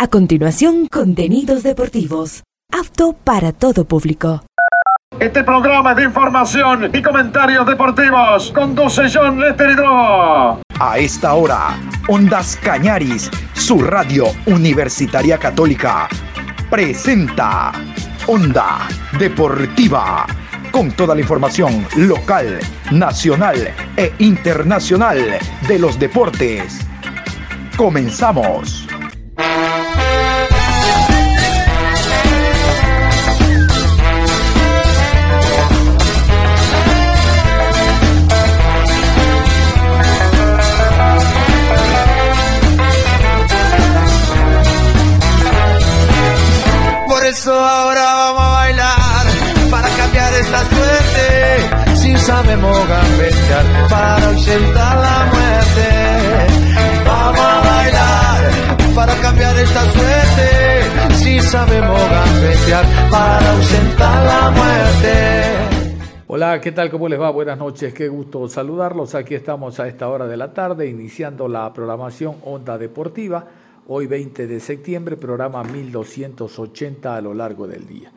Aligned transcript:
A 0.00 0.06
continuación, 0.06 0.86
contenidos 0.86 1.64
deportivos. 1.64 2.44
Apto 2.72 3.14
para 3.14 3.50
todo 3.50 3.84
público. 3.84 4.44
Este 5.18 5.42
programa 5.42 5.92
de 5.92 6.04
información 6.04 6.88
y 6.94 7.02
comentarios 7.02 7.66
deportivos 7.66 8.52
conduce 8.52 9.10
John 9.12 9.40
Lester 9.40 9.70
Hidro. 9.70 10.62
A 10.78 10.98
esta 10.98 11.34
hora, 11.34 11.76
Ondas 12.06 12.56
Cañaris, 12.62 13.28
su 13.54 13.82
radio 13.82 14.26
universitaria 14.46 15.36
católica, 15.36 16.08
presenta 16.70 17.72
Onda 18.28 18.86
Deportiva. 19.18 20.26
Con 20.70 20.92
toda 20.92 21.16
la 21.16 21.22
información 21.22 21.84
local, 21.96 22.60
nacional 22.92 23.74
e 23.96 24.12
internacional 24.20 25.40
de 25.66 25.78
los 25.80 25.98
deportes. 25.98 26.86
Comenzamos. 27.76 28.86
Eso 47.48 47.58
ahora 47.58 48.04
vamos 48.04 48.42
a 48.42 48.50
bailar 48.50 49.26
para 49.70 49.88
cambiar 49.88 50.32
esta 50.34 50.60
suerte. 50.66 51.96
Si 51.96 52.16
sabemos 52.18 52.88
gambetear 52.88 53.88
para 53.88 54.26
ausentar 54.28 54.96
la 54.98 55.18
muerte. 55.32 55.86
Vamos 57.06 57.40
a 57.40 57.60
bailar 57.70 58.40
para 58.94 59.14
cambiar 59.14 59.56
esta 59.56 59.80
suerte. 59.80 61.14
Si 61.14 61.40
sabemos 61.40 62.00
gambetear 62.10 62.84
para 63.10 63.50
ausentar 63.52 64.26
la 64.26 64.50
muerte. 64.50 65.14
Hola, 66.26 66.60
¿qué 66.60 66.72
tal? 66.72 66.90
¿Cómo 66.90 67.08
les 67.08 67.18
va? 67.18 67.30
Buenas 67.30 67.56
noches, 67.56 67.94
qué 67.94 68.08
gusto 68.08 68.46
saludarlos. 68.50 69.14
Aquí 69.14 69.34
estamos 69.34 69.80
a 69.80 69.88
esta 69.88 70.06
hora 70.08 70.26
de 70.26 70.36
la 70.36 70.52
tarde 70.52 70.86
iniciando 70.86 71.48
la 71.48 71.72
programación 71.72 72.36
Onda 72.44 72.76
Deportiva 72.76 73.46
Hoy 73.90 74.06
20 74.06 74.46
de 74.46 74.60
septiembre, 74.60 75.16
programa 75.16 75.64
1280 75.64 77.16
a 77.16 77.22
lo 77.22 77.32
largo 77.32 77.66
del 77.66 77.86
día. 77.86 78.12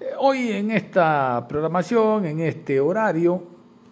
Eh, 0.00 0.06
hoy 0.18 0.52
en 0.52 0.70
esta 0.70 1.44
programación, 1.46 2.24
en 2.24 2.40
este 2.40 2.80
horario, 2.80 3.42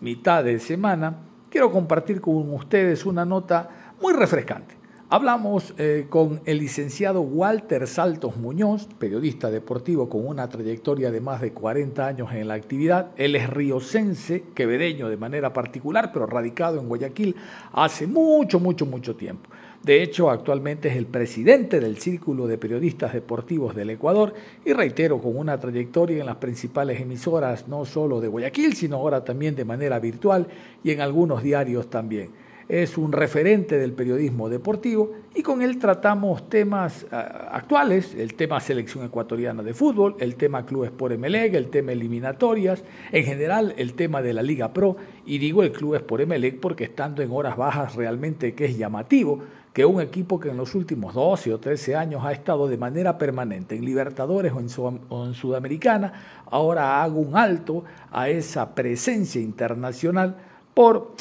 mitad 0.01 0.43
de 0.43 0.59
semana, 0.59 1.15
quiero 1.51 1.71
compartir 1.71 2.23
con 2.23 2.55
ustedes 2.55 3.05
una 3.05 3.27
nota 3.27 3.69
muy 4.01 4.15
refrescante. 4.15 4.77
Hablamos 5.11 5.75
eh, 5.77 6.07
con 6.09 6.41
el 6.47 6.59
licenciado 6.59 7.21
Walter 7.21 7.87
Saltos 7.87 8.39
Muñoz, 8.39 8.89
periodista 8.99 9.51
deportivo 9.51 10.09
con 10.09 10.27
una 10.27 10.49
trayectoria 10.49 11.11
de 11.11 11.21
más 11.21 11.43
de 11.43 11.53
40 11.53 12.07
años 12.07 12.33
en 12.33 12.49
la 12.49 12.55
actividad. 12.55 13.11
Él 13.17 13.37
es 13.37 13.51
riocense, 13.51 14.45
quevedeño 14.55 15.11
de 15.11 15.19
manera 15.19 15.53
particular, 15.53 16.13
pero 16.15 16.25
radicado 16.25 16.81
en 16.81 16.89
Guayaquil 16.89 17.37
hace 17.73 18.07
mucho, 18.07 18.59
mucho, 18.59 18.87
mucho 18.87 19.17
tiempo. 19.17 19.51
De 19.83 20.03
hecho, 20.03 20.31
actualmente 20.31 20.89
es 20.89 20.97
el 20.97 21.07
presidente 21.07 21.81
del 21.81 21.97
Círculo 21.97 22.47
de 22.47 22.59
Periodistas 22.59 23.15
Deportivos 23.15 23.75
del 23.75 23.89
Ecuador 23.89 24.35
y 24.63 24.75
reitero, 24.75 25.23
con 25.23 25.39
una 25.39 25.59
trayectoria 25.59 26.21
en 26.21 26.27
las 26.27 26.37
principales 26.37 27.01
emisoras, 27.01 27.67
no 27.67 27.87
solo 27.87 28.21
de 28.21 28.29
Guayaquil, 28.29 28.75
sino 28.75 28.97
ahora 28.97 29.25
también 29.25 29.57
de 29.57 29.65
manera 29.65 29.99
virtual 29.99 30.49
y 30.85 30.91
en 30.91 31.01
algunos 31.01 31.43
diarios 31.43 31.89
también. 31.89 32.31
Es 32.71 32.97
un 32.97 33.11
referente 33.11 33.79
del 33.79 33.95
periodismo 33.95 34.49
deportivo 34.49 35.11
y 35.35 35.43
con 35.43 35.61
él 35.61 35.81
tratamos 35.81 36.49
temas 36.49 37.05
ah, 37.11 37.49
actuales, 37.51 38.15
el 38.15 38.35
tema 38.35 38.61
selección 38.61 39.05
ecuatoriana 39.05 39.65
de 39.65 39.75
fútbol, 39.75 40.15
el 40.21 40.37
tema 40.37 40.65
clubes 40.65 40.93
por 40.93 41.13
Emelec, 41.13 41.55
el 41.55 41.69
tema 41.69 41.91
eliminatorias, 41.91 42.85
en 43.11 43.25
general 43.25 43.75
el 43.77 43.95
tema 43.95 44.23
de 44.23 44.35
la 44.35 44.43
Liga 44.43 44.73
Pro 44.73 44.97
y 45.27 45.39
digo 45.39 45.65
el 45.65 45.73
clubes 45.73 46.03
por 46.03 46.21
Emelec 46.21 46.61
porque 46.61 46.85
estando 46.85 47.23
en 47.23 47.33
horas 47.33 47.57
bajas 47.57 47.97
realmente 47.97 48.55
que 48.55 48.67
es 48.67 48.79
llamativo 48.79 49.41
que 49.73 49.85
un 49.85 50.01
equipo 50.01 50.39
que 50.39 50.51
en 50.51 50.57
los 50.57 50.77
últimos 50.77 51.13
12 51.13 51.53
o 51.53 51.59
13 51.59 51.97
años 51.97 52.25
ha 52.25 52.31
estado 52.31 52.69
de 52.69 52.77
manera 52.77 53.19
permanente 53.19 53.75
en 53.75 53.85
Libertadores 53.85 54.53
o 54.53 55.27
en, 55.27 55.35
Sudamericana, 55.35 56.13
ahora 56.47 57.03
haga 57.03 57.15
un 57.15 57.37
alto 57.37 57.83
a 58.13 58.29
esa 58.29 58.77
presencia 58.77 59.41
internacional 59.41 60.37
por 60.73 61.17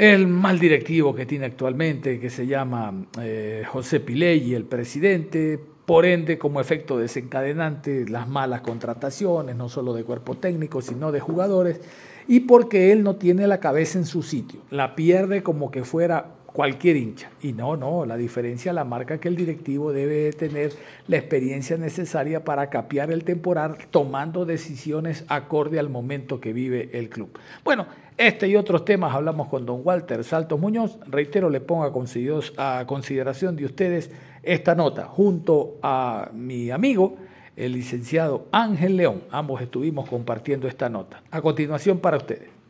el 0.00 0.28
mal 0.28 0.58
directivo 0.58 1.14
que 1.14 1.26
tiene 1.26 1.44
actualmente, 1.44 2.18
que 2.18 2.30
se 2.30 2.46
llama 2.46 3.04
eh, 3.20 3.64
José 3.68 4.00
Piley, 4.00 4.54
el 4.54 4.64
presidente, 4.64 5.60
por 5.84 6.06
ende, 6.06 6.38
como 6.38 6.58
efecto 6.58 6.96
desencadenante, 6.96 8.08
las 8.08 8.26
malas 8.26 8.62
contrataciones, 8.62 9.56
no 9.56 9.68
solo 9.68 9.92
de 9.92 10.04
cuerpo 10.04 10.36
técnico, 10.36 10.80
sino 10.80 11.12
de 11.12 11.20
jugadores, 11.20 11.82
y 12.26 12.40
porque 12.40 12.92
él 12.92 13.02
no 13.02 13.16
tiene 13.16 13.46
la 13.46 13.60
cabeza 13.60 13.98
en 13.98 14.06
su 14.06 14.22
sitio, 14.22 14.60
la 14.70 14.96
pierde 14.96 15.42
como 15.42 15.70
que 15.70 15.84
fuera 15.84 16.28
cualquier 16.46 16.96
hincha. 16.96 17.30
Y 17.42 17.52
no, 17.52 17.76
no, 17.76 18.06
la 18.06 18.16
diferencia 18.16 18.72
la 18.72 18.84
marca 18.84 19.18
que 19.18 19.28
el 19.28 19.36
directivo 19.36 19.92
debe 19.92 20.32
tener 20.32 20.72
la 21.08 21.16
experiencia 21.16 21.76
necesaria 21.76 22.44
para 22.44 22.70
capear 22.70 23.10
el 23.10 23.24
temporal 23.24 23.76
tomando 23.90 24.44
decisiones 24.44 25.24
acorde 25.28 25.78
al 25.78 25.90
momento 25.90 26.40
que 26.40 26.52
vive 26.52 26.90
el 26.94 27.08
club. 27.08 27.38
Bueno, 27.64 27.86
este 28.20 28.48
y 28.48 28.56
otros 28.56 28.84
temas 28.84 29.14
hablamos 29.14 29.48
con 29.48 29.64
don 29.64 29.80
Walter 29.82 30.22
Saltos 30.24 30.60
Muñoz. 30.60 30.98
Reitero, 31.06 31.48
le 31.48 31.60
pongo 31.60 31.84
a 31.84 32.86
consideración 32.86 33.56
de 33.56 33.64
ustedes 33.64 34.10
esta 34.42 34.74
nota 34.74 35.06
junto 35.06 35.78
a 35.82 36.30
mi 36.34 36.70
amigo, 36.70 37.16
el 37.56 37.72
licenciado 37.72 38.46
Ángel 38.52 38.96
León. 38.96 39.24
Ambos 39.30 39.62
estuvimos 39.62 40.08
compartiendo 40.08 40.68
esta 40.68 40.88
nota. 40.88 41.22
A 41.30 41.40
continuación 41.40 41.98
para 41.98 42.18
ustedes. 42.18 42.60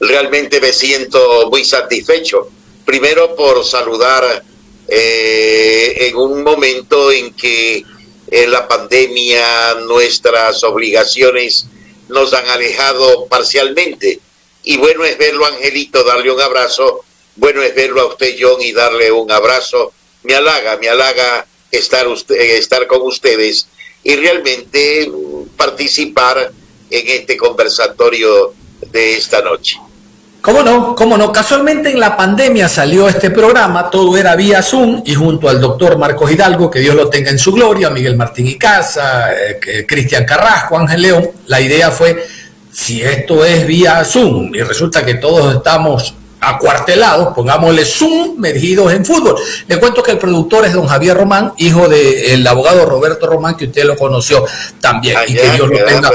realmente 0.00 0.60
me 0.60 0.72
siento 0.72 1.48
muy 1.50 1.64
satisfecho. 1.64 2.50
Primero 2.84 3.36
por 3.36 3.64
saludar 3.64 4.42
eh, 4.88 6.08
en 6.08 6.16
un 6.16 6.42
momento 6.42 7.12
en 7.12 7.32
que 7.34 7.84
en 8.26 8.50
la 8.50 8.66
pandemia 8.66 9.74
nuestras 9.86 10.64
obligaciones 10.64 11.66
nos 12.10 12.32
han 12.32 12.48
alejado 12.48 13.26
parcialmente. 13.26 14.20
Y 14.64 14.76
bueno 14.76 15.04
es 15.04 15.16
verlo, 15.16 15.46
Angelito, 15.46 16.04
darle 16.04 16.30
un 16.30 16.40
abrazo. 16.40 17.04
Bueno 17.36 17.62
es 17.62 17.74
verlo 17.74 18.02
a 18.02 18.06
usted, 18.06 18.36
John, 18.38 18.60
y 18.60 18.72
darle 18.72 19.10
un 19.10 19.30
abrazo. 19.30 19.92
Me 20.22 20.34
halaga, 20.34 20.76
me 20.76 20.88
halaga 20.88 21.46
estar, 21.70 22.06
usted, 22.08 22.36
estar 22.36 22.86
con 22.86 23.02
ustedes 23.02 23.66
y 24.02 24.16
realmente 24.16 25.10
participar 25.56 26.52
en 26.90 27.08
este 27.08 27.36
conversatorio 27.36 28.54
de 28.90 29.16
esta 29.16 29.40
noche. 29.42 29.78
¿Cómo 30.40 30.62
no? 30.62 30.94
¿Cómo 30.94 31.18
no? 31.18 31.30
Casualmente 31.32 31.90
en 31.90 32.00
la 32.00 32.16
pandemia 32.16 32.66
salió 32.66 33.06
este 33.08 33.30
programa, 33.30 33.90
todo 33.90 34.16
era 34.16 34.34
vía 34.36 34.62
Zoom 34.62 35.02
y 35.04 35.14
junto 35.14 35.50
al 35.50 35.60
doctor 35.60 35.98
Marcos 35.98 36.32
Hidalgo, 36.32 36.70
que 36.70 36.80
Dios 36.80 36.94
lo 36.94 37.10
tenga 37.10 37.30
en 37.30 37.38
su 37.38 37.52
gloria, 37.52 37.90
Miguel 37.90 38.16
Martín 38.16 38.46
y 38.46 38.56
Casa, 38.56 39.32
eh, 39.34 39.84
Cristian 39.86 40.24
Carrasco, 40.24 40.78
Ángel 40.78 41.02
León, 41.02 41.30
la 41.46 41.60
idea 41.60 41.90
fue, 41.90 42.26
si 42.72 43.02
esto 43.02 43.44
es 43.44 43.66
vía 43.66 44.02
Zoom 44.02 44.54
y 44.54 44.62
resulta 44.62 45.04
que 45.04 45.14
todos 45.14 45.56
estamos 45.56 46.14
acuartelados, 46.40 47.34
pongámosle 47.34 47.84
sumergidos 47.84 48.92
en 48.92 49.04
fútbol. 49.04 49.36
Le 49.68 49.78
cuento 49.78 50.02
que 50.02 50.12
el 50.12 50.18
productor 50.18 50.64
es 50.64 50.72
don 50.72 50.86
Javier 50.86 51.16
Román, 51.16 51.52
hijo 51.58 51.88
del 51.88 52.46
abogado 52.46 52.86
Roberto 52.86 53.26
Román, 53.26 53.56
que 53.56 53.66
usted 53.66 53.84
lo 53.84 53.96
conoció 53.96 54.44
también. 54.80 55.16
y 55.26 55.34
que 55.34 55.50
Dios 55.50 55.68
lo 55.68 55.84
tenga. 55.84 56.10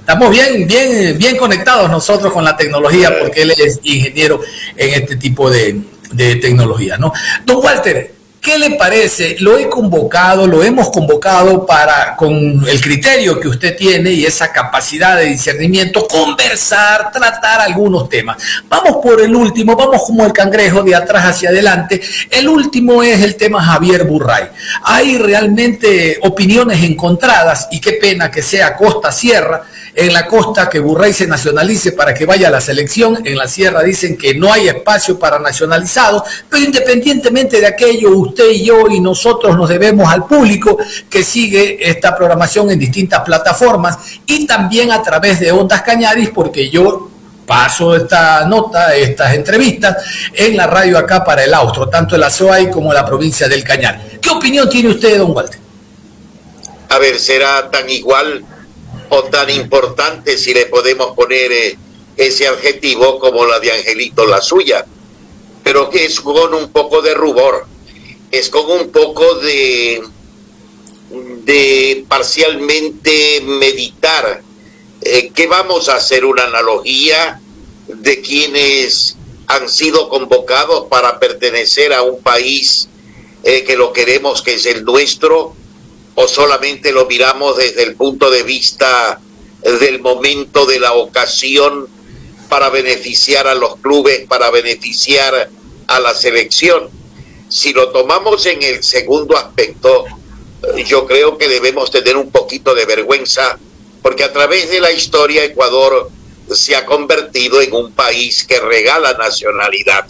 Estamos 0.00 0.30
bien, 0.30 0.66
bien, 0.66 1.16
bien 1.18 1.36
conectados 1.36 1.90
nosotros 1.90 2.32
con 2.32 2.44
la 2.44 2.56
tecnología, 2.56 3.16
porque 3.20 3.42
él 3.42 3.54
es 3.56 3.78
ingeniero 3.84 4.40
en 4.76 5.02
este 5.02 5.16
tipo 5.16 5.50
de, 5.50 5.80
de 6.12 6.36
tecnología, 6.36 6.98
¿no? 6.98 7.12
Don 7.44 7.58
Walter, 7.64 8.21
¿Qué 8.42 8.58
le 8.58 8.70
parece? 8.70 9.36
Lo 9.38 9.56
he 9.56 9.68
convocado, 9.68 10.48
lo 10.48 10.64
hemos 10.64 10.90
convocado 10.90 11.64
para, 11.64 12.16
con 12.16 12.34
el 12.34 12.80
criterio 12.80 13.38
que 13.38 13.46
usted 13.46 13.76
tiene 13.76 14.10
y 14.10 14.24
esa 14.24 14.50
capacidad 14.50 15.16
de 15.16 15.26
discernimiento, 15.26 16.08
conversar, 16.08 17.12
tratar 17.12 17.60
algunos 17.60 18.08
temas. 18.08 18.42
Vamos 18.68 18.96
por 19.00 19.20
el 19.20 19.36
último, 19.36 19.76
vamos 19.76 20.02
como 20.04 20.26
el 20.26 20.32
cangrejo 20.32 20.82
de 20.82 20.92
atrás 20.92 21.26
hacia 21.26 21.50
adelante. 21.50 22.00
El 22.30 22.48
último 22.48 23.04
es 23.04 23.22
el 23.22 23.36
tema 23.36 23.62
Javier 23.62 24.06
Burray. 24.06 24.48
Hay 24.82 25.18
realmente 25.18 26.18
opiniones 26.22 26.82
encontradas 26.82 27.68
y 27.70 27.80
qué 27.80 27.92
pena 27.92 28.28
que 28.28 28.42
sea 28.42 28.76
Costa 28.76 29.12
Sierra 29.12 29.62
en 29.94 30.12
la 30.12 30.26
costa 30.26 30.70
que 30.70 30.80
Burray 30.80 31.12
se 31.12 31.26
nacionalice 31.26 31.92
para 31.92 32.14
que 32.14 32.24
vaya 32.24 32.48
a 32.48 32.50
la 32.50 32.60
selección, 32.60 33.20
en 33.24 33.36
la 33.36 33.46
sierra 33.46 33.82
dicen 33.82 34.16
que 34.16 34.34
no 34.34 34.52
hay 34.52 34.68
espacio 34.68 35.18
para 35.18 35.38
nacionalizados, 35.38 36.22
pero 36.48 36.64
independientemente 36.64 37.60
de 37.60 37.66
aquello, 37.66 38.10
usted 38.10 38.50
y 38.50 38.64
yo 38.64 38.88
y 38.88 39.00
nosotros 39.00 39.56
nos 39.56 39.68
debemos 39.68 40.10
al 40.10 40.26
público 40.26 40.78
que 41.10 41.22
sigue 41.22 41.78
esta 41.90 42.16
programación 42.16 42.70
en 42.70 42.78
distintas 42.78 43.20
plataformas 43.20 43.98
y 44.26 44.46
también 44.46 44.92
a 44.92 45.02
través 45.02 45.40
de 45.40 45.52
Ondas 45.52 45.82
Cañaris, 45.82 46.30
porque 46.30 46.70
yo 46.70 47.10
paso 47.46 47.94
esta 47.94 48.46
nota, 48.46 48.94
estas 48.94 49.34
entrevistas 49.34 49.96
en 50.32 50.56
la 50.56 50.66
radio 50.66 50.96
acá 50.96 51.22
para 51.22 51.44
el 51.44 51.52
Austro, 51.52 51.88
tanto 51.88 52.14
en 52.14 52.22
la 52.22 52.30
SOAI 52.30 52.70
como 52.70 52.94
la 52.94 53.04
provincia 53.04 53.46
del 53.46 53.62
Cañar. 53.62 54.00
¿Qué 54.22 54.30
opinión 54.30 54.70
tiene 54.70 54.88
usted, 54.88 55.18
don 55.18 55.32
Walter? 55.32 55.60
A 56.88 56.98
ver, 56.98 57.18
¿será 57.18 57.70
tan 57.70 57.88
igual 57.90 58.44
o 59.14 59.24
tan 59.24 59.50
importante 59.50 60.38
si 60.38 60.54
le 60.54 60.66
podemos 60.66 61.14
poner 61.14 61.52
eh, 61.52 61.76
ese 62.16 62.48
adjetivo 62.48 63.18
como 63.18 63.44
la 63.44 63.60
de 63.60 63.70
Angelito, 63.70 64.26
la 64.26 64.40
suya? 64.40 64.86
Pero 65.62 65.90
que 65.90 66.06
es 66.06 66.18
con 66.20 66.54
un 66.54 66.72
poco 66.72 67.02
de 67.02 67.12
rubor, 67.12 67.66
es 68.30 68.48
con 68.48 68.70
un 68.70 68.90
poco 68.90 69.34
de, 69.34 70.02
de 71.44 72.06
parcialmente 72.08 73.42
meditar. 73.42 74.42
Eh, 75.02 75.30
que 75.34 75.46
vamos 75.46 75.90
a 75.90 75.96
hacer 75.96 76.24
una 76.24 76.44
analogía 76.44 77.40
de 77.88 78.20
quienes 78.22 79.16
han 79.46 79.68
sido 79.68 80.08
convocados 80.08 80.86
para 80.88 81.18
pertenecer 81.18 81.92
a 81.92 82.02
un 82.02 82.22
país 82.22 82.88
eh, 83.42 83.64
que 83.64 83.76
lo 83.76 83.92
queremos, 83.92 84.40
que 84.40 84.54
es 84.54 84.64
el 84.64 84.84
nuestro, 84.84 85.54
o 86.14 86.28
solamente 86.28 86.92
lo 86.92 87.06
miramos 87.06 87.56
desde 87.56 87.82
el 87.84 87.94
punto 87.94 88.30
de 88.30 88.42
vista 88.42 89.20
del 89.62 90.00
momento, 90.00 90.66
de 90.66 90.80
la 90.80 90.92
ocasión, 90.92 91.88
para 92.48 92.68
beneficiar 92.68 93.46
a 93.46 93.54
los 93.54 93.76
clubes, 93.76 94.26
para 94.28 94.50
beneficiar 94.50 95.48
a 95.86 96.00
la 96.00 96.14
selección. 96.14 96.90
Si 97.48 97.72
lo 97.72 97.90
tomamos 97.90 98.44
en 98.46 98.62
el 98.62 98.82
segundo 98.82 99.36
aspecto, 99.36 100.04
yo 100.86 101.06
creo 101.06 101.38
que 101.38 101.48
debemos 101.48 101.90
tener 101.90 102.16
un 102.16 102.30
poquito 102.30 102.74
de 102.74 102.84
vergüenza, 102.84 103.58
porque 104.02 104.24
a 104.24 104.32
través 104.32 104.70
de 104.70 104.80
la 104.80 104.92
historia 104.92 105.44
Ecuador 105.44 106.10
se 106.50 106.76
ha 106.76 106.84
convertido 106.84 107.60
en 107.62 107.72
un 107.72 107.92
país 107.92 108.44
que 108.44 108.60
regala 108.60 109.14
nacionalidad. 109.14 110.06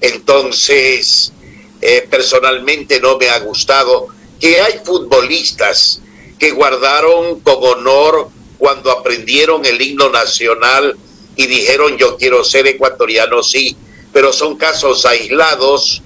Entonces, 0.00 1.32
eh, 1.80 2.06
personalmente 2.10 3.00
no 3.00 3.16
me 3.16 3.28
ha 3.28 3.38
gustado 3.40 4.08
que 4.40 4.60
hay 4.60 4.80
futbolistas 4.84 6.00
que 6.38 6.52
guardaron 6.52 7.40
con 7.40 7.56
honor 7.64 8.28
cuando 8.58 8.90
aprendieron 8.90 9.64
el 9.64 9.80
himno 9.80 10.10
nacional 10.10 10.96
y 11.36 11.46
dijeron 11.46 11.96
yo 11.96 12.16
quiero 12.16 12.44
ser 12.44 12.66
ecuatoriano, 12.66 13.42
sí, 13.42 13.76
pero 14.12 14.32
son 14.32 14.56
casos 14.56 15.04
aislados 15.06 16.02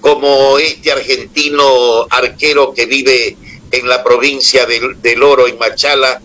como 0.00 0.58
este 0.58 0.92
argentino 0.92 2.06
arquero 2.10 2.72
que 2.74 2.86
vive 2.86 3.36
en 3.70 3.88
la 3.88 4.02
provincia 4.02 4.66
del, 4.66 5.22
Oro, 5.22 5.48
en 5.48 5.58
Machala, 5.58 6.20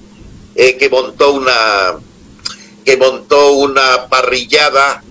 eh, 0.55 0.75
que 0.77 0.89
montó 0.89 1.31
una 1.33 1.95
que 2.83 2.97
montó 2.97 3.51
una 3.51 4.07
parrillada 4.07 5.03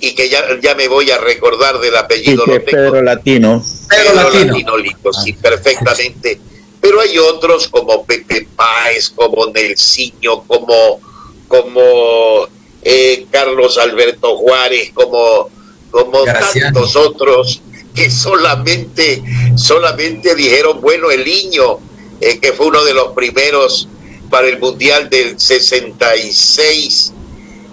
y 0.00 0.14
que 0.14 0.28
ya, 0.28 0.44
ya 0.60 0.74
me 0.74 0.88
voy 0.88 1.10
a 1.10 1.18
recordar 1.18 1.78
del 1.78 1.96
apellido. 1.96 2.44
Sí, 2.44 2.52
Pedro 2.60 3.02
Latino. 3.02 3.62
Pedro, 3.88 4.14
Latino. 4.14 4.76
Latino 4.76 5.12
sí, 5.12 5.32
perfectamente. 5.34 6.40
Pero 6.80 7.00
hay 7.00 7.18
otros 7.18 7.68
como 7.68 8.04
Pepe 8.04 8.48
Páez, 8.56 9.10
como 9.10 9.46
Nelsinho, 9.46 10.42
como, 10.44 11.00
como 11.46 12.48
eh, 12.82 13.26
Carlos 13.30 13.76
Alberto 13.76 14.36
Juárez, 14.36 14.90
como, 14.94 15.50
como 15.90 16.24
tantos 16.24 16.96
otros 16.96 17.60
que 17.94 18.10
solamente, 18.10 19.22
solamente 19.56 20.34
dijeron, 20.34 20.80
bueno, 20.80 21.10
el 21.10 21.24
niño, 21.24 21.78
eh, 22.20 22.38
que 22.38 22.52
fue 22.52 22.68
uno 22.68 22.82
de 22.84 22.94
los 22.94 23.12
primeros 23.12 23.88
para 24.30 24.48
el 24.48 24.58
Mundial 24.58 25.10
del 25.10 25.38
66, 25.38 27.12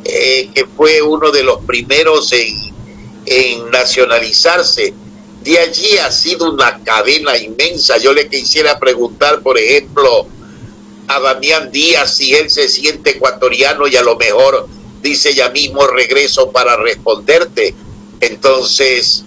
eh, 0.10 0.50
que 0.54 0.66
fue 0.66 1.02
uno 1.02 1.32
de 1.32 1.44
los 1.44 1.64
primeros 1.66 2.32
en, 2.32 3.70
nacionalizarse. 3.72 4.94
De 5.44 5.60
allí 5.60 5.98
ha 5.98 6.12
sido 6.12 6.50
una 6.50 6.82
cadena 6.84 7.38
inmensa. 7.38 7.98
Yo 7.98 8.14
le 8.14 8.30
quisiera 8.30 8.80
preguntar, 8.80 9.42
por 9.42 9.58
ejemplo, 9.58 10.28
a 11.08 11.20
Damián 11.20 11.72
Díaz 11.72 12.16
si 12.16 12.34
él 12.34 12.50
se 12.50 12.70
siente 12.70 13.12
ecuatoriano 13.12 13.88
y 13.88 13.98
a 13.98 14.02
lo 14.02 14.16
mejor 14.16 14.68
dice 15.02 15.34
ya 15.34 15.50
mismo 15.50 15.86
regreso 15.88 16.52
para 16.52 16.78
responderte. 16.78 17.76
Entonces, 18.22 19.26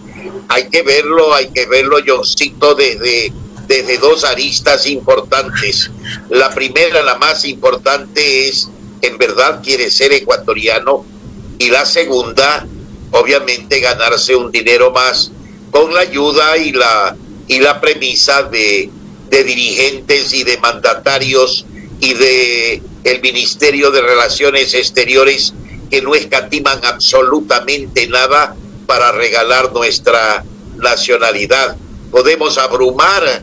hay 0.49 0.69
que 0.69 0.83
verlo, 0.83 1.35
hay 1.35 1.51
que 1.51 1.67
verlo, 1.67 1.99
Johncito, 2.05 2.75
desde, 2.75 3.33
desde 3.67 3.99
dos 3.99 4.25
aristas 4.25 4.87
importantes. 4.87 5.91
La 6.31 6.55
primera, 6.55 7.03
la 7.03 7.17
más 7.19 7.45
importante, 7.45 8.49
es 8.49 8.69
en 9.03 9.19
verdad 9.19 9.61
quiere 9.63 9.91
ser 9.91 10.13
ecuatoriano 10.13 11.05
y 11.59 11.69
la 11.69 11.85
segunda, 11.85 12.67
obviamente, 13.11 13.81
ganarse 13.81 14.35
un 14.35 14.51
dinero 14.51 14.91
más 14.91 15.31
con 15.71 15.93
la 15.95 16.01
ayuda 16.01 16.57
y 16.57 16.73
la, 16.73 17.17
y 17.47 17.59
la 17.59 17.81
premisa 17.81 18.43
de, 18.45 18.91
de 19.29 19.45
dirigentes 19.45 20.33
y 20.33 20.45
de 20.45 20.59
mandatarios 20.59 21.67
y 22.01 22.15
de 22.15 22.83
el 23.05 23.21
Ministerio 23.23 23.91
de 23.91 24.03
Relaciones 24.03 24.75
Exteriores 24.75 25.55
que 25.91 26.03
no 26.03 26.15
escatiman 26.15 26.81
absolutamente 26.85 28.07
nada 28.07 28.55
para 28.87 29.13
regalar 29.13 29.73
nuestra 29.73 30.45
nacionalidad. 30.77 31.77
Podemos 32.11 32.59
abrumar 32.59 33.43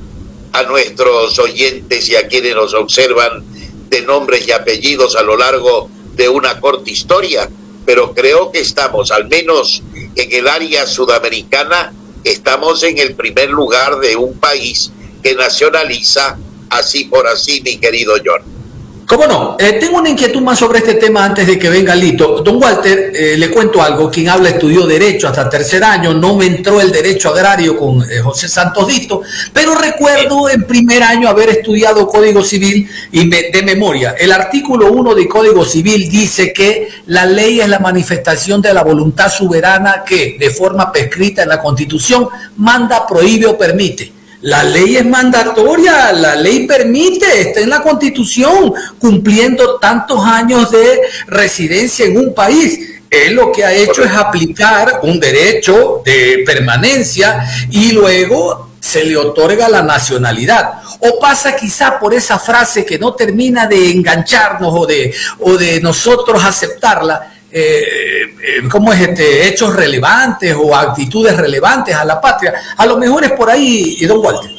a 0.53 0.63
nuestros 0.63 1.37
oyentes 1.39 2.09
y 2.09 2.15
a 2.15 2.27
quienes 2.27 2.55
nos 2.55 2.73
observan 2.73 3.43
de 3.89 4.01
nombres 4.01 4.47
y 4.47 4.51
apellidos 4.51 5.15
a 5.15 5.23
lo 5.23 5.37
largo 5.37 5.89
de 6.15 6.29
una 6.29 6.59
corta 6.59 6.89
historia, 6.89 7.49
pero 7.85 8.13
creo 8.13 8.51
que 8.51 8.59
estamos, 8.59 9.11
al 9.11 9.27
menos 9.27 9.83
en 10.15 10.31
el 10.31 10.47
área 10.47 10.85
sudamericana, 10.85 11.93
estamos 12.23 12.83
en 12.83 12.97
el 12.97 13.15
primer 13.15 13.49
lugar 13.49 13.99
de 13.99 14.15
un 14.15 14.37
país 14.37 14.91
que 15.23 15.35
nacionaliza 15.35 16.37
así 16.69 17.05
por 17.05 17.27
así, 17.27 17.61
mi 17.61 17.77
querido 17.77 18.15
John. 18.23 18.56
¿Cómo 19.07 19.25
no? 19.25 19.55
Eh, 19.57 19.77
tengo 19.79 19.99
una 19.99 20.09
inquietud 20.09 20.41
más 20.41 20.59
sobre 20.59 20.79
este 20.79 20.95
tema 20.95 21.23
antes 21.23 21.47
de 21.47 21.57
que 21.57 21.69
venga 21.69 21.95
Lito. 21.95 22.41
Don 22.41 22.61
Walter, 22.61 23.13
eh, 23.15 23.37
le 23.37 23.49
cuento 23.49 23.81
algo. 23.81 24.11
Quien 24.11 24.27
habla 24.27 24.49
estudió 24.49 24.85
Derecho 24.85 25.29
hasta 25.29 25.49
tercer 25.49 25.81
año. 25.81 26.13
No 26.13 26.35
me 26.35 26.45
entró 26.45 26.81
el 26.81 26.91
Derecho 26.91 27.29
Agrario 27.29 27.77
con 27.77 28.01
eh, 28.01 28.19
José 28.21 28.49
Santos 28.49 28.85
Dito, 28.85 29.21
pero 29.53 29.75
recuerdo 29.75 30.49
en 30.49 30.63
primer 30.63 31.03
año 31.03 31.29
haber 31.29 31.47
estudiado 31.47 32.05
Código 32.05 32.43
Civil 32.43 32.89
y 33.13 33.29
de 33.29 33.63
memoria. 33.63 34.13
El 34.19 34.33
artículo 34.33 34.91
1 34.91 35.15
de 35.15 35.25
Código 35.25 35.63
Civil 35.63 36.09
dice 36.09 36.51
que 36.51 36.89
la 37.05 37.25
ley 37.25 37.61
es 37.61 37.69
la 37.69 37.79
manifestación 37.79 38.61
de 38.61 38.73
la 38.73 38.83
voluntad 38.83 39.31
soberana 39.31 40.03
que, 40.05 40.35
de 40.37 40.49
forma 40.49 40.91
prescrita 40.91 41.43
en 41.43 41.49
la 41.49 41.61
Constitución, 41.61 42.27
manda, 42.57 43.07
prohíbe 43.07 43.45
o 43.45 43.57
permite. 43.57 44.16
La 44.41 44.63
ley 44.63 44.97
es 44.97 45.05
mandatoria, 45.05 46.11
la 46.13 46.35
ley 46.35 46.67
permite, 46.67 47.41
está 47.41 47.59
en 47.59 47.69
la 47.71 47.81
constitución, 47.81 48.71
cumpliendo 48.99 49.77
tantos 49.79 50.23
años 50.23 50.69
de 50.69 51.01
residencia 51.25 52.05
en 52.05 52.17
un 52.17 52.35
país. 52.35 52.79
Él 53.09 53.33
lo 53.33 53.51
que 53.51 53.65
ha 53.65 53.73
hecho 53.73 54.03
es 54.03 54.11
aplicar 54.11 54.99
un 55.01 55.19
derecho 55.19 56.01
de 56.05 56.43
permanencia 56.45 57.47
y 57.71 57.93
luego 57.93 58.69
se 58.79 59.03
le 59.05 59.17
otorga 59.17 59.69
la 59.69 59.81
nacionalidad. 59.81 60.81
O 60.99 61.19
pasa 61.19 61.55
quizá 61.55 61.97
por 61.97 62.13
esa 62.13 62.37
frase 62.37 62.85
que 62.85 62.99
no 62.99 63.13
termina 63.13 63.65
de 63.65 63.91
engancharnos 63.91 64.71
o 64.71 64.85
de, 64.85 65.13
o 65.39 65.57
de 65.57 65.81
nosotros 65.81 66.43
aceptarla, 66.43 67.36
eh, 67.57 68.35
eh, 68.41 68.69
¿cómo 68.69 68.93
es 68.93 69.01
este? 69.01 69.47
hechos 69.47 69.75
relevantes 69.75 70.55
o 70.57 70.75
actitudes 70.75 71.35
relevantes 71.37 71.95
a 71.95 72.05
la 72.05 72.19
patria. 72.19 72.53
A 72.77 72.85
lo 72.85 72.97
mejor 72.97 73.23
es 73.23 73.31
por 73.31 73.49
ahí, 73.49 73.97
don 74.05 74.19
Walter. 74.19 74.51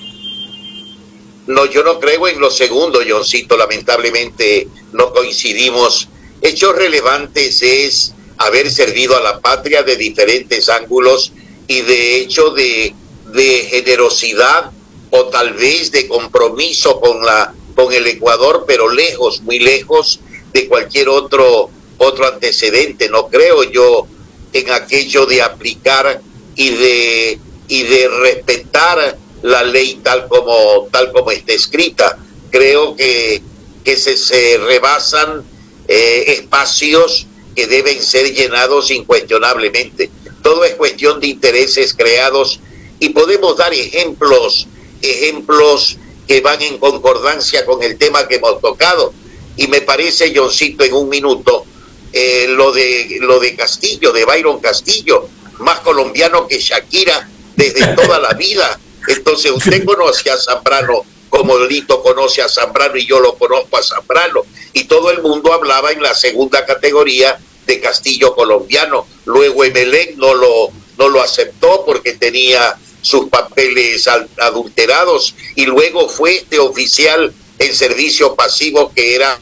No, 1.46 1.64
yo 1.66 1.82
no 1.82 1.98
creo 1.98 2.28
en 2.28 2.40
lo 2.40 2.50
segundo, 2.50 3.00
Johncito. 3.08 3.56
Lamentablemente 3.56 4.68
no 4.92 5.12
coincidimos. 5.12 6.08
Hechos 6.42 6.76
relevantes 6.76 7.62
es 7.62 8.14
haber 8.36 8.70
servido 8.70 9.16
a 9.16 9.20
la 9.20 9.40
patria 9.40 9.82
de 9.82 9.96
diferentes 9.96 10.68
ángulos 10.68 11.32
y 11.66 11.80
de 11.80 12.18
hecho 12.18 12.50
de, 12.50 12.94
de 13.32 13.68
generosidad 13.70 14.70
o 15.10 15.24
tal 15.26 15.54
vez 15.54 15.90
de 15.90 16.06
compromiso 16.06 17.00
con 17.00 17.24
la 17.24 17.54
con 17.78 17.92
el 17.92 18.08
Ecuador, 18.08 18.64
pero 18.66 18.88
lejos, 18.88 19.40
muy 19.42 19.60
lejos 19.60 20.18
de 20.52 20.66
cualquier 20.66 21.08
otro 21.08 21.70
otro 21.98 22.26
antecedente. 22.26 23.08
No 23.08 23.28
creo 23.28 23.64
yo 23.64 24.06
en 24.52 24.70
aquello 24.70 25.26
de 25.26 25.42
aplicar 25.42 26.20
y 26.56 26.70
de, 26.70 27.38
y 27.68 27.82
de 27.82 28.08
respetar 28.08 29.18
la 29.42 29.62
ley 29.62 30.00
tal 30.02 30.28
como, 30.28 30.88
tal 30.90 31.12
como 31.12 31.30
está 31.30 31.52
escrita. 31.52 32.18
Creo 32.50 32.96
que, 32.96 33.42
que 33.84 33.96
se, 33.96 34.16
se 34.16 34.58
rebasan 34.58 35.44
eh, 35.86 36.24
espacios 36.38 37.26
que 37.54 37.66
deben 37.66 38.02
ser 38.02 38.32
llenados 38.32 38.90
incuestionablemente. 38.90 40.10
Todo 40.42 40.64
es 40.64 40.74
cuestión 40.74 41.20
de 41.20 41.28
intereses 41.28 41.94
creados 41.94 42.60
y 43.00 43.10
podemos 43.10 43.56
dar 43.56 43.72
ejemplos, 43.72 44.66
ejemplos 45.02 45.98
que 46.26 46.40
van 46.40 46.60
en 46.62 46.78
concordancia 46.78 47.64
con 47.64 47.82
el 47.82 47.96
tema 47.96 48.28
que 48.28 48.36
hemos 48.36 48.60
tocado. 48.60 49.12
Y 49.56 49.66
me 49.66 49.80
parece, 49.80 50.32
Johncito, 50.34 50.84
en 50.84 50.94
un 50.94 51.08
minuto, 51.08 51.64
eh, 52.12 52.46
lo, 52.48 52.72
de, 52.72 53.18
lo 53.20 53.38
de 53.38 53.54
Castillo, 53.54 54.12
de 54.12 54.24
Byron 54.24 54.60
Castillo, 54.60 55.28
más 55.58 55.80
colombiano 55.80 56.46
que 56.46 56.58
Shakira 56.58 57.28
desde 57.56 57.86
toda 57.96 58.18
la 58.18 58.32
vida. 58.34 58.78
Entonces 59.06 59.50
usted 59.50 59.84
conoce 59.84 60.30
a 60.30 60.36
Zambrano 60.36 61.04
como 61.28 61.58
Lito 61.58 62.02
conoce 62.02 62.42
a 62.42 62.48
Zambrano 62.48 62.96
y 62.96 63.06
yo 63.06 63.20
lo 63.20 63.36
conozco 63.36 63.76
a 63.76 63.82
Zambrano. 63.82 64.42
Y 64.72 64.84
todo 64.84 65.10
el 65.10 65.22
mundo 65.22 65.52
hablaba 65.52 65.92
en 65.92 66.02
la 66.02 66.14
segunda 66.14 66.64
categoría 66.64 67.38
de 67.66 67.80
Castillo 67.80 68.34
colombiano. 68.34 69.06
Luego 69.24 69.64
Emelec 69.64 70.16
no 70.16 70.34
lo, 70.34 70.70
no 70.96 71.08
lo 71.08 71.22
aceptó 71.22 71.84
porque 71.84 72.14
tenía 72.14 72.76
sus 73.02 73.28
papeles 73.28 74.08
adulterados 74.38 75.34
y 75.54 75.66
luego 75.66 76.08
fue 76.08 76.36
este 76.36 76.58
oficial 76.58 77.32
en 77.58 77.74
servicio 77.74 78.34
pasivo 78.34 78.92
que 78.94 79.14
era 79.14 79.38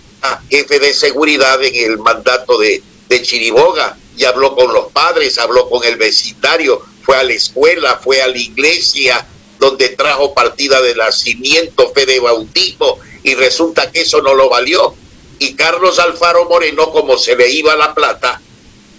jefe 0.50 0.78
de 0.78 0.92
seguridad 0.94 1.62
en 1.62 1.74
el 1.90 1.98
mandato 1.98 2.58
de, 2.58 2.82
de 3.08 3.22
Chiriboga 3.22 3.96
y 4.16 4.24
habló 4.24 4.54
con 4.54 4.72
los 4.72 4.90
padres, 4.92 5.38
habló 5.38 5.68
con 5.68 5.84
el 5.84 5.96
vecindario, 5.96 6.82
fue 7.02 7.16
a 7.16 7.22
la 7.22 7.34
escuela, 7.34 8.00
fue 8.02 8.22
a 8.22 8.28
la 8.28 8.38
iglesia, 8.38 9.26
donde 9.58 9.90
trajo 9.90 10.34
partida 10.34 10.80
de 10.82 10.94
nacimiento, 10.94 11.92
fe 11.92 12.06
de 12.06 12.20
bautismo, 12.20 12.98
y 13.22 13.34
resulta 13.34 13.90
que 13.90 14.02
eso 14.02 14.22
no 14.22 14.34
lo 14.34 14.48
valió. 14.48 14.94
Y 15.38 15.54
Carlos 15.54 15.98
Alfaro 15.98 16.46
Moreno, 16.46 16.90
como 16.90 17.18
se 17.18 17.36
le 17.36 17.50
iba 17.50 17.76
la 17.76 17.94
plata 17.94 18.40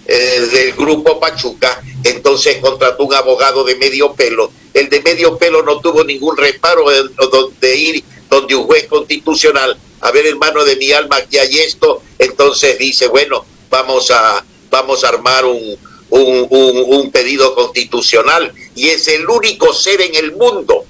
eh, 0.06 0.48
del 0.52 0.74
grupo 0.74 1.20
Pachuca, 1.20 1.82
entonces 2.04 2.58
contrató 2.58 3.04
un 3.04 3.14
abogado 3.14 3.64
de 3.64 3.76
medio 3.76 4.14
pelo. 4.14 4.52
El 4.74 4.90
de 4.90 5.02
medio 5.02 5.38
pelo 5.38 5.64
no 5.64 5.80
tuvo 5.80 6.04
ningún 6.04 6.38
reparo 6.38 6.86
de 7.60 7.76
ir 7.76 8.04
donde 8.30 8.56
un 8.56 8.66
juez 8.66 8.88
constitucional, 8.88 9.78
a 10.01 10.12
ver 10.12 10.25
hermano 10.27 10.63
de 10.63 10.75
mi 10.75 10.92
alma, 10.92 11.22
que 11.22 11.39
hay 11.39 11.60
esto, 11.60 12.01
entonces 12.20 12.77
dice, 12.77 13.08
bueno, 13.08 13.46
vamos 13.70 14.12
a, 14.12 14.44
vamos 14.70 15.04
a 15.04 15.10
armar 15.10 15.46
un, 15.46 15.77
un, 16.10 16.48
un, 16.50 17.12
pedido 17.12 17.54
constitucional. 17.56 18.54
Y 18.75 18.89
es 18.89 19.08
el 19.08 19.27
único 19.30 19.74
ser 19.74 20.01
en 20.01 20.16
el 20.16 20.34
mundo, 20.34 20.86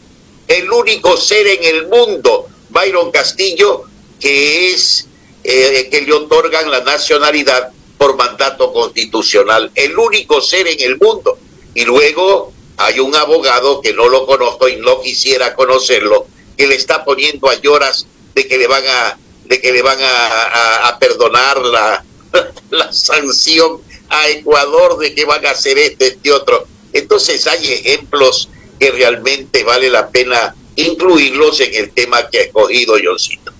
el 0.47 0.71
único 0.71 1.17
ser 1.17 1.47
en 1.47 1.63
el 1.63 1.87
mundo, 1.87 2.47
Byron 2.69 3.11
Castillo, 3.11 3.83
que 4.19 4.71
es 4.71 5.07
eh, 5.43 5.87
que 5.89 6.01
le 6.01 6.13
otorgan 6.13 6.69
la 6.69 6.81
nacionalidad 6.81 7.71
por 7.97 8.15
mandato 8.15 8.71
constitucional, 8.73 9.71
el 9.75 9.97
único 9.97 10.41
ser 10.41 10.67
en 10.67 10.81
el 10.81 10.97
mundo. 10.97 11.37
Y 11.73 11.85
luego 11.85 12.51
hay 12.77 12.99
un 12.99 13.15
abogado 13.15 13.81
que 13.81 13.93
no 13.93 14.07
lo 14.07 14.25
conozco 14.25 14.67
y 14.67 14.75
no 14.77 15.01
quisiera 15.01 15.55
conocerlo, 15.55 16.27
que 16.57 16.67
le 16.67 16.75
está 16.75 17.03
poniendo 17.03 17.49
a 17.49 17.55
lloras 17.55 18.07
de 18.37 18.47
que 18.47 18.57
le 18.59 18.67
van 18.67 18.83
a 18.85 19.17
de 19.45 19.59
que 19.59 19.71
le 19.71 19.81
van 19.81 19.97
a, 19.99 20.87
a 20.89 20.99
perdonar 20.99 21.57
la, 21.57 22.03
la 22.69 22.93
sanción 22.93 23.81
a 24.09 24.27
Ecuador 24.29 24.99
de 24.99 25.15
que 25.15 25.25
van 25.25 25.43
a 25.45 25.51
hacer 25.51 25.77
este, 25.77 26.07
este 26.07 26.31
otro. 26.31 26.67
Entonces 26.93 27.47
hay 27.47 27.73
ejemplos 27.73 28.49
que 28.79 28.91
realmente 28.91 29.63
vale 29.63 29.89
la 29.89 30.09
pena 30.09 30.53
incluirlos 30.75 31.59
en 31.61 31.73
el 31.73 31.89
tema 31.91 32.29
que 32.29 32.39
ha 32.39 32.41
escogido 32.43 32.95
Johncito. 33.03 33.51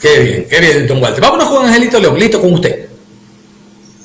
Qué 0.00 0.18
bien, 0.20 0.46
qué 0.48 0.60
bien, 0.60 0.86
don 0.86 1.02
Walter. 1.02 1.20
Vámonos 1.20 1.48
con 1.48 1.66
Angelito 1.66 1.98
León, 1.98 2.18
listo 2.18 2.40
con 2.40 2.54
usted. 2.54 2.88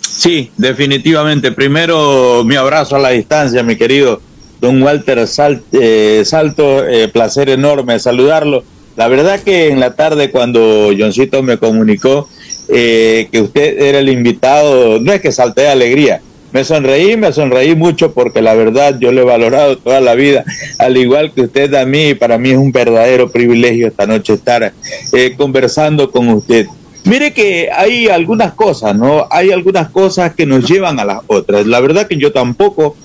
Sí, 0.01 0.51
definitivamente. 0.57 1.51
Primero, 1.51 2.43
mi 2.45 2.55
abrazo 2.55 2.95
a 2.95 2.99
la 2.99 3.09
distancia, 3.09 3.61
mi 3.61 3.77
querido 3.77 4.21
don 4.59 4.81
Walter 4.81 5.19
eh, 5.19 6.23
Salto. 6.25 6.87
Eh, 6.87 7.09
placer 7.09 7.49
enorme 7.49 7.99
saludarlo. 7.99 8.63
La 8.95 9.07
verdad 9.07 9.39
que 9.39 9.69
en 9.69 9.79
la 9.79 9.95
tarde 9.95 10.31
cuando 10.31 10.91
Johncito 10.97 11.41
me 11.43 11.57
comunicó 11.57 12.27
eh, 12.67 13.27
que 13.31 13.41
usted 13.41 13.81
era 13.81 13.99
el 13.99 14.09
invitado, 14.09 14.99
no 14.99 15.13
es 15.13 15.21
que 15.21 15.31
salte 15.31 15.61
de 15.61 15.69
alegría, 15.69 16.21
me 16.51 16.63
sonreí, 16.63 17.15
me 17.15 17.31
sonreí 17.31 17.75
mucho 17.75 18.13
porque 18.13 18.41
la 18.41 18.55
verdad 18.55 18.97
yo 18.99 19.11
lo 19.11 19.21
he 19.21 19.25
valorado 19.25 19.77
toda 19.77 20.01
la 20.01 20.15
vida, 20.15 20.43
al 20.79 20.97
igual 20.97 21.31
que 21.31 21.41
usted 21.41 21.73
a 21.75 21.85
mí, 21.85 22.15
para 22.15 22.37
mí 22.37 22.51
es 22.51 22.57
un 22.57 22.71
verdadero 22.71 23.29
privilegio 23.29 23.87
esta 23.87 24.07
noche 24.07 24.33
estar 24.33 24.73
eh, 25.13 25.33
conversando 25.37 26.09
con 26.09 26.27
usted. 26.29 26.65
Mire 27.05 27.33
que 27.33 27.69
hay 27.71 28.07
algunas 28.07 28.53
cosas, 28.53 28.95
¿no? 28.95 29.27
Hay 29.31 29.51
algunas 29.51 29.89
cosas 29.89 30.35
que 30.35 30.45
nos 30.45 30.67
llevan 30.67 30.99
a 30.99 31.05
las 31.05 31.19
otras. 31.27 31.65
La 31.65 31.79
verdad 31.79 32.07
que 32.07 32.17
yo 32.17 32.31
tampoco 32.31 32.95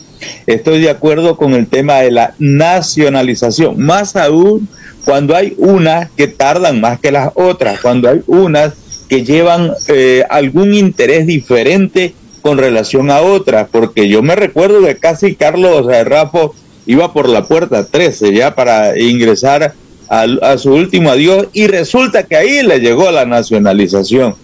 estoy 0.47 0.81
de 0.81 0.91
acuerdo 0.91 1.37
con 1.37 1.55
el 1.55 1.67
tema 1.67 2.01
de 2.01 2.11
la 2.11 2.35
nacionalización, 2.39 3.81
más 3.81 4.17
aún 4.17 4.69
cuando 5.05 5.37
hay 5.37 5.55
unas 5.59 6.11
que 6.11 6.29
tardan 6.29 6.81
más 6.81 7.01
que 7.01 7.13
las 7.13 7.31
otras, 7.35 7.81
cuando 7.81 8.09
hay 8.09 8.21
unas 8.27 8.75
que 9.09 9.25
llevan 9.25 9.73
eh, 9.89 10.25
algún 10.31 10.75
interés 10.75 11.27
diferente 11.27 12.15
con 12.43 12.59
relación 12.59 13.11
a 13.11 13.21
otras, 13.21 13.69
porque 13.71 14.09
yo 14.09 14.23
me 14.23 14.37
recuerdo 14.37 14.85
que 14.85 14.97
casi 14.97 15.35
Carlos 15.35 15.87
Rafo 16.05 16.55
iba 16.87 17.13
por 17.13 17.29
la 17.29 17.45
puerta 17.47 17.87
13 17.87 18.35
ya 18.35 18.55
para 18.55 18.99
ingresar 18.99 19.75
a, 20.09 20.59
su 20.59 20.73
último 20.73 21.11
adiós 21.11 21.49
y 21.53 21.67
resulta 21.67 22.25
que 22.25 22.37
ahí 22.37 22.63
le 22.63 22.81
llegó 22.81 23.11
la 23.11 23.25
nacionalización. 23.25 24.35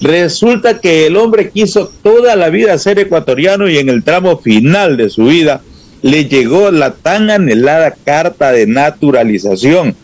Resulta 0.00 0.80
que 0.80 1.06
el 1.06 1.16
hombre 1.16 1.50
quiso 1.50 1.90
toda 2.02 2.36
la 2.36 2.50
vida 2.50 2.76
ser 2.78 2.98
ecuatoriano 2.98 3.68
y 3.68 3.78
en 3.78 3.88
el 3.88 4.02
tramo 4.02 4.38
final 4.38 4.96
de 4.96 5.10
su 5.10 5.26
vida 5.26 5.62
le 6.02 6.26
llegó 6.26 6.70
la 6.70 6.90
tan 6.90 7.30
anhelada 7.30 7.94
carta 8.04 8.52
de 8.52 8.66
naturalización. 8.66 9.96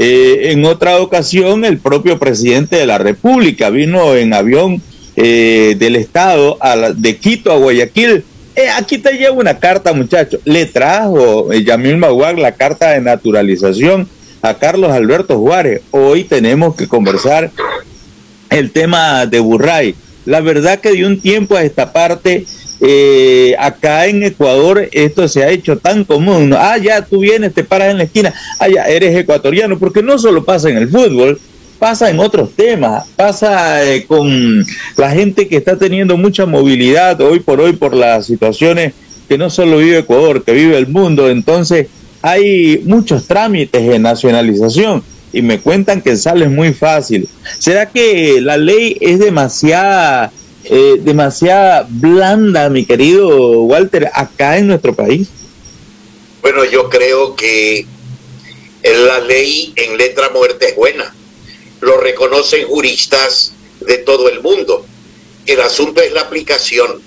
Eh, 0.00 0.52
en 0.52 0.64
otra 0.64 1.00
ocasión, 1.00 1.64
el 1.64 1.78
propio 1.78 2.20
presidente 2.20 2.76
de 2.76 2.86
la 2.86 2.98
República 2.98 3.68
vino 3.68 4.14
en 4.14 4.32
avión 4.32 4.80
eh, 5.16 5.74
del 5.76 5.96
Estado 5.96 6.56
a 6.60 6.92
de 6.92 7.16
Quito 7.16 7.50
a 7.50 7.56
Guayaquil. 7.56 8.22
Eh, 8.54 8.68
aquí 8.76 8.98
te 8.98 9.14
llevo 9.14 9.40
una 9.40 9.58
carta, 9.58 9.92
muchacho. 9.92 10.38
Le 10.44 10.66
trajo 10.66 11.52
Yamil 11.52 11.96
Maguag 11.96 12.38
la 12.38 12.52
carta 12.52 12.92
de 12.92 13.00
naturalización 13.00 14.08
a 14.40 14.54
Carlos 14.54 14.92
Alberto 14.92 15.36
Juárez. 15.36 15.82
Hoy 15.90 16.22
tenemos 16.22 16.76
que 16.76 16.86
conversar 16.86 17.50
el 18.50 18.70
tema 18.70 19.26
de 19.26 19.40
Burray. 19.40 19.96
La 20.26 20.40
verdad 20.40 20.78
que 20.78 20.92
de 20.92 21.06
un 21.06 21.20
tiempo 21.20 21.56
a 21.56 21.64
esta 21.64 21.92
parte 21.92 22.46
eh, 22.80 23.56
acá 23.58 24.06
en 24.06 24.22
Ecuador 24.22 24.88
esto 24.92 25.28
se 25.28 25.42
ha 25.42 25.50
hecho 25.50 25.78
tan 25.78 26.04
común. 26.04 26.54
Ah, 26.56 26.78
ya 26.78 27.04
tú 27.04 27.20
vienes, 27.20 27.54
te 27.54 27.64
paras 27.64 27.90
en 27.90 27.98
la 27.98 28.04
esquina, 28.04 28.32
ah, 28.58 28.68
ya 28.68 28.84
eres 28.84 29.16
ecuatoriano, 29.16 29.78
porque 29.78 30.02
no 30.02 30.18
solo 30.18 30.44
pasa 30.44 30.70
en 30.70 30.76
el 30.76 30.88
fútbol, 30.88 31.40
pasa 31.78 32.10
en 32.10 32.20
otros 32.20 32.52
temas, 32.54 33.06
pasa 33.16 33.84
eh, 33.84 34.04
con 34.06 34.64
la 34.96 35.10
gente 35.10 35.48
que 35.48 35.56
está 35.56 35.76
teniendo 35.76 36.16
mucha 36.16 36.46
movilidad 36.46 37.20
hoy 37.20 37.40
por 37.40 37.60
hoy 37.60 37.72
por 37.72 37.94
las 37.94 38.26
situaciones 38.26 38.92
que 39.28 39.38
no 39.38 39.50
solo 39.50 39.78
vive 39.78 39.98
Ecuador, 39.98 40.42
que 40.42 40.52
vive 40.52 40.76
el 40.76 40.88
mundo. 40.88 41.28
Entonces 41.28 41.88
hay 42.22 42.80
muchos 42.84 43.26
trámites 43.26 43.86
de 43.86 43.98
nacionalización 43.98 45.02
y 45.32 45.42
me 45.42 45.58
cuentan 45.58 46.00
que 46.00 46.16
sale 46.16 46.48
muy 46.48 46.72
fácil. 46.72 47.28
¿Será 47.58 47.86
que 47.86 48.40
la 48.40 48.56
ley 48.56 48.96
es 49.00 49.18
demasiada 49.18 50.32
eh, 50.68 50.96
demasiada 51.00 51.86
blanda, 51.88 52.68
mi 52.68 52.84
querido 52.84 53.62
Walter, 53.62 54.10
acá 54.12 54.58
en 54.58 54.66
nuestro 54.66 54.94
país? 54.94 55.28
Bueno, 56.42 56.64
yo 56.64 56.88
creo 56.88 57.34
que 57.34 57.86
la 58.82 59.20
ley 59.20 59.72
en 59.76 59.96
letra 59.96 60.30
muerta 60.30 60.66
es 60.66 60.76
buena. 60.76 61.14
Lo 61.80 61.98
reconocen 61.98 62.66
juristas 62.66 63.52
de 63.80 63.98
todo 63.98 64.28
el 64.28 64.40
mundo. 64.42 64.84
El 65.46 65.60
asunto 65.60 66.02
es 66.02 66.12
la 66.12 66.22
aplicación. 66.22 67.00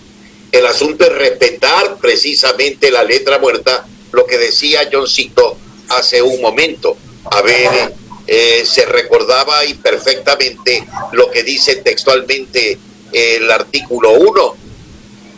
El 0.51 0.65
asunto 0.65 1.05
es 1.05 1.13
respetar 1.13 1.97
precisamente 2.01 2.91
la 2.91 3.03
letra 3.03 3.39
muerta, 3.39 3.85
lo 4.11 4.25
que 4.25 4.37
decía 4.37 4.89
Johncito 4.91 5.57
hace 5.89 6.21
un 6.21 6.41
momento. 6.41 6.97
A 7.25 7.41
ver, 7.41 7.93
eh, 8.27 8.63
se 8.65 8.85
recordaba 8.85 9.63
y 9.65 9.75
perfectamente 9.75 10.85
lo 11.13 11.29
que 11.31 11.43
dice 11.43 11.77
textualmente 11.77 12.77
el 13.11 13.49
artículo 13.51 14.11
1, 14.11 14.55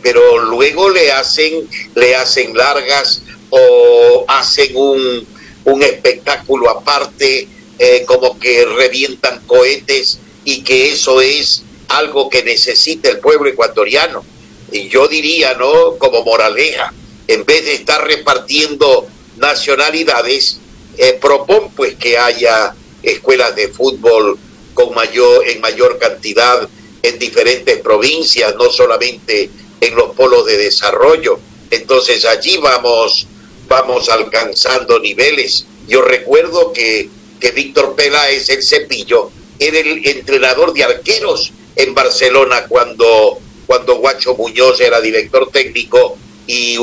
pero 0.02 0.38
luego 0.38 0.90
le 0.90 1.12
hacen, 1.12 1.68
le 1.94 2.14
hacen 2.14 2.56
largas 2.56 3.22
o 3.50 4.24
hacen 4.28 4.76
un, 4.76 5.26
un 5.64 5.82
espectáculo 5.82 6.70
aparte, 6.70 7.48
eh, 7.78 8.04
como 8.06 8.38
que 8.38 8.64
revientan 8.64 9.40
cohetes 9.46 10.18
y 10.44 10.62
que 10.62 10.92
eso 10.92 11.20
es 11.20 11.62
algo 11.88 12.28
que 12.28 12.42
necesita 12.42 13.08
el 13.08 13.18
pueblo 13.18 13.48
ecuatoriano. 13.48 14.24
Y 14.70 14.88
yo 14.88 15.08
diría, 15.08 15.54
¿no? 15.54 15.96
Como 15.98 16.24
moraleja, 16.24 16.92
en 17.28 17.44
vez 17.44 17.64
de 17.64 17.74
estar 17.74 18.06
repartiendo 18.06 19.06
nacionalidades, 19.36 20.58
eh, 20.98 21.18
propon 21.20 21.70
pues 21.72 21.96
que 21.96 22.18
haya 22.18 22.74
escuelas 23.02 23.56
de 23.56 23.68
fútbol 23.68 24.38
con 24.74 24.94
mayor, 24.94 25.46
en 25.48 25.60
mayor 25.60 25.98
cantidad 25.98 26.68
en 27.04 27.18
diferentes 27.18 27.80
provincias, 27.80 28.54
no 28.56 28.70
solamente 28.70 29.50
en 29.78 29.94
los 29.94 30.14
polos 30.14 30.46
de 30.46 30.56
desarrollo. 30.56 31.38
Entonces 31.70 32.24
allí 32.24 32.56
vamos, 32.56 33.26
vamos 33.68 34.08
alcanzando 34.08 34.98
niveles. 34.98 35.66
Yo 35.86 36.00
recuerdo 36.00 36.72
que, 36.72 37.10
que 37.38 37.50
Víctor 37.50 37.94
Peláez, 37.94 38.48
el 38.48 38.62
cepillo, 38.62 39.30
era 39.58 39.78
el 39.78 40.06
entrenador 40.06 40.72
de 40.72 40.84
arqueros 40.84 41.52
en 41.76 41.94
Barcelona 41.94 42.64
cuando, 42.68 43.38
cuando 43.66 43.96
Guacho 43.96 44.34
Muñoz 44.34 44.80
era 44.80 44.98
director 45.02 45.50
técnico 45.52 46.16
y, 46.46 46.78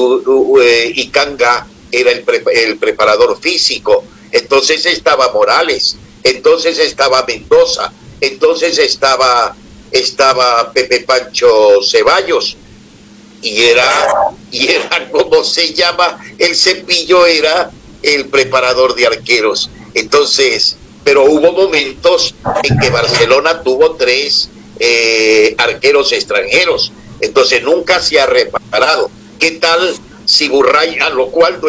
eh, 0.62 0.92
y 0.96 1.08
Kanga 1.08 1.66
era 1.92 2.12
el, 2.12 2.24
el 2.54 2.78
preparador 2.78 3.40
físico. 3.42 4.04
Entonces 4.32 4.86
estaba 4.86 5.32
Morales, 5.34 5.98
entonces 6.24 6.78
estaba 6.78 7.26
Mendoza, 7.26 7.92
entonces 8.22 8.78
estaba, 8.78 9.56
estaba 9.92 10.72
Pepe 10.72 11.02
Pancho 11.02 11.82
Ceballos, 11.84 12.58
y 13.42 13.64
era, 13.64 13.90
y 14.52 14.68
era 14.70 15.10
como 15.12 15.44
se 15.44 15.74
llama, 15.74 16.20
el 16.38 16.56
cepillo 16.56 17.26
era 17.26 17.72
el 18.04 18.28
preparador 18.28 18.96
de 18.96 19.08
arqueros. 19.08 19.70
Entonces, 19.94 20.78
pero 21.04 21.26
hubo 21.26 21.52
momentos 21.52 22.36
en 22.64 22.80
que 22.80 22.90
Barcelona 22.90 23.62
tuvo 23.64 23.96
tres 23.96 24.50
eh, 24.80 25.56
arqueros 25.58 26.12
extranjeros, 26.12 26.92
entonces 27.20 27.64
nunca 27.64 28.00
se 28.02 28.20
ha 28.20 28.26
reparado. 28.26 29.10
¿Qué 29.40 29.52
tal 29.52 29.96
si 30.26 30.48
Burray, 30.48 31.00
a 31.00 31.10
lo 31.10 31.28
cual 31.28 31.60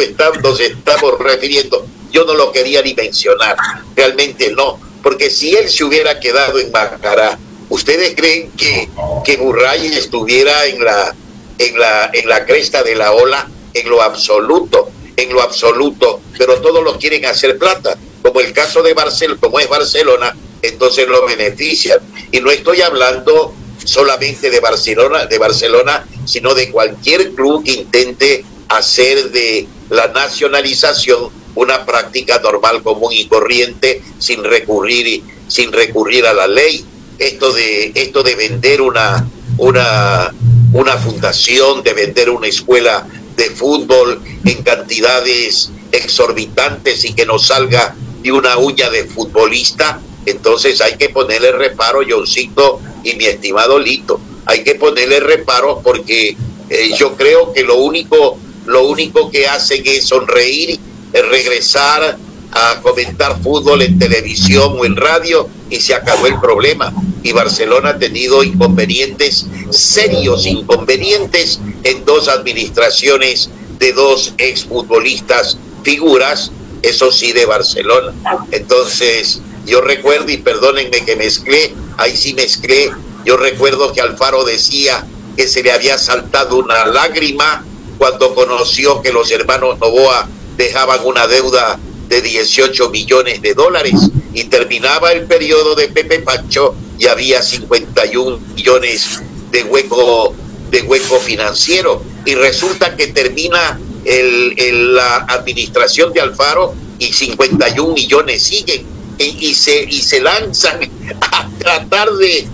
nos 0.41 0.59
estamos 0.59 1.19
refiriendo, 1.19 1.85
yo 2.11 2.23
no 2.25 2.33
lo 2.35 2.51
quería 2.51 2.81
ni 2.81 2.93
mencionar, 2.93 3.57
realmente 3.95 4.51
no, 4.51 4.79
porque 5.01 5.29
si 5.29 5.55
él 5.55 5.69
se 5.69 5.83
hubiera 5.83 6.19
quedado 6.19 6.59
en 6.59 6.71
Macará, 6.71 7.37
¿ustedes 7.69 8.15
creen 8.15 8.51
que, 8.51 8.89
que 9.23 9.37
Burray 9.37 9.87
estuviera 9.87 10.65
en 10.65 10.83
la, 10.83 11.15
en, 11.57 11.79
la, 11.79 12.09
en 12.13 12.29
la 12.29 12.45
cresta 12.45 12.83
de 12.83 12.95
la 12.95 13.11
ola? 13.11 13.49
En 13.73 13.89
lo 13.89 14.01
absoluto, 14.01 14.89
en 15.17 15.33
lo 15.33 15.41
absoluto, 15.41 16.21
pero 16.37 16.61
todos 16.61 16.83
lo 16.83 16.97
quieren 16.99 17.25
hacer 17.25 17.57
plata, 17.57 17.97
como 18.21 18.39
el 18.39 18.53
caso 18.53 18.83
de 18.83 18.93
Barcelona, 18.93 19.39
como 19.41 19.59
es 19.59 19.67
Barcelona, 19.67 20.35
entonces 20.61 21.07
lo 21.07 21.25
benefician. 21.25 21.99
Y 22.31 22.39
no 22.39 22.51
estoy 22.51 22.81
hablando 22.81 23.53
solamente 23.83 24.49
de 24.49 24.59
Barcelona, 24.59 25.25
de 25.25 25.37
Barcelona, 25.37 26.05
sino 26.25 26.53
de 26.53 26.71
cualquier 26.71 27.31
club 27.33 27.63
que 27.63 27.71
intente 27.71 28.45
hacer 28.69 29.31
de 29.31 29.67
la 29.89 30.07
nacionalización 30.07 31.29
una 31.55 31.85
práctica 31.85 32.39
normal, 32.39 32.81
común 32.81 33.11
y 33.13 33.27
corriente 33.27 34.01
sin 34.17 34.43
recurrir 34.43 35.23
sin 35.47 35.71
recurrir 35.71 36.25
a 36.25 36.33
la 36.33 36.47
ley. 36.47 36.83
Esto 37.19 37.51
de 37.53 37.91
esto 37.95 38.23
de 38.23 38.35
vender 38.35 38.81
una 38.81 39.27
una 39.57 40.33
una 40.73 40.97
fundación, 40.97 41.83
de 41.83 41.93
vender 41.93 42.29
una 42.29 42.47
escuela 42.47 43.07
de 43.37 43.49
fútbol 43.51 44.21
en 44.43 44.63
cantidades 44.63 45.71
exorbitantes 45.91 47.05
y 47.05 47.13
que 47.13 47.25
no 47.25 47.37
salga 47.37 47.95
de 48.21 48.31
una 48.31 48.57
uña 48.57 48.89
de 48.89 49.03
futbolista, 49.05 49.99
entonces 50.25 50.81
hay 50.81 50.97
que 50.97 51.09
ponerle 51.09 51.51
reparo, 51.51 52.01
Johncito 52.07 52.79
y 53.03 53.15
mi 53.15 53.25
estimado 53.25 53.77
Lito. 53.77 54.19
Hay 54.45 54.63
que 54.63 54.75
ponerle 54.75 55.19
reparo 55.19 55.81
porque 55.83 56.35
eh, 56.69 56.91
yo 56.97 57.15
creo 57.15 57.53
que 57.53 57.63
lo 57.63 57.77
único, 57.77 58.37
lo 58.65 58.83
único 58.87 59.29
que 59.29 59.47
hacen 59.47 59.83
es 59.85 60.05
sonreír, 60.07 60.79
es 61.11 61.27
regresar 61.27 62.17
a 62.53 62.81
comentar 62.81 63.41
fútbol 63.41 63.81
en 63.81 63.97
televisión 63.97 64.75
o 64.77 64.85
en 64.85 64.95
radio 64.95 65.47
y 65.69 65.79
se 65.79 65.93
acabó 65.93 66.27
el 66.27 66.39
problema. 66.39 66.93
Y 67.23 67.31
Barcelona 67.31 67.89
ha 67.89 67.99
tenido 67.99 68.43
inconvenientes, 68.43 69.45
serios 69.71 70.45
inconvenientes, 70.45 71.59
en 71.83 72.05
dos 72.05 72.27
administraciones 72.27 73.49
de 73.79 73.93
dos 73.93 74.33
exfutbolistas 74.37 75.57
figuras, 75.83 76.51
eso 76.81 77.11
sí, 77.11 77.31
de 77.31 77.45
Barcelona. 77.45 78.13
Entonces, 78.51 79.41
yo 79.65 79.81
recuerdo, 79.81 80.29
y 80.31 80.37
perdónenme 80.37 81.05
que 81.05 81.15
mezclé, 81.15 81.73
ahí 81.97 82.15
sí 82.15 82.33
mezclé, 82.33 82.91
yo 83.25 83.37
recuerdo 83.37 83.93
que 83.93 84.01
Alfaro 84.01 84.43
decía 84.43 85.05
que 85.35 85.47
se 85.47 85.63
le 85.63 85.71
había 85.71 85.97
saltado 85.97 86.57
una 86.57 86.85
lágrima 86.85 87.65
cuando 87.97 88.35
conoció 88.35 89.01
que 89.01 89.11
los 89.11 89.31
hermanos 89.31 89.79
Novoa 89.79 90.27
dejaban 90.57 90.99
una 91.05 91.27
deuda 91.27 91.79
de 92.13 92.21
18 92.21 92.91
millones 92.91 93.41
de 93.41 93.55
dólares 93.55 93.95
y 94.35 94.43
terminaba 94.43 95.11
el 95.13 95.23
periodo 95.23 95.73
de 95.73 95.87
Pepe 95.87 96.19
Pancho 96.19 96.75
y 96.99 97.07
había 97.07 97.41
51 97.41 98.39
millones 98.55 99.19
de 99.51 99.63
hueco 99.63 100.35
de 100.69 100.81
hueco 100.83 101.19
financiero. 101.19 102.03
Y 102.23 102.35
resulta 102.35 102.95
que 102.95 103.07
termina 103.07 103.79
la 104.05 105.15
administración 105.27 106.13
de 106.13 106.21
Alfaro 106.21 106.75
y 106.99 107.11
51 107.11 107.93
millones 107.93 108.43
siguen. 108.43 108.85
Y, 109.17 109.53
se, 109.53 109.83
y 109.83 110.01
se 110.01 110.19
lanzan 110.19 110.81
a 111.21 111.49
tratar 111.57 112.11
de, 112.13 112.47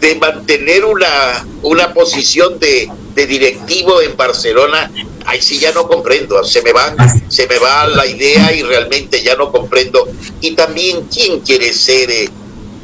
de, 0.00 0.14
mantener 0.14 0.84
una, 0.84 1.46
una 1.62 1.92
posición 1.92 2.58
de, 2.58 2.88
de, 3.20 3.26
directivo 3.26 4.00
en 4.00 4.16
Barcelona, 4.16 4.90
ahí 5.26 5.40
sí 5.40 5.58
ya 5.58 5.72
no 5.72 5.86
comprendo, 5.86 6.42
se 6.44 6.62
me, 6.62 6.72
va, 6.72 6.94
se 7.28 7.46
me 7.46 7.58
va 7.58 7.86
la 7.86 8.06
idea 8.06 8.52
y 8.52 8.62
realmente 8.62 9.22
ya 9.22 9.36
no 9.36 9.50
comprendo. 9.50 10.08
Y 10.40 10.52
también, 10.52 11.06
¿quién 11.12 11.40
quiere 11.40 11.72
ser 11.72 12.10
eh, 12.10 12.28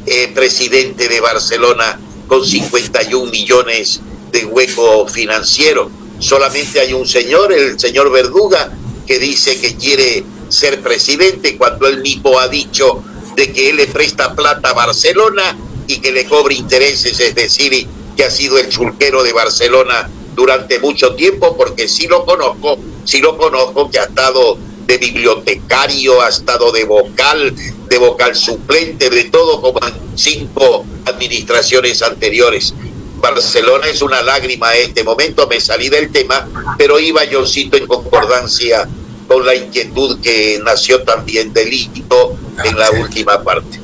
eh, 0.05 0.31
presidente 0.33 1.07
de 1.07 1.19
Barcelona 1.19 1.99
con 2.27 2.45
51 2.45 3.31
millones 3.31 4.01
de 4.31 4.45
hueco 4.45 5.07
financiero? 5.07 5.89
Solamente 6.19 6.79
hay 6.79 6.93
un 6.93 7.07
señor, 7.07 7.53
el 7.53 7.79
señor 7.79 8.11
Verduga, 8.11 8.71
que 9.05 9.19
dice 9.19 9.59
que 9.59 9.75
quiere 9.75 10.23
ser 10.49 10.81
presidente 10.81 11.57
cuando 11.57 11.87
él 11.87 12.01
mismo 12.01 12.39
ha 12.39 12.47
dicho 12.47 13.03
de 13.35 13.51
que 13.51 13.69
él 13.69 13.77
le 13.77 13.87
presta 13.87 14.33
plata 14.33 14.69
a 14.69 14.73
Barcelona 14.73 15.57
y 15.87 15.99
que 15.99 16.11
le 16.11 16.25
cobre 16.25 16.55
intereses, 16.55 17.19
es 17.19 17.35
decir, 17.35 17.87
que 18.15 18.23
ha 18.23 18.31
sido 18.31 18.57
el 18.57 18.67
chulquero 18.67 19.23
de 19.23 19.31
Barcelona 19.31 20.09
durante 20.37 20.79
mucho 20.79 21.15
tiempo, 21.15 21.57
porque 21.57 21.87
sí 21.87 22.07
lo 22.07 22.23
conozco, 22.23 22.77
sí 23.03 23.19
lo 23.19 23.35
conozco, 23.35 23.89
que 23.89 23.97
ha 23.97 24.03
estado 24.03 24.55
de 24.85 24.97
bibliotecario, 24.99 26.21
ha 26.21 26.29
estado 26.29 26.71
de 26.71 26.85
vocal, 26.85 27.53
de 27.89 27.97
vocal 27.97 28.35
suplente, 28.35 29.09
de 29.09 29.25
todo 29.25 29.59
como 29.59 29.79
en 29.85 29.93
cinco 30.15 30.85
administraciones 31.05 32.03
anteriores. 32.03 32.75
Barcelona 33.19 33.87
es 33.87 34.03
una 34.03 34.21
lágrima 34.21 34.75
en 34.75 34.89
este 34.89 35.03
momento, 35.03 35.47
me 35.47 35.59
salí 35.59 35.89
del 35.89 36.11
tema, 36.11 36.47
pero 36.77 36.99
iba 36.99 37.21
Johncito 37.29 37.75
en 37.75 37.87
concordancia 37.87 38.87
con 39.27 39.43
la 39.43 39.55
inquietud 39.55 40.21
que 40.21 40.61
nació 40.63 41.01
también 41.01 41.51
del 41.51 41.71
Lito 41.71 42.37
en 42.63 42.77
la 42.77 42.91
última 42.91 43.43
parte. 43.43 43.79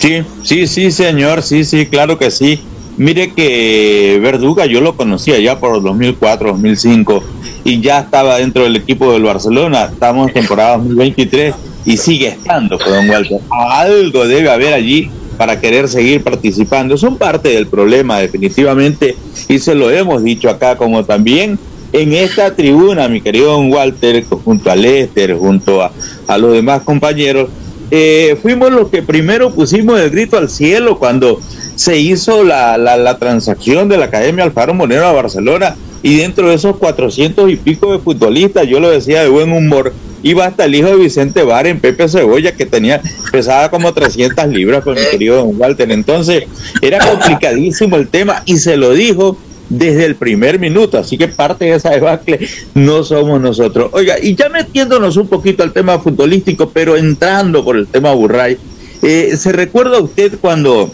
Sí, 0.00 0.22
sí, 0.44 0.68
sí, 0.68 0.92
señor, 0.92 1.42
sí, 1.42 1.64
sí, 1.64 1.86
claro 1.86 2.16
que 2.16 2.30
sí. 2.30 2.62
Mire 2.96 3.32
que 3.32 4.20
Verduga 4.22 4.66
yo 4.66 4.80
lo 4.80 4.96
conocía 4.96 5.38
ya 5.40 5.58
por 5.58 5.82
2004, 5.82 6.52
2005 6.52 7.24
y 7.64 7.80
ya 7.80 8.00
estaba 8.00 8.38
dentro 8.38 8.62
del 8.62 8.76
equipo 8.76 9.12
del 9.12 9.24
Barcelona. 9.24 9.90
Estamos 9.92 10.28
en 10.28 10.34
temporada 10.34 10.76
2023 10.76 11.54
y 11.86 11.96
sigue 11.96 12.28
estando, 12.28 12.78
don 12.78 13.10
Walter. 13.10 13.40
Algo 13.50 14.26
debe 14.28 14.48
haber 14.50 14.74
allí 14.74 15.10
para 15.36 15.60
querer 15.60 15.88
seguir 15.88 16.22
participando. 16.22 16.96
Son 16.96 17.16
parte 17.16 17.48
del 17.48 17.66
problema, 17.66 18.20
definitivamente, 18.20 19.16
y 19.48 19.58
se 19.58 19.74
lo 19.74 19.90
hemos 19.90 20.22
dicho 20.22 20.48
acá, 20.48 20.76
como 20.76 21.04
también 21.04 21.58
en 21.92 22.12
esta 22.12 22.54
tribuna, 22.54 23.08
mi 23.08 23.20
querido 23.20 23.52
don 23.52 23.72
Walter, 23.72 24.24
junto 24.24 24.70
a 24.70 24.76
Lester, 24.76 25.36
junto 25.36 25.82
a, 25.82 25.90
a 26.26 26.38
los 26.38 26.52
demás 26.52 26.82
compañeros, 26.82 27.50
eh, 27.90 28.36
fuimos 28.40 28.72
los 28.72 28.88
que 28.88 29.02
primero 29.02 29.54
pusimos 29.54 30.00
el 30.00 30.10
grito 30.10 30.36
al 30.36 30.48
cielo 30.48 30.98
cuando 30.98 31.40
se 31.74 31.98
hizo 31.98 32.44
la, 32.44 32.78
la, 32.78 32.96
la 32.96 33.18
transacción 33.18 33.88
de 33.88 33.96
la 33.96 34.06
Academia 34.06 34.44
Alfaro 34.44 34.74
Monero 34.74 35.06
a 35.06 35.12
Barcelona 35.12 35.76
y 36.04 36.18
dentro 36.18 36.50
de 36.50 36.56
esos 36.56 36.76
cuatrocientos 36.76 37.50
y 37.50 37.56
pico 37.56 37.92
de 37.92 37.98
futbolistas, 37.98 38.66
yo 38.66 38.78
lo 38.78 38.90
decía 38.90 39.22
de 39.22 39.30
buen 39.30 39.50
humor, 39.52 39.94
iba 40.22 40.44
hasta 40.44 40.66
el 40.66 40.74
hijo 40.74 40.88
de 40.88 40.96
Vicente 40.96 41.42
Bar 41.44 41.66
en 41.66 41.80
Pepe 41.80 42.10
Cebolla, 42.10 42.52
que 42.52 42.66
tenía, 42.66 43.00
pesaba 43.32 43.70
como 43.70 43.92
300 43.92 44.48
libras 44.48 44.84
con 44.84 44.94
mi 44.94 45.00
eh. 45.00 45.08
querido 45.10 45.36
don 45.36 45.58
Walter. 45.58 45.90
Entonces, 45.90 46.44
era 46.82 46.98
complicadísimo 46.98 47.96
el 47.96 48.08
tema 48.08 48.42
y 48.44 48.58
se 48.58 48.76
lo 48.76 48.92
dijo 48.92 49.38
desde 49.68 50.04
el 50.04 50.16
primer 50.16 50.58
minuto, 50.58 50.98
así 50.98 51.16
que 51.16 51.28
parte 51.28 51.66
de 51.66 51.74
esa 51.74 51.90
debacle 51.90 52.46
no 52.74 53.02
somos 53.02 53.40
nosotros. 53.40 53.90
Oiga, 53.92 54.16
y 54.20 54.34
ya 54.34 54.48
metiéndonos 54.48 55.16
un 55.16 55.28
poquito 55.28 55.62
al 55.62 55.72
tema 55.72 55.98
futbolístico, 55.98 56.70
pero 56.70 56.96
entrando 56.96 57.64
por 57.64 57.76
el 57.76 57.86
tema 57.86 58.12
Burray, 58.12 58.58
eh, 59.02 59.36
¿se 59.36 59.52
recuerda 59.52 59.98
usted 59.98 60.38
cuando 60.40 60.90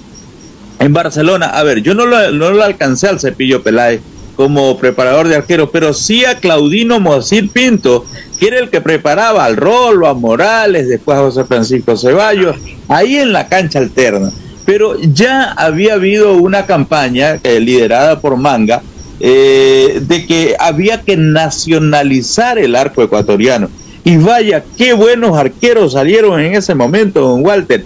en 0.79 0.93
Barcelona, 0.93 1.47
a 1.47 1.63
ver, 1.63 1.83
yo 1.83 1.95
no 1.95 2.07
lo, 2.07 2.31
no 2.33 2.51
lo 2.51 2.65
alcancé 2.65 3.09
al 3.09 3.21
Cepillo 3.21 3.63
Peláez, 3.63 4.01
como 4.41 4.79
preparador 4.79 5.29
de 5.29 5.37
arqueros, 5.37 5.69
pero 5.71 5.93
sí 5.93 6.25
a 6.25 6.39
Claudino 6.39 6.99
Mocir 6.99 7.51
Pinto, 7.51 8.07
que 8.39 8.47
era 8.47 8.59
el 8.59 8.71
que 8.71 8.81
preparaba 8.81 9.45
al 9.45 9.57
Rolo, 9.59 10.07
a 10.07 10.15
Morales, 10.15 10.89
después 10.89 11.19
a 11.19 11.21
José 11.21 11.45
Francisco 11.45 11.95
Ceballos, 11.95 12.57
ahí 12.89 13.17
en 13.17 13.35
la 13.35 13.49
cancha 13.49 13.81
alterna. 13.81 14.33
Pero 14.71 14.97
ya 15.01 15.51
había 15.51 15.95
habido 15.95 16.35
una 16.35 16.65
campaña 16.65 17.41
eh, 17.43 17.59
liderada 17.59 18.21
por 18.21 18.37
Manga 18.37 18.83
eh, 19.19 20.01
de 20.01 20.27
que 20.27 20.55
había 20.61 21.01
que 21.01 21.17
nacionalizar 21.17 22.57
el 22.57 22.77
arco 22.77 23.03
ecuatoriano. 23.03 23.69
Y 24.05 24.17
vaya, 24.19 24.63
qué 24.79 24.93
buenos 24.93 25.37
arqueros 25.37 25.95
salieron 25.95 26.39
en 26.39 26.55
ese 26.55 26.77
momento, 26.77 27.21
don 27.21 27.45
Walter. 27.45 27.85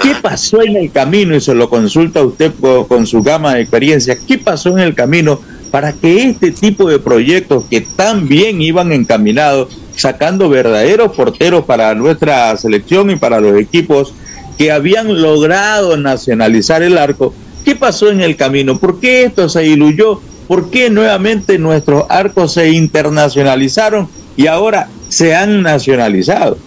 ¿Qué 0.00 0.14
pasó 0.22 0.62
en 0.62 0.76
el 0.76 0.92
camino? 0.92 1.34
Y 1.34 1.40
se 1.40 1.56
lo 1.56 1.68
consulta 1.68 2.22
usted 2.22 2.52
con 2.86 3.04
su 3.04 3.20
gama 3.20 3.54
de 3.54 3.62
experiencia. 3.62 4.16
¿Qué 4.16 4.38
pasó 4.38 4.68
en 4.68 4.78
el 4.78 4.94
camino 4.94 5.40
para 5.72 5.92
que 5.92 6.28
este 6.28 6.52
tipo 6.52 6.88
de 6.88 7.00
proyectos 7.00 7.64
que 7.68 7.80
tan 7.80 8.28
bien 8.28 8.62
iban 8.62 8.92
encaminados, 8.92 9.76
sacando 9.96 10.48
verdaderos 10.48 11.16
porteros 11.16 11.64
para 11.64 11.92
nuestra 11.96 12.56
selección 12.56 13.10
y 13.10 13.16
para 13.16 13.40
los 13.40 13.58
equipos 13.58 14.14
que 14.56 14.72
habían 14.72 15.20
logrado 15.20 15.96
nacionalizar 15.96 16.82
el 16.82 16.98
arco, 16.98 17.34
¿qué 17.64 17.76
pasó 17.76 18.10
en 18.10 18.20
el 18.20 18.36
camino? 18.36 18.78
¿Por 18.78 19.00
qué 19.00 19.24
esto 19.24 19.48
se 19.48 19.60
diluyó? 19.60 20.20
¿Por 20.48 20.70
qué 20.70 20.90
nuevamente 20.90 21.58
nuestros 21.58 22.04
arcos 22.08 22.54
se 22.54 22.70
internacionalizaron 22.70 24.08
y 24.36 24.46
ahora 24.46 24.88
se 25.08 25.34
han 25.34 25.62
nacionalizado? 25.62 26.58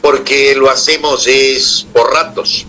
Porque 0.00 0.54
lo 0.56 0.70
hacemos 0.70 1.26
es 1.26 1.86
por 1.92 2.12
ratos. 2.12 2.66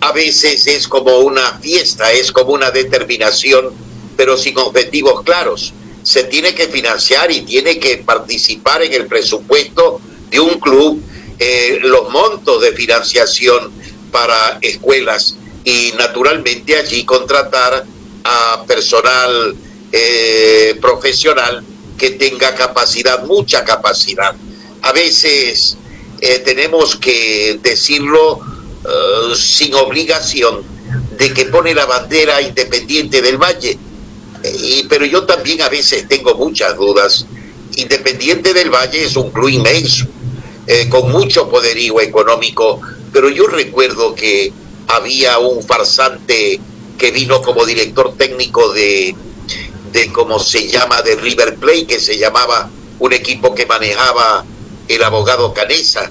A 0.00 0.12
veces 0.12 0.66
es 0.66 0.88
como 0.88 1.18
una 1.18 1.58
fiesta, 1.60 2.10
es 2.12 2.32
como 2.32 2.52
una 2.52 2.70
determinación, 2.70 3.70
pero 4.16 4.36
sin 4.36 4.56
objetivos 4.58 5.22
claros. 5.22 5.72
Se 6.02 6.24
tiene 6.24 6.54
que 6.54 6.68
financiar 6.68 7.30
y 7.30 7.42
tiene 7.42 7.78
que 7.78 7.98
participar 7.98 8.82
en 8.82 8.92
el 8.92 9.06
presupuesto 9.06 10.00
de 10.30 10.40
un 10.40 10.58
club 10.60 11.02
eh, 11.38 11.78
los 11.82 12.10
montos 12.10 12.62
de 12.62 12.72
financiación 12.72 13.72
para 14.12 14.58
escuelas 14.60 15.36
y 15.64 15.92
naturalmente 15.98 16.76
allí 16.76 17.04
contratar 17.04 17.84
a 18.22 18.64
personal 18.66 19.56
eh, 19.90 20.78
profesional 20.80 21.64
que 21.98 22.10
tenga 22.10 22.54
capacidad, 22.54 23.24
mucha 23.24 23.64
capacidad. 23.64 24.34
A 24.82 24.92
veces 24.92 25.76
eh, 26.20 26.38
tenemos 26.44 26.96
que 26.96 27.58
decirlo 27.62 28.40
sin 29.34 29.72
obligación 29.74 30.62
de 31.16 31.32
que 31.32 31.46
pone 31.46 31.74
la 31.74 31.86
bandera 31.86 32.42
independiente 32.42 33.22
del 33.22 33.38
Valle, 33.38 33.78
pero 34.90 35.06
yo 35.06 35.24
también 35.24 35.62
a 35.62 35.70
veces 35.70 36.06
tengo 36.06 36.34
muchas 36.34 36.76
dudas. 36.76 37.24
Independiente 37.76 38.52
del 38.52 38.68
Valle 38.68 39.04
es 39.04 39.16
un 39.16 39.30
club 39.30 39.48
inmenso 39.48 40.06
eh, 40.66 40.88
con 40.88 41.10
mucho 41.10 41.48
poderío 41.48 42.00
económico, 42.00 42.80
pero 43.12 43.28
yo 43.28 43.46
recuerdo 43.46 44.14
que 44.14 44.52
había 44.88 45.38
un 45.38 45.62
farsante 45.62 46.60
que 46.98 47.10
vino 47.10 47.42
como 47.42 47.64
director 47.64 48.14
técnico 48.16 48.72
de, 48.72 49.14
de 49.92 50.12
cómo 50.12 50.38
se 50.38 50.68
llama, 50.68 51.02
de 51.02 51.16
River 51.16 51.56
Plate, 51.56 51.86
que 51.86 52.00
se 52.00 52.18
llamaba 52.18 52.70
un 52.98 53.12
equipo 53.12 53.54
que 53.54 53.66
manejaba 53.66 54.44
el 54.88 55.02
abogado 55.02 55.52
Canesa, 55.52 56.10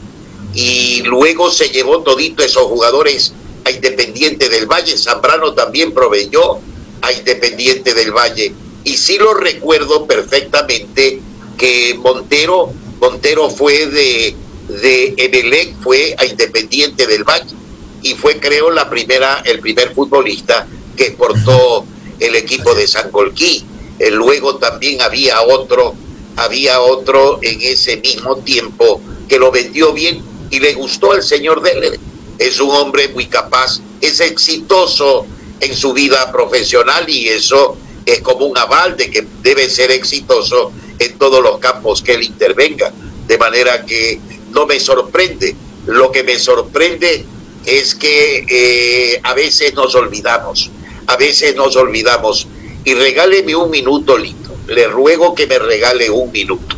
y 0.53 1.01
luego 1.03 1.49
se 1.51 1.69
llevó 1.69 2.03
todito 2.03 2.43
esos 2.43 2.63
jugadores 2.63 3.33
a 3.65 3.71
Independiente 3.71 4.49
del 4.49 4.67
Valle, 4.67 4.97
Zambrano 4.97 5.53
también 5.53 5.93
proveyó 5.93 6.59
a 7.01 7.11
Independiente 7.11 7.93
del 7.93 8.11
Valle, 8.11 8.53
y 8.83 8.97
sí 8.97 9.17
lo 9.17 9.33
recuerdo 9.33 10.05
perfectamente 10.05 11.21
que 11.57 11.95
Montero, 11.97 12.71
Montero 12.99 13.49
fue 13.49 13.87
de 13.87 14.35
de 14.67 15.13
Emelec 15.17 15.75
fue 15.81 16.15
a 16.17 16.25
Independiente 16.25 17.07
del 17.07 17.23
Valle 17.23 17.55
y 18.01 18.15
fue 18.15 18.39
creo 18.39 18.69
la 18.71 18.89
primera 18.89 19.41
el 19.45 19.59
primer 19.59 19.93
futbolista 19.93 20.67
que 20.95 21.07
exportó 21.07 21.85
el 22.19 22.35
equipo 22.35 22.73
de 22.73 22.87
San 22.87 23.11
Colquí. 23.11 23.65
Eh, 23.99 24.11
luego 24.11 24.57
también 24.57 25.01
había 25.01 25.41
otro 25.41 25.95
había 26.35 26.81
otro 26.81 27.39
en 27.41 27.61
ese 27.61 27.97
mismo 27.97 28.37
tiempo 28.37 29.01
que 29.27 29.37
lo 29.37 29.51
vendió 29.51 29.93
bien 29.93 30.21
y 30.49 30.59
le 30.59 30.73
gustó 30.73 31.11
al 31.11 31.23
señor 31.23 31.61
Deller. 31.61 31.99
Es 32.39 32.59
un 32.59 32.71
hombre 32.71 33.09
muy 33.09 33.27
capaz, 33.27 33.79
es 34.01 34.19
exitoso 34.19 35.25
en 35.59 35.75
su 35.75 35.93
vida 35.93 36.31
profesional 36.31 37.07
y 37.09 37.27
eso 37.29 37.77
es 38.05 38.21
como 38.21 38.45
un 38.45 38.57
aval 38.57 38.97
de 38.97 39.09
que 39.09 39.25
debe 39.41 39.69
ser 39.69 39.91
exitoso 39.91 40.71
en 40.99 41.17
todos 41.17 41.41
los 41.41 41.59
campos 41.59 42.01
que 42.01 42.13
él 42.13 42.23
intervenga. 42.23 42.91
De 43.27 43.37
manera 43.37 43.85
que 43.85 44.19
no 44.53 44.65
me 44.65 44.79
sorprende. 44.79 45.55
Lo 45.85 46.11
que 46.11 46.23
me 46.23 46.39
sorprende 46.39 47.25
es 47.65 47.95
que 47.95 48.45
eh, 48.49 49.19
a 49.23 49.33
veces 49.33 49.73
nos 49.73 49.95
olvidamos, 49.95 50.69
a 51.07 51.17
veces 51.17 51.55
nos 51.55 51.75
olvidamos. 51.75 52.47
Y 52.85 52.93
regáleme 52.93 53.55
un 53.55 53.69
minuto, 53.69 54.17
Lito. 54.17 54.55
Le 54.67 54.87
ruego 54.87 55.35
que 55.35 55.47
me 55.47 55.59
regale 55.59 56.09
un 56.09 56.31
minuto. 56.31 56.75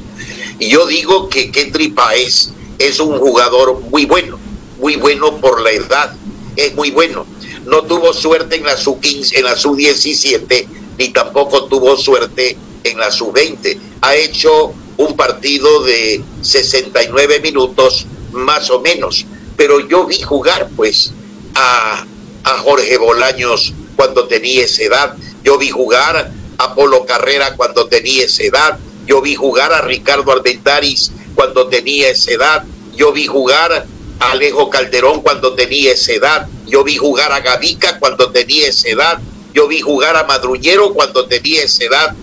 Y 0.59 0.69
yo 0.69 0.85
digo 0.87 1.29
que 1.29 1.51
Kendry 1.51 1.89
Paez 1.89 2.49
es 2.79 2.99
un 2.99 3.19
jugador 3.19 3.79
muy 3.91 4.05
bueno, 4.05 4.39
muy 4.79 4.95
bueno 4.95 5.37
por 5.37 5.61
la 5.61 5.71
edad, 5.71 6.15
es 6.55 6.73
muy 6.75 6.91
bueno. 6.91 7.25
No 7.65 7.83
tuvo 7.83 8.13
suerte 8.13 8.55
en 8.57 8.63
la 8.63 8.77
sub-15, 8.77 9.37
en 9.37 9.43
la 9.43 9.55
sub-17, 9.55 10.67
ni 10.97 11.09
tampoco 11.09 11.65
tuvo 11.65 11.97
suerte 11.97 12.55
en 12.83 12.97
la 12.97 13.11
sub-20. 13.11 13.77
Ha 14.01 14.15
hecho 14.15 14.73
un 14.97 15.15
partido 15.15 15.83
de 15.83 16.23
69 16.41 17.39
minutos 17.39 18.05
más 18.31 18.69
o 18.69 18.81
menos. 18.81 19.25
Pero 19.57 19.87
yo 19.87 20.05
vi 20.05 20.21
jugar 20.21 20.69
pues 20.75 21.11
a, 21.55 22.05
a 22.43 22.57
Jorge 22.59 22.97
Bolaños 22.97 23.73
cuando 23.95 24.27
tenía 24.27 24.65
esa 24.65 24.83
edad, 24.83 25.15
yo 25.43 25.57
vi 25.57 25.69
jugar 25.69 26.31
a 26.57 26.75
Polo 26.75 27.05
Carrera 27.05 27.55
cuando 27.55 27.87
tenía 27.87 28.25
esa 28.25 28.43
edad, 28.43 28.79
yo 29.05 29.21
vi 29.21 29.35
jugar 29.35 29.73
a 29.73 29.81
Ricardo 29.81 30.31
Armentaris 30.31 31.11
cuando 31.33 31.67
tenía 31.67 32.09
esa 32.09 32.31
edad, 32.31 32.63
yo 32.95 33.11
vi 33.11 33.27
jugar 33.27 33.87
a 34.19 34.31
Alejo 34.31 34.69
Calderón 34.69 35.21
cuando 35.21 35.53
tenía 35.53 35.93
esa 35.93 36.13
edad, 36.13 36.47
yo 36.67 36.83
vi 36.83 36.97
jugar 36.97 37.31
a 37.31 37.41
Gavica 37.41 37.99
cuando 37.99 38.31
tenía 38.31 38.67
esa 38.67 38.89
edad, 38.89 39.19
yo 39.53 39.67
vi 39.67 39.81
jugar 39.81 40.15
a 40.15 40.23
Madruñero 40.23 40.93
cuando 40.93 41.25
tenía 41.25 41.63
esa 41.63 41.85
edad, 41.85 42.15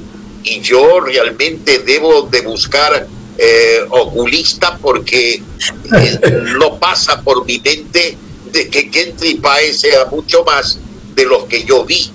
y 0.44 0.60
yo 0.60 1.00
realmente 1.00 1.80
debo 1.80 2.22
de 2.22 2.40
buscar 2.42 3.06
eh, 3.38 3.80
oculista 3.88 4.78
porque 4.80 5.34
eh, 5.34 6.20
no 6.58 6.78
pasa 6.78 7.22
por 7.22 7.46
mi 7.46 7.58
mente 7.60 8.16
de 8.52 8.68
que 8.68 8.90
Kentry 8.90 9.36
Paez 9.36 9.80
sea 9.80 10.04
mucho 10.06 10.44
más 10.44 10.78
de 11.14 11.24
los 11.24 11.44
que 11.44 11.64
yo 11.64 11.84
vi. 11.84 12.10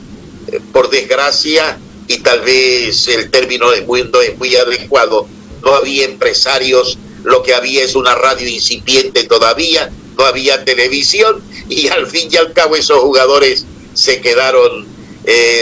Eh, 0.47 0.59
por 0.71 0.89
desgracia, 0.89 1.79
y 2.07 2.19
tal 2.19 2.41
vez 2.41 3.07
el 3.07 3.31
término 3.31 3.65
no 3.67 4.21
es 4.21 4.37
muy 4.37 4.55
adecuado, 4.55 5.27
no 5.63 5.73
había 5.73 6.05
empresarios, 6.05 6.97
lo 7.23 7.43
que 7.43 7.53
había 7.53 7.83
es 7.83 7.95
una 7.95 8.15
radio 8.15 8.47
incipiente 8.47 9.23
todavía, 9.23 9.91
no 10.17 10.23
había 10.23 10.63
televisión 10.63 11.41
y 11.67 11.89
al 11.89 12.07
fin 12.07 12.29
y 12.31 12.37
al 12.37 12.53
cabo 12.53 12.75
esos 12.75 12.99
jugadores 12.99 13.65
se 13.93 14.21
quedaron 14.21 14.87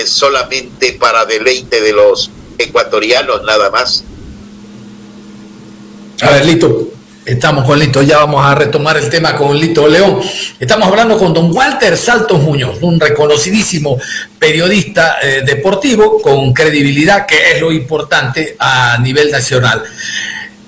solamente 0.06 0.94
para 0.94 1.26
deleite 1.26 1.82
de 1.82 1.94
los 1.94 2.30
ecuatorianos 2.58 3.44
nada 3.44 3.70
más. 3.70 4.04
A 6.22 6.30
ver, 6.32 6.46
Lito, 6.46 6.88
estamos 7.26 7.66
con 7.66 7.78
Lito, 7.78 8.02
ya 8.02 8.20
vamos 8.20 8.46
a 8.46 8.56
retomar 8.56 8.98
el 8.98 9.10
tema 9.10 9.36
con 9.36 9.58
Lito 9.58 9.88
León. 9.88 10.20
Estamos 10.60 10.88
hablando 10.88 11.18
con 11.18 11.34
don 11.34 11.54
Walter 11.54 11.98
Saltos 11.98 12.42
Muñoz, 12.42 12.78
un 12.82 13.00
reconocidísimo 13.00 14.00
periodista 14.40 15.18
eh, 15.22 15.42
deportivo 15.46 16.22
con 16.22 16.54
credibilidad, 16.54 17.26
que 17.26 17.52
es 17.52 17.62
lo 17.62 17.72
importante 17.72 18.56
a 18.60 18.98
nivel 19.00 19.32
nacional 19.32 19.84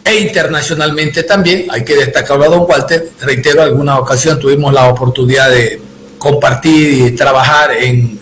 e 0.04 0.19
internacionalmente 0.19 1.23
también. 1.23 1.67
Hay 1.69 1.84
que 1.84 1.95
destacarlo 1.95 2.45
a 2.45 2.50
don 2.50 2.65
Walter. 2.67 3.10
Reitero, 3.21 3.62
alguna 3.62 4.00
ocasión 4.00 4.39
tuvimos 4.39 4.73
la 4.73 4.88
oportunidad 4.88 5.50
de 5.50 5.87
compartir 6.17 7.08
y 7.08 7.12
trabajar 7.12 7.71
en, 7.71 8.19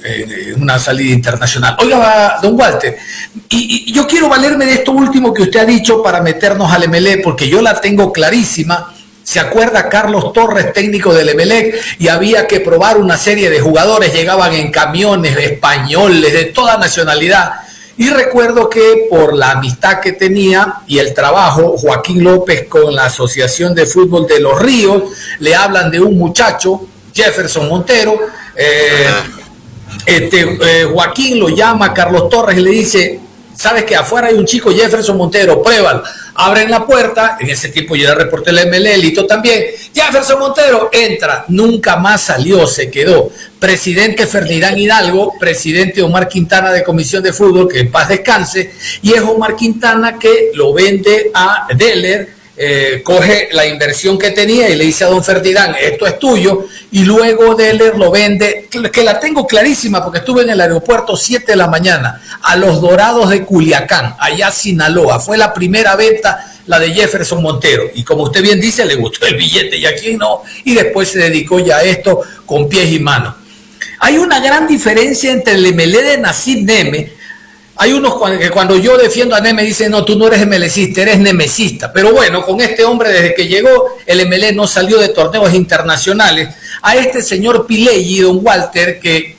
una 0.57 0.79
salida 0.79 1.13
internacional. 1.13 1.75
Oiga, 1.79 2.37
don 2.41 2.59
Walter, 2.59 2.97
y, 3.49 3.91
yo 3.93 4.07
quiero 4.07 4.29
valerme 4.29 4.65
de 4.65 4.73
esto 4.73 4.91
último 4.91 5.33
que 5.33 5.43
usted 5.43 5.61
ha 5.61 5.65
dicho 5.65 6.01
para 6.03 6.21
meternos 6.21 6.71
al 6.71 6.87
MLE, 6.89 7.19
porque 7.19 7.47
yo 7.47 7.61
la 7.61 7.79
tengo 7.79 8.11
clarísima. 8.11 8.93
¿Se 9.23 9.39
acuerda 9.39 9.89
Carlos 9.89 10.33
Torres, 10.33 10.71
técnico 10.71 11.11
del 11.13 11.29
Emelec? 11.29 11.75
Y 11.97 12.09
había 12.09 12.45
que 12.47 12.59
probar 12.59 12.97
una 12.97 13.17
serie 13.17 13.49
de 13.49 13.59
jugadores, 13.59 14.13
llegaban 14.13 14.53
en 14.53 14.71
camiones 14.71 15.35
de 15.35 15.45
españoles, 15.45 16.31
de 16.31 16.45
toda 16.45 16.77
nacionalidad. 16.77 17.53
Y 17.97 18.09
recuerdo 18.09 18.69
que 18.69 19.07
por 19.09 19.33
la 19.33 19.51
amistad 19.51 19.99
que 19.99 20.11
tenía 20.11 20.81
y 20.85 20.99
el 20.99 21.13
trabajo, 21.13 21.75
Joaquín 21.77 22.23
López 22.23 22.67
con 22.67 22.93
la 22.93 23.05
Asociación 23.05 23.73
de 23.73 23.85
Fútbol 23.85 24.27
de 24.27 24.41
los 24.41 24.61
Ríos, 24.61 25.03
le 25.39 25.55
hablan 25.55 25.89
de 25.89 26.01
un 26.01 26.17
muchacho 26.17 26.87
Jefferson 27.15 27.69
Montero. 27.69 28.19
Eh, 28.55 29.07
este, 30.05 30.41
eh, 30.61 30.83
Joaquín 30.85 31.39
lo 31.39 31.49
llama, 31.49 31.93
Carlos 31.93 32.29
Torres 32.29 32.57
y 32.57 32.61
le 32.61 32.71
dice, 32.71 33.19
sabes 33.55 33.85
que 33.85 33.95
afuera 33.95 34.27
hay 34.27 34.35
un 34.35 34.45
chico 34.45 34.71
Jefferson 34.71 35.17
Montero, 35.17 35.63
pruébalo. 35.63 36.03
Abren 36.37 36.69
la 36.69 36.85
puerta, 36.85 37.37
en 37.39 37.49
ese 37.49 37.69
tiempo 37.69 37.95
yo 37.95 38.03
era 38.05 38.15
reporté 38.15 38.49
el 38.49 38.67
ML, 38.67 38.97
Lito 38.97 39.25
también. 39.25 39.67
Jefferson 39.93 40.37
Montero 40.37 40.89
entra, 40.91 41.45
nunca 41.47 41.95
más 41.95 42.23
salió, 42.23 42.67
se 42.67 42.91
quedó. 42.91 43.29
Presidente 43.57 44.27
Ferdinand 44.27 44.77
Hidalgo, 44.77 45.33
presidente 45.39 46.03
Omar 46.03 46.27
Quintana 46.27 46.73
de 46.73 46.83
Comisión 46.83 47.23
de 47.23 47.31
Fútbol, 47.31 47.69
que 47.69 47.79
en 47.79 47.89
paz 47.89 48.09
descanse, 48.09 48.73
y 49.01 49.13
es 49.13 49.21
Omar 49.21 49.55
Quintana 49.55 50.19
que 50.19 50.51
lo 50.53 50.73
vende 50.73 51.31
a 51.33 51.67
Deller 51.73 52.34
eh, 52.57 53.01
coge 53.03 53.49
la 53.51 53.65
inversión 53.65 54.17
que 54.17 54.31
tenía 54.31 54.69
y 54.69 54.75
le 54.75 54.85
dice 54.85 55.03
a 55.03 55.07
don 55.07 55.23
Ferdinand, 55.23 55.75
esto 55.79 56.07
es 56.07 56.17
tuyo, 56.17 56.67
y 56.91 57.03
luego 57.03 57.53
Deller 57.55 57.97
lo 57.97 58.11
vende, 58.11 58.69
que 58.91 59.03
la 59.03 59.19
tengo 59.19 59.45
clarísima 59.45 60.01
porque 60.01 60.19
estuve 60.19 60.43
en 60.43 60.51
el 60.51 60.61
aeropuerto 60.61 61.17
7 61.17 61.51
de 61.51 61.55
la 61.57 61.67
mañana, 61.67 62.21
a 62.41 62.55
los 62.55 62.79
Dorados 62.79 63.29
de 63.29 63.43
Culiacán, 63.43 64.15
allá 64.19 64.51
Sinaloa. 64.51 65.19
Fue 65.19 65.37
la 65.37 65.53
primera 65.53 65.95
venta, 65.97 66.53
la 66.67 66.79
de 66.79 66.91
Jefferson 66.91 67.41
Montero. 67.41 67.83
Y 67.93 68.03
como 68.03 68.23
usted 68.23 68.41
bien 68.41 68.61
dice, 68.61 68.85
le 68.85 68.95
gustó 68.95 69.25
el 69.25 69.35
billete 69.35 69.77
y 69.77 69.85
aquí 69.85 70.15
no, 70.15 70.43
y 70.63 70.73
después 70.73 71.09
se 71.09 71.19
dedicó 71.19 71.59
ya 71.59 71.77
a 71.77 71.83
esto 71.83 72.21
con 72.45 72.69
pies 72.69 72.91
y 72.91 72.99
manos. 72.99 73.35
Hay 73.99 74.17
una 74.17 74.39
gran 74.39 74.67
diferencia 74.67 75.31
entre 75.31 75.55
el 75.55 75.73
MLE 75.73 76.01
de 76.01 76.17
Nasib 76.17 76.63
Neme, 76.65 77.11
hay 77.77 77.91
unos 77.91 78.13
que 78.39 78.49
cuando 78.49 78.77
yo 78.77 78.97
defiendo 78.97 79.35
a 79.35 79.41
Neme 79.41 79.63
dicen, 79.63 79.91
no, 79.91 80.05
tú 80.05 80.17
no 80.17 80.27
eres 80.27 80.47
MLCista, 80.47 81.01
eres 81.01 81.19
nemesista. 81.19 81.91
Pero 81.91 82.13
bueno, 82.13 82.41
con 82.41 82.61
este 82.61 82.85
hombre 82.85 83.11
desde 83.11 83.33
que 83.33 83.47
llegó, 83.47 83.97
el 84.05 84.25
MLE 84.27 84.53
no 84.53 84.65
salió 84.65 84.97
de 84.97 85.09
torneos 85.09 85.53
internacionales. 85.53 86.55
A 86.81 86.95
este 86.95 87.21
señor 87.21 87.67
Pileggi, 87.67 88.19
don 88.21 88.39
Walter, 88.41 88.99
que 88.99 89.35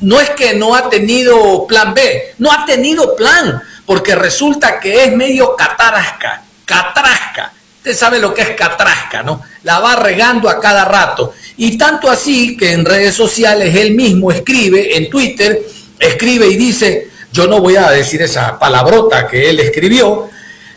no 0.00 0.20
es 0.20 0.30
que 0.30 0.54
no 0.54 0.74
ha 0.74 0.90
tenido 0.90 1.66
plan 1.68 1.94
B, 1.94 2.34
no 2.38 2.50
ha 2.52 2.64
tenido 2.66 3.14
plan, 3.14 3.62
porque 3.86 4.16
resulta 4.16 4.80
que 4.80 5.04
es 5.04 5.14
medio 5.14 5.54
catarasca, 5.54 6.42
catrasca. 6.64 7.52
Usted 7.76 7.94
sabe 7.94 8.18
lo 8.18 8.34
que 8.34 8.42
es 8.42 8.50
catrasca, 8.50 9.22
¿no? 9.22 9.40
La 9.62 9.78
va 9.78 9.94
regando 9.96 10.48
a 10.50 10.60
cada 10.60 10.84
rato. 10.84 11.32
Y 11.56 11.78
tanto 11.78 12.10
así 12.10 12.56
que 12.56 12.72
en 12.72 12.84
redes 12.84 13.14
sociales 13.14 13.74
él 13.76 13.94
mismo 13.94 14.32
escribe, 14.32 14.96
en 14.96 15.08
Twitter, 15.08 15.62
escribe 15.98 16.48
y 16.48 16.56
dice, 16.56 17.08
yo 17.32 17.46
no 17.46 17.60
voy 17.60 17.76
a 17.76 17.90
decir 17.90 18.22
esa 18.22 18.58
palabrota 18.58 19.26
que 19.26 19.50
él 19.50 19.60
escribió, 19.60 20.28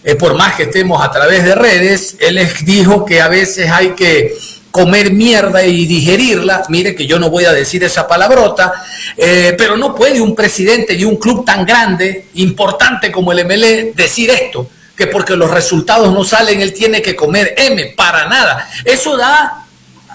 eh, 0.04 0.16
por 0.16 0.34
más 0.34 0.56
que 0.56 0.64
estemos 0.64 1.04
a 1.04 1.12
través 1.12 1.44
de 1.44 1.56
redes, 1.56 2.16
él 2.20 2.40
dijo 2.64 3.06
que 3.06 3.22
a 3.22 3.28
veces 3.28 3.70
hay 3.70 3.92
que 3.92 4.36
comer 4.72 5.12
mierda 5.12 5.64
y 5.64 5.86
digerirla. 5.86 6.64
Mire 6.70 6.96
que 6.96 7.06
yo 7.06 7.20
no 7.20 7.30
voy 7.30 7.46
a 7.46 7.52
decir 7.52 7.84
esa 7.84 8.08
palabrota, 8.08 8.74
eh, 9.18 9.54
pero 9.58 9.78
no 9.78 9.94
puede 9.94 10.20
un 10.20 10.34
presidente 10.34 10.96
de 10.96 11.06
un 11.06 11.18
club 11.18 11.46
tan 11.46 11.66
grande, 11.66 12.28
importante 12.36 13.12
como 13.12 13.32
el 13.32 13.46
MLE, 13.46 13.94
decir 13.96 14.30
esto, 14.32 14.68
que 14.96 15.08
porque 15.08 15.36
los 15.36 15.52
resultados 15.52 16.12
no 16.14 16.24
salen, 16.24 16.62
él 16.62 16.74
tiene 16.74 17.02
que 17.02 17.16
comer 17.16 17.54
M, 17.58 17.94
para 17.96 18.28
nada. 18.28 18.68
Eso 18.84 19.18
da 19.18 19.66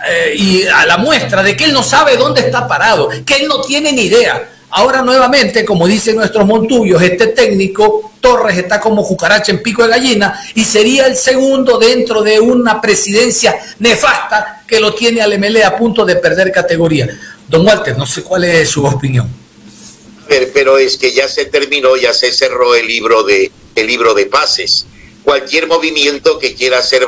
eh, 0.08 0.34
y 0.36 0.62
a 0.66 0.84
la 0.86 0.96
muestra 0.96 1.42
de 1.42 1.56
que 1.56 1.64
él 1.64 1.72
no 1.72 1.82
sabe 1.82 2.16
dónde 2.16 2.40
está 2.40 2.66
parado, 2.66 3.10
que 3.24 3.36
él 3.36 3.48
no 3.48 3.60
tiene 3.60 3.92
ni 3.92 4.02
idea. 4.02 4.50
Ahora 4.76 5.00
nuevamente, 5.00 5.64
como 5.64 5.88
dicen 5.88 6.16
nuestros 6.16 6.44
montullos, 6.44 7.00
este 7.00 7.28
técnico 7.28 8.12
Torres 8.20 8.58
está 8.58 8.78
como 8.78 9.06
cucaracha 9.08 9.50
en 9.50 9.62
pico 9.62 9.82
de 9.82 9.88
gallina 9.88 10.38
y 10.54 10.64
sería 10.64 11.06
el 11.06 11.16
segundo 11.16 11.78
dentro 11.78 12.22
de 12.22 12.38
una 12.40 12.78
presidencia 12.78 13.58
nefasta 13.78 14.64
que 14.68 14.78
lo 14.78 14.92
tiene 14.92 15.22
al 15.22 15.38
MLE 15.38 15.64
a 15.64 15.78
punto 15.78 16.04
de 16.04 16.16
perder 16.16 16.52
categoría. 16.52 17.08
Don 17.48 17.66
Walter, 17.66 17.96
no 17.96 18.04
sé 18.04 18.22
cuál 18.22 18.44
es 18.44 18.68
su 18.68 18.84
opinión. 18.84 19.26
Pero 20.28 20.76
es 20.76 20.98
que 20.98 21.10
ya 21.10 21.26
se 21.26 21.46
terminó, 21.46 21.96
ya 21.96 22.12
se 22.12 22.30
cerró 22.30 22.74
el 22.74 22.86
libro 22.86 23.22
de, 23.22 23.50
el 23.74 23.86
libro 23.86 24.12
de 24.12 24.26
pases. 24.26 24.84
Cualquier 25.24 25.68
movimiento 25.68 26.38
que 26.38 26.54
quiera 26.54 26.80
hacer 26.80 27.06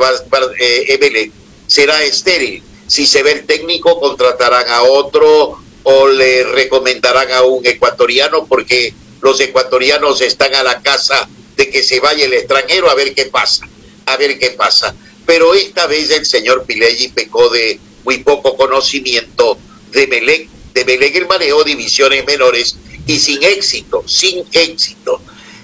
eh, 0.59 0.99
MLE 0.99 1.33
será 1.67 2.03
estéril. 2.03 2.63
Si 2.87 3.07
se 3.07 3.23
ve 3.23 3.33
el 3.33 3.45
técnico, 3.45 4.01
contratarán 4.01 4.71
a 4.71 4.85
otro 4.85 5.68
le 6.09 6.45
recomendarán 6.45 7.33
a 7.33 7.43
un 7.43 7.65
ecuatoriano 7.65 8.47
porque 8.47 8.93
los 9.23 9.41
ecuatorianos 9.41 10.21
están 10.21 10.55
a 10.55 10.63
la 10.63 10.83
casa 10.83 11.29
de 11.57 11.71
que 11.71 11.83
se 11.83 11.99
vaya 11.99 12.27
el 12.27 12.35
extranjero 12.35 12.91
a 12.91 12.95
ver 12.95 13.15
qué 13.15 13.27
pasa, 13.27 13.67
a 14.07 14.17
ver 14.17 14.39
qué 14.39 14.51
pasa. 14.51 14.95
Pero 15.27 15.55
esta 15.55 15.87
vez 15.87 16.11
el 16.11 16.27
señor 16.27 16.65
Pileggi 16.65 17.09
pecó 17.09 17.49
de 17.49 17.79
muy 18.05 18.19
poco 18.19 18.57
conocimiento 18.57 19.59
de 19.91 20.07
Melec. 20.07 20.49
De 20.75 20.85
Melec 20.85 21.17
él 21.17 21.27
manejó 21.27 21.65
divisiones 21.65 22.25
menores 22.27 22.77
y 23.07 23.19
sin 23.19 23.43
éxito, 23.43 24.05
sin 24.07 24.45
éxito. 24.53 25.21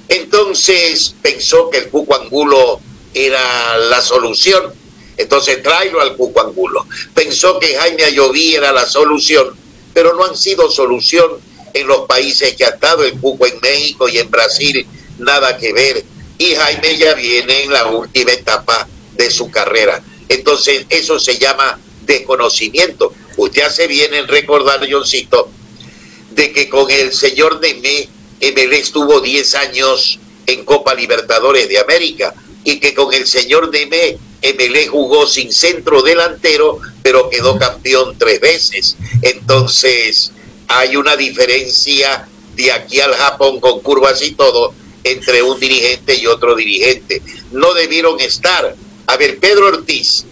Entonces 0.08 1.14
pensó 1.22 1.70
que 1.70 1.78
el 1.78 1.88
Cuco 1.88 2.14
Angulo 2.14 2.80
era 3.12 3.76
la 3.76 4.00
solución. 4.00 4.72
Entonces 5.16 5.62
tráelo 5.62 6.00
al 6.00 6.16
Cuco 6.16 6.40
Angulo. 6.40 6.86
Pensó 7.14 7.58
que 7.58 7.76
Jaime 7.76 8.04
Ayoví 8.04 8.54
era 8.54 8.72
la 8.72 8.86
solución 8.86 9.63
pero 9.94 10.14
no 10.14 10.24
han 10.24 10.36
sido 10.36 10.70
solución 10.70 11.30
en 11.72 11.86
los 11.86 12.06
países 12.06 12.54
que 12.56 12.64
ha 12.64 12.70
estado 12.70 13.04
el 13.04 13.18
Cuco 13.18 13.46
en 13.46 13.58
México 13.60 14.08
y 14.08 14.18
en 14.18 14.30
Brasil, 14.30 14.86
nada 15.18 15.56
que 15.56 15.72
ver. 15.72 16.04
Y 16.36 16.54
Jaime 16.54 16.98
ya 16.98 17.14
viene 17.14 17.62
en 17.62 17.72
la 17.72 17.86
última 17.86 18.32
etapa 18.32 18.88
de 19.16 19.30
su 19.30 19.50
carrera. 19.50 20.02
Entonces, 20.28 20.84
eso 20.90 21.18
se 21.18 21.38
llama 21.38 21.78
desconocimiento. 22.02 23.12
Usted 23.36 23.62
hace 23.62 23.86
bien 23.86 24.12
en 24.14 24.28
recordar, 24.28 24.86
Johncito, 24.90 25.48
de 26.30 26.52
que 26.52 26.68
con 26.68 26.90
el 26.90 27.12
señor 27.12 27.60
Neme, 27.60 28.08
ML 28.40 28.72
estuvo 28.74 29.20
10 29.20 29.54
años 29.54 30.18
en 30.46 30.64
Copa 30.64 30.94
Libertadores 30.94 31.68
de 31.68 31.78
América 31.78 32.34
y 32.64 32.80
que 32.80 32.94
con 32.94 33.12
el 33.12 33.26
señor 33.26 33.70
Neme, 33.70 34.18
ML 34.42 34.88
jugó 34.88 35.26
sin 35.26 35.52
centro 35.52 36.02
delantero, 36.02 36.78
pero 37.02 37.30
quedó 37.30 37.58
campeón 37.58 38.16
tres 38.18 38.40
veces. 38.40 38.96
Entonces, 39.22 40.32
hay 40.68 40.96
una 40.96 41.16
diferencia 41.16 42.26
de 42.56 42.72
aquí 42.72 43.00
al 43.00 43.14
Japón 43.14 43.60
con 43.60 43.80
curvas 43.80 44.22
y 44.22 44.32
todo 44.32 44.74
entre 45.02 45.42
un 45.42 45.60
dirigente 45.60 46.14
y 46.14 46.26
otro 46.26 46.54
dirigente. 46.54 47.22
No 47.52 47.74
debieron 47.74 48.18
estar. 48.20 48.74
A 49.06 49.16
ver, 49.16 49.38
Pedro 49.38 49.68
Ortiz 49.68 50.24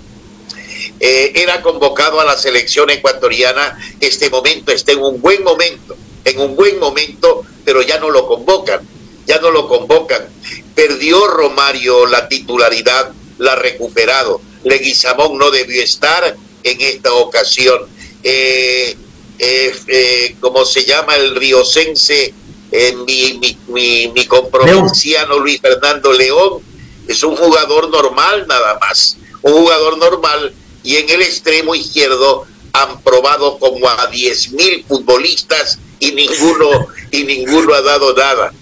eh, 0.98 1.32
era 1.34 1.60
convocado 1.60 2.20
a 2.20 2.24
la 2.24 2.36
selección 2.36 2.88
ecuatoriana. 2.90 3.78
Este 4.00 4.30
momento 4.30 4.72
está 4.72 4.92
en 4.92 5.02
un 5.02 5.20
buen 5.20 5.42
momento, 5.42 5.96
en 6.24 6.40
un 6.40 6.56
buen 6.56 6.78
momento, 6.78 7.42
pero 7.64 7.82
ya 7.82 7.98
no 7.98 8.10
lo 8.10 8.26
convocan, 8.26 8.80
ya 9.26 9.38
no 9.38 9.50
lo 9.50 9.68
convocan. 9.68 10.22
Perdió 10.74 11.26
Romario 11.26 12.06
la 12.06 12.28
titularidad, 12.28 13.12
la 13.38 13.52
ha 13.52 13.56
recuperado. 13.56 14.40
Leguizamón 14.64 15.38
no 15.38 15.50
debió 15.50 15.82
estar 15.82 16.36
en 16.62 16.80
esta 16.80 17.12
ocasión. 17.14 17.86
Eh, 18.22 18.96
eh, 19.38 19.74
eh 19.88 20.36
como 20.40 20.64
se 20.64 20.84
llama 20.84 21.16
el 21.16 21.34
riocense, 21.34 22.32
eh, 22.70 22.96
mi, 23.06 23.38
mi, 23.38 23.58
mi, 23.68 24.08
mi 24.08 24.26
comprovinciano 24.26 25.38
Luis 25.38 25.60
Fernando 25.60 26.12
León, 26.12 26.62
es 27.06 27.22
un 27.22 27.36
jugador 27.36 27.90
normal 27.90 28.46
nada 28.46 28.78
más, 28.78 29.16
un 29.42 29.52
jugador 29.52 29.98
normal 29.98 30.54
y 30.82 30.96
en 30.96 31.10
el 31.10 31.22
extremo 31.22 31.74
izquierdo 31.74 32.46
han 32.72 33.02
probado 33.02 33.58
como 33.58 33.88
a 33.88 34.06
10 34.06 34.52
mil 34.52 34.84
futbolistas 34.88 35.78
y 36.00 36.12
ninguno, 36.12 36.86
y 37.10 37.24
ninguno 37.24 37.74
ha 37.74 37.82
dado 37.82 38.14
nada. 38.14 38.52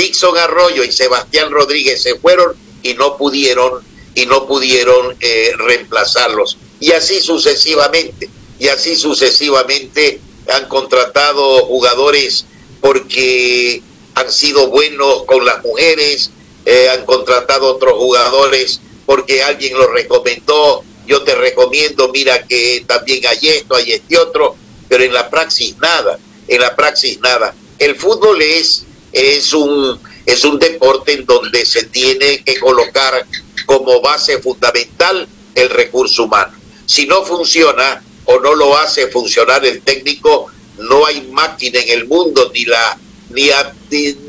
Dixon 0.00 0.36
Arroyo 0.38 0.82
y 0.82 0.92
Sebastián 0.92 1.50
Rodríguez 1.50 2.02
se 2.02 2.16
fueron 2.16 2.54
y 2.82 2.94
no 2.94 3.16
pudieron 3.16 3.82
y 4.14 4.26
no 4.26 4.46
pudieron 4.46 5.16
reemplazarlos 5.58 6.56
y 6.80 6.92
así 6.92 7.20
sucesivamente, 7.20 8.28
y 8.58 8.68
así 8.68 8.96
sucesivamente 8.96 10.18
han 10.48 10.66
contratado 10.66 11.66
jugadores 11.66 12.46
porque 12.80 13.82
han 14.14 14.32
sido 14.32 14.68
buenos 14.68 15.24
con 15.24 15.44
las 15.44 15.62
mujeres, 15.62 16.30
eh, 16.64 16.88
han 16.88 17.04
contratado 17.04 17.66
otros 17.74 17.94
jugadores 17.94 18.80
porque 19.04 19.42
alguien 19.42 19.76
los 19.76 19.90
recomendó, 19.90 20.82
yo 21.06 21.22
te 21.22 21.34
recomiendo, 21.34 22.08
mira 22.08 22.46
que 22.46 22.84
también 22.86 23.26
hay 23.26 23.48
esto, 23.48 23.76
hay 23.76 23.92
este 23.92 24.18
otro, 24.18 24.56
pero 24.88 25.04
en 25.04 25.12
la 25.12 25.28
praxis 25.28 25.76
nada, 25.78 26.18
en 26.48 26.60
la 26.60 26.74
praxis 26.74 27.20
nada. 27.20 27.54
El 27.78 27.96
fútbol 27.96 28.40
es, 28.40 28.84
es, 29.12 29.52
un, 29.52 29.98
es 30.26 30.44
un 30.44 30.58
deporte 30.58 31.12
en 31.12 31.26
donde 31.26 31.64
se 31.66 31.84
tiene 31.84 32.42
que 32.44 32.58
colocar 32.58 33.26
como 33.66 34.00
base 34.00 34.38
fundamental 34.40 35.28
el 35.54 35.70
recurso 35.70 36.24
humano. 36.24 36.52
Si 36.86 37.06
no 37.06 37.24
funciona 37.24 38.02
o 38.24 38.38
no 38.40 38.54
lo 38.54 38.76
hace 38.76 39.08
funcionar 39.08 39.64
el 39.64 39.82
técnico, 39.82 40.46
no 40.78 41.06
hay 41.06 41.22
máquina 41.22 41.80
en 41.80 41.90
el 41.90 42.06
mundo, 42.06 42.50
ni 42.54 42.64
la 42.64 42.98
ni, 43.30 43.48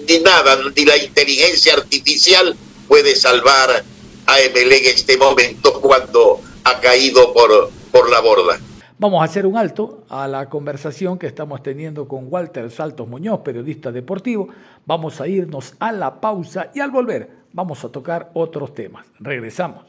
ni, 0.07 0.19
nada, 0.19 0.59
ni 0.75 0.85
la 0.85 0.97
inteligencia 0.97 1.73
artificial 1.73 2.55
puede 2.87 3.15
salvar 3.15 3.83
a 4.27 4.35
ML 4.37 4.73
en 4.73 4.85
este 4.85 5.17
momento 5.17 5.81
cuando 5.81 6.39
ha 6.63 6.79
caído 6.79 7.33
por, 7.33 7.71
por 7.91 8.09
la 8.09 8.19
borda. 8.19 8.59
Vamos 8.99 9.21
a 9.21 9.25
hacer 9.25 9.47
un 9.47 9.57
alto 9.57 10.03
a 10.09 10.27
la 10.27 10.47
conversación 10.47 11.17
que 11.17 11.25
estamos 11.25 11.63
teniendo 11.63 12.07
con 12.07 12.27
Walter 12.29 12.69
Saltos 12.69 13.07
Muñoz, 13.07 13.39
periodista 13.39 13.91
deportivo. 13.91 14.49
Vamos 14.91 15.21
a 15.21 15.27
irnos 15.29 15.73
a 15.79 15.93
la 15.93 16.19
pausa 16.19 16.69
y 16.75 16.81
al 16.81 16.91
volver 16.91 17.45
vamos 17.53 17.81
a 17.85 17.89
tocar 17.89 18.29
otros 18.33 18.73
temas. 18.73 19.05
Regresamos. 19.21 19.85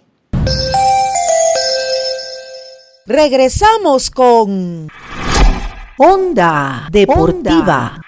Regresamos 3.04 4.12
con 4.12 4.88
Onda 5.98 6.86
Deportiva. 6.88 8.00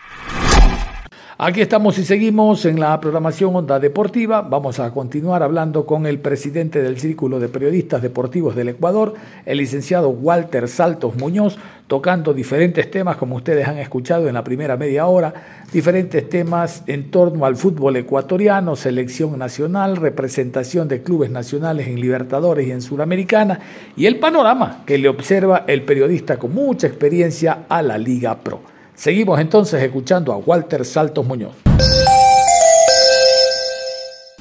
Aquí 1.46 1.60
estamos 1.60 1.98
y 1.98 2.06
seguimos 2.06 2.64
en 2.64 2.80
la 2.80 2.98
programación 2.98 3.54
Onda 3.54 3.78
Deportiva. 3.78 4.40
Vamos 4.40 4.80
a 4.80 4.90
continuar 4.92 5.42
hablando 5.42 5.84
con 5.84 6.06
el 6.06 6.18
presidente 6.18 6.82
del 6.82 6.98
Círculo 6.98 7.38
de 7.38 7.50
Periodistas 7.50 8.00
Deportivos 8.00 8.56
del 8.56 8.70
Ecuador, 8.70 9.12
el 9.44 9.58
licenciado 9.58 10.08
Walter 10.08 10.68
Saltos 10.68 11.16
Muñoz, 11.16 11.58
tocando 11.86 12.32
diferentes 12.32 12.90
temas, 12.90 13.18
como 13.18 13.36
ustedes 13.36 13.68
han 13.68 13.76
escuchado 13.76 14.26
en 14.26 14.32
la 14.32 14.42
primera 14.42 14.78
media 14.78 15.04
hora, 15.04 15.34
diferentes 15.70 16.26
temas 16.30 16.82
en 16.86 17.10
torno 17.10 17.44
al 17.44 17.56
fútbol 17.56 17.96
ecuatoriano, 17.96 18.74
selección 18.74 19.38
nacional, 19.38 19.96
representación 19.96 20.88
de 20.88 21.02
clubes 21.02 21.30
nacionales 21.30 21.88
en 21.88 22.00
Libertadores 22.00 22.66
y 22.66 22.70
en 22.70 22.80
Suramericana, 22.80 23.60
y 23.98 24.06
el 24.06 24.18
panorama 24.18 24.82
que 24.86 24.96
le 24.96 25.10
observa 25.10 25.64
el 25.66 25.82
periodista 25.82 26.38
con 26.38 26.54
mucha 26.54 26.86
experiencia 26.86 27.66
a 27.68 27.82
la 27.82 27.98
Liga 27.98 28.34
Pro. 28.38 28.73
Seguimos 28.96 29.40
entonces 29.40 29.82
escuchando 29.82 30.32
a 30.32 30.36
Walter 30.36 30.84
Saltos 30.84 31.26
Muñoz. 31.26 31.52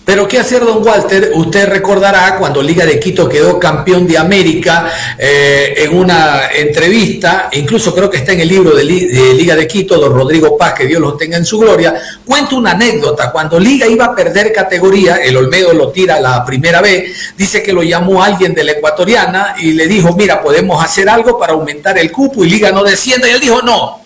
Pero 0.05 0.27
¿qué 0.27 0.37
hacer, 0.37 0.63
don 0.63 0.85
Walter? 0.85 1.31
Usted 1.33 1.67
recordará 1.69 2.35
cuando 2.37 2.61
Liga 2.61 2.85
de 2.85 2.99
Quito 2.99 3.27
quedó 3.27 3.57
campeón 3.57 4.05
de 4.05 4.15
América 4.15 4.91
eh, 5.17 5.73
en 5.77 5.97
una 5.97 6.51
entrevista, 6.55 7.49
incluso 7.53 7.95
creo 7.95 8.11
que 8.11 8.17
está 8.17 8.33
en 8.33 8.41
el 8.41 8.47
libro 8.47 8.75
de, 8.75 8.83
Liga 8.83 9.55
de 9.55 9.65
Quito, 9.65 9.97
don 9.97 10.13
Rodrigo 10.13 10.55
Paz, 10.55 10.73
que 10.73 10.85
Dios 10.85 11.01
lo 11.01 11.15
tenga 11.15 11.37
en 11.37 11.45
su 11.45 11.57
gloria, 11.57 11.95
cuenta 12.23 12.55
una 12.55 12.71
anécdota. 12.71 13.31
Cuando 13.31 13.59
Liga 13.59 13.87
iba 13.87 14.05
a 14.05 14.15
perder 14.15 14.53
categoría, 14.53 15.15
el 15.15 15.35
Olmedo 15.35 15.73
lo 15.73 15.89
tira 15.89 16.19
la 16.19 16.45
primera 16.45 16.79
vez, 16.79 17.33
dice 17.35 17.63
que 17.63 17.73
lo 17.73 17.81
llamó 17.81 18.21
alguien 18.21 18.53
de 18.53 18.65
la 18.65 18.73
ecuatoriana 18.73 19.55
y 19.57 19.71
le 19.71 19.87
dijo, 19.87 20.15
mira, 20.15 20.43
podemos 20.43 20.83
hacer 20.83 21.09
algo 21.09 21.39
para 21.39 21.53
aumentar 21.53 21.97
el 21.97 22.11
cupo 22.11 22.43
y 22.43 22.49
Liga 22.49 22.71
no 22.71 22.83
descienda. 22.83 23.27
Y 23.27 23.31
él 23.31 23.39
dijo, 23.39 23.63
no, 23.63 24.02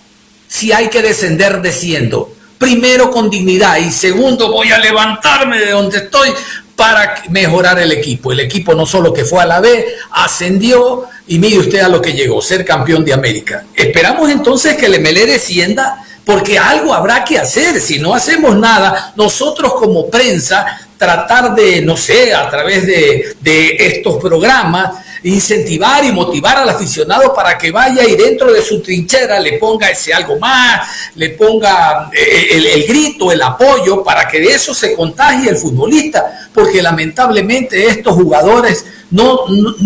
si 0.48 0.72
hay 0.72 0.90
que 0.90 1.02
descender, 1.02 1.62
desciendo. 1.62 2.34
Primero 2.58 3.12
con 3.12 3.30
dignidad 3.30 3.78
y 3.78 3.92
segundo 3.92 4.52
voy 4.52 4.72
a 4.72 4.80
levantarme 4.80 5.60
de 5.60 5.72
donde 5.72 5.98
estoy 5.98 6.30
para 6.76 7.24
mejorar 7.30 7.80
el 7.80 7.92
equipo. 7.92 8.32
El 8.32 8.40
equipo 8.40 8.74
no 8.74 8.86
solo 8.86 9.14
que 9.14 9.26
fue 9.26 9.42
a 9.42 9.46
la 9.46 9.60
B, 9.60 9.86
ascendió 10.12 11.06
y 11.28 11.40
mire 11.40 11.60
usted 11.60 11.80
a 11.80 11.90
lo 11.90 12.02
que 12.02 12.14
llegó, 12.14 12.42
ser 12.42 12.64
campeón 12.64 13.04
de 13.04 13.14
América. 13.14 13.66
Esperamos 13.76 14.30
entonces 14.30 14.78
que 14.78 14.86
el 14.86 15.02
MLE 15.02 15.26
descienda 15.26 16.04
porque 16.24 16.58
algo 16.58 16.94
habrá 16.94 17.24
que 17.24 17.38
hacer. 17.38 17.80
Si 17.80 18.00
no 18.00 18.14
hacemos 18.14 18.56
nada, 18.58 19.14
nosotros 19.16 19.74
como 19.74 20.10
prensa, 20.10 20.66
tratar 20.98 21.56
de, 21.56 21.82
no 21.82 21.96
sé, 21.96 22.34
a 22.34 22.50
través 22.50 22.86
de, 22.86 23.36
de 23.40 23.78
estos 23.80 24.18
programas, 24.18 24.92
incentivar 25.30 26.04
y 26.06 26.12
motivar 26.12 26.58
al 26.58 26.70
aficionado 26.70 27.34
para 27.34 27.58
que 27.58 27.72
vaya 27.72 28.04
y 28.04 28.16
dentro 28.16 28.52
de 28.52 28.62
su 28.62 28.82
trinchera 28.82 29.40
le 29.40 29.54
ponga 29.54 29.90
ese 29.90 30.13
algo 30.13 30.40
más, 30.40 30.88
le 31.16 31.30
ponga 31.32 32.10
eh, 32.13 32.74
el, 32.74 32.88
grito, 32.88 33.32
el 33.32 33.42
apoyo, 33.42 34.04
para 34.04 34.28
que 34.28 34.40
de 34.40 34.48
eso 34.48 34.74
se 34.74 34.96
contagie 34.96 35.50
el 35.50 35.58
futbolista, 35.58 36.50
porque 36.54 36.82
lamentablemente 36.82 37.88
estos 37.88 38.16
jugadores 38.16 38.86
no, 39.12 39.42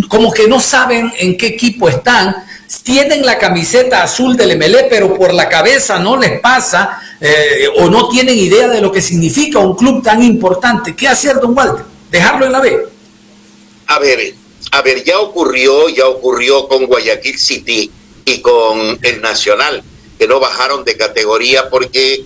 como 0.07 0.31
que 0.31 0.47
no 0.47 0.59
saben 0.59 1.11
en 1.17 1.37
qué 1.37 1.47
equipo 1.47 1.89
están, 1.89 2.35
tienen 2.83 3.25
la 3.25 3.37
camiseta 3.37 4.03
azul 4.03 4.35
del 4.37 4.57
MLE, 4.57 4.87
pero 4.89 5.13
por 5.15 5.33
la 5.33 5.49
cabeza 5.49 5.99
no 5.99 6.17
les 6.17 6.39
pasa 6.39 6.99
eh, 7.19 7.67
o 7.77 7.89
no 7.89 8.07
tienen 8.07 8.37
idea 8.37 8.67
de 8.67 8.81
lo 8.81 8.91
que 8.91 9.01
significa 9.01 9.59
un 9.59 9.75
club 9.75 10.01
tan 10.01 10.23
importante. 10.23 10.95
¿Qué 10.95 11.07
hacer, 11.07 11.39
don 11.39 11.55
Walter? 11.55 11.85
¿Dejarlo 12.09 12.45
en 12.45 12.51
la 12.51 12.59
B? 12.59 12.87
A 13.87 13.99
ver, 13.99 14.19
a 14.71 14.81
ver, 14.81 15.03
ya 15.03 15.19
ocurrió, 15.19 15.89
ya 15.89 16.07
ocurrió 16.07 16.67
con 16.67 16.85
Guayaquil 16.85 17.37
City 17.37 17.91
y 18.25 18.41
con 18.41 18.97
el 19.01 19.21
Nacional, 19.21 19.83
que 20.17 20.27
no 20.27 20.39
bajaron 20.39 20.83
de 20.85 20.95
categoría 20.95 21.69
porque 21.69 22.23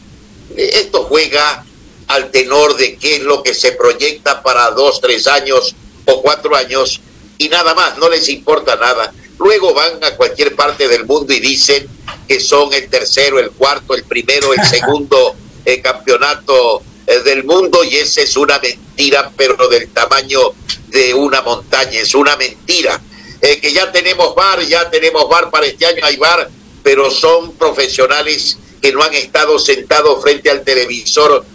esto 0.55 1.03
juega 1.03 1.65
al 2.07 2.29
tenor 2.29 2.77
de 2.77 2.97
qué 2.97 3.15
es 3.15 3.23
lo 3.23 3.41
que 3.41 3.53
se 3.55 3.71
proyecta 3.71 4.43
para 4.43 4.69
dos, 4.71 5.01
tres 5.01 5.25
años 5.27 5.75
o 6.05 6.21
cuatro 6.21 6.55
años 6.55 7.01
y 7.37 7.49
nada 7.49 7.73
más, 7.73 7.97
no 7.97 8.09
les 8.09 8.29
importa 8.29 8.75
nada. 8.75 9.13
Luego 9.37 9.73
van 9.73 10.01
a 10.03 10.15
cualquier 10.15 10.55
parte 10.55 10.87
del 10.87 11.05
mundo 11.05 11.33
y 11.33 11.39
dicen 11.39 11.87
que 12.27 12.39
son 12.39 12.71
el 12.73 12.89
tercero, 12.89 13.39
el 13.39 13.51
cuarto, 13.51 13.93
el 13.93 14.03
primero, 14.03 14.53
el 14.53 14.63
segundo 14.69 15.35
eh, 15.65 15.81
campeonato 15.81 16.79
eh, 16.79 16.83
del 17.05 17.43
mundo 17.43 17.83
y 17.83 17.95
esa 17.95 18.21
es 18.21 18.35
una 18.35 18.59
mentira, 18.59 19.31
pero 19.37 19.67
del 19.67 19.89
tamaño 19.89 20.39
de 20.87 21.13
una 21.13 21.41
montaña, 21.41 21.99
es 21.99 22.15
una 22.15 22.35
mentira. 22.35 23.01
Eh, 23.41 23.59
que 23.59 23.71
ya 23.71 23.91
tenemos 23.91 24.33
bar, 24.33 24.61
ya 24.65 24.89
tenemos 24.89 25.29
bar 25.29 25.51
para 25.51 25.67
este 25.67 25.85
año, 25.85 25.99
hay 26.03 26.15
bar, 26.15 26.49
pero 26.81 27.11
son 27.11 27.53
profesionales 27.53 28.57
que 28.81 28.91
no 28.91 29.03
han 29.03 29.13
estado 29.13 29.59
sentados 29.59 30.21
frente 30.21 30.49
al 30.49 30.63
televisor 30.63 31.45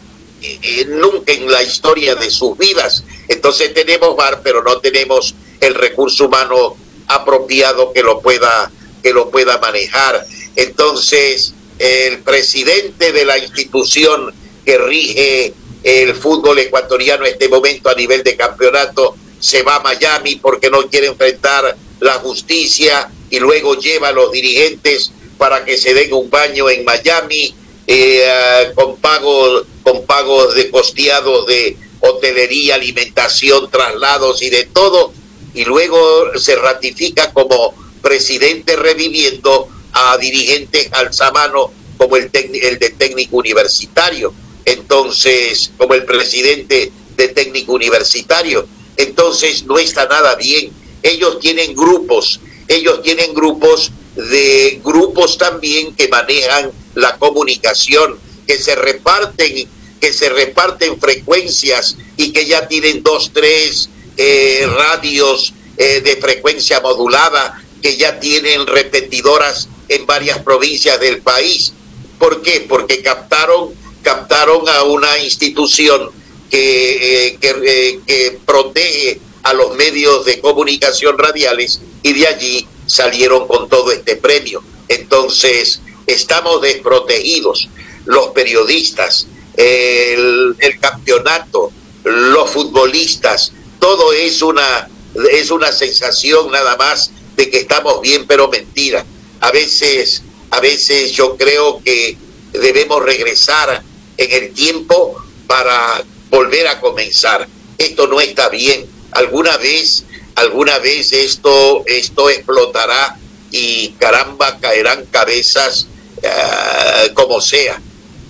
eh, 0.43 0.87
nunca 0.89 1.33
en 1.33 1.51
la 1.51 1.63
historia 1.63 2.15
de 2.15 2.31
sus 2.31 2.57
vidas. 2.57 3.05
Entonces 3.29 3.75
tenemos 3.75 4.17
bar, 4.17 4.41
pero 4.43 4.63
no 4.63 4.79
tenemos 4.81 5.35
el 5.61 5.75
recurso 5.75 6.27
humano 6.27 6.77
apropiado 7.09 7.93
que 7.93 8.03
lo 8.03 8.21
pueda, 8.21 8.71
que 9.03 9.13
lo 9.13 9.31
pueda 9.31 9.59
manejar. 9.59 10.25
Entonces, 10.57 11.55
el 11.79 12.19
presidente 12.21 13.13
de 13.13 13.25
la 13.25 13.39
institución 13.39 14.33
que 14.71 14.79
rige 14.79 15.53
el 15.83 16.15
fútbol 16.15 16.61
ecuatoriano 16.61 17.27
en 17.27 17.33
este 17.33 17.49
momento 17.49 17.89
a 17.89 17.95
nivel 17.95 18.23
de 18.23 18.37
campeonato 18.37 19.17
se 19.41 19.65
va 19.65 19.77
a 19.77 19.81
Miami 19.81 20.37
porque 20.37 20.71
no 20.71 20.89
quiere 20.89 21.09
enfrentar 21.09 21.77
la 21.99 22.13
justicia 22.21 23.11
y 23.31 23.41
luego 23.41 23.75
lleva 23.75 24.09
a 24.09 24.13
los 24.13 24.31
dirigentes 24.31 25.11
para 25.39 25.65
que 25.65 25.77
se 25.77 25.93
den 25.93 26.13
un 26.15 26.31
baño 26.31 26.71
en 26.71 26.85
Miami 26.85 27.53
eh, 27.85 28.71
con 28.77 28.99
pagos 28.99 29.67
con 29.83 30.07
pagos 30.07 30.55
de 30.55 30.71
costeados 30.71 31.49
de 31.49 31.77
hotelería, 31.99 32.77
alimentación, 32.77 33.69
traslados 33.73 34.41
y 34.41 34.51
de 34.51 34.67
todo 34.67 35.13
y 35.53 35.65
luego 35.65 36.39
se 36.39 36.55
ratifica 36.55 37.33
como 37.33 37.75
presidente 38.01 38.77
reviviendo 38.77 39.67
a 39.93 40.17
dirigentes 40.17 40.93
alzamano 40.93 41.73
como 41.99 42.15
el, 42.15 42.31
el 42.33 42.79
de 42.79 42.91
técnico 42.91 43.39
universitario 43.39 44.33
entonces, 44.65 45.73
como 45.77 45.95
el 45.95 46.05
presidente 46.05 46.93
de 47.17 47.29
técnico 47.29 47.73
universitario, 47.73 48.67
entonces 48.97 49.65
no 49.65 49.79
está 49.79 50.07
nada 50.07 50.35
bien. 50.35 50.71
Ellos 51.03 51.41
tienen 51.41 51.75
grupos, 51.75 52.41
ellos 52.69 53.03
tienen 53.03 53.35
grupos 53.35 53.91
de 54.15 54.81
grupos 54.85 55.39
también 55.39 55.95
que 55.95 56.09
manejan 56.09 56.71
la 56.95 57.17
comunicación, 57.17 58.19
que 58.47 58.59
se 58.59 58.75
reparten, 58.75 59.69
que 60.01 60.13
se 60.13 60.29
reparten 60.29 61.01
frecuencias 61.01 61.97
y 62.17 62.33
que 62.33 62.47
ya 62.47 62.67
tienen 62.69 63.03
dos, 63.03 63.31
tres 63.33 63.89
eh, 64.17 64.67
radios 64.67 65.55
eh, 65.77 66.01
de 66.03 66.17
frecuencia 66.17 66.81
modulada, 66.81 67.63
que 67.81 67.97
ya 67.97 68.21
tienen 68.21 68.67
repetidoras 68.67 69.69
en 69.89 70.05
varias 70.07 70.39
provincias 70.43 71.01
del 71.01 71.23
país. 71.23 71.73
¿Por 72.19 72.43
qué? 72.43 72.67
Porque 72.69 73.03
captaron 73.03 73.75
captaron 74.03 74.69
a 74.69 74.85
una 74.85 75.19
institución 75.19 76.11
que, 76.51 77.27
eh, 77.29 77.39
eh, 77.41 78.01
que, 78.07 78.39
protege 78.45 79.21
a 79.43 79.55
los 79.55 79.75
medios 79.77 80.25
de 80.25 80.41
comunicación 80.41 81.17
radiales 81.17 81.81
y 82.03 82.13
de 82.13 82.27
allí 82.27 82.69
salieron 82.87 83.47
con 83.47 83.69
todo 83.69 83.93
este 83.93 84.17
premio. 84.17 84.63
Entonces, 84.89 85.81
estamos 86.07 86.61
desprotegidos, 86.61 87.69
los 88.05 88.29
periodistas, 88.29 89.27
el, 89.57 90.57
el 90.59 90.81
campeonato, 90.81 91.71
los 92.05 92.51
futbolistas, 92.51 93.53
todo 93.79 94.13
es 94.13 94.43
una, 94.43 94.89
es 95.33 95.51
una 95.51 95.73
sensación 95.73 96.51
nada 96.51 96.77
más 96.77 97.13
de 97.37 97.51
que 97.51 97.59
estamos 97.59 98.01
bien, 98.01 98.27
pero 98.27 98.49
mentira. 98.49 99.05
A 99.41 99.51
veces, 99.53 100.23
a 100.51 100.61
veces 100.61 101.13
yo 101.13 101.37
creo 101.37 101.81
que 101.83 102.17
debemos 102.53 103.03
regresar 103.03 103.83
en 104.21 104.45
el 104.45 104.53
tiempo 104.53 105.17
para 105.47 106.05
volver 106.29 106.69
a 106.69 106.79
comenzar. 106.79 107.49
Esto 107.79 108.07
no 108.07 108.21
está 108.21 108.51
bien. 108.51 108.87
Alguna 109.13 109.57
vez, 109.57 110.05
alguna 110.35 110.79
vez 110.79 111.13
esto, 111.13 111.83
esto 111.87 112.29
explotará 112.29 113.19
y 113.51 113.93
caramba 113.93 114.59
caerán 114.61 115.07
cabezas 115.11 115.87
eh, 116.23 117.11
como 117.15 117.41
sea. 117.41 117.81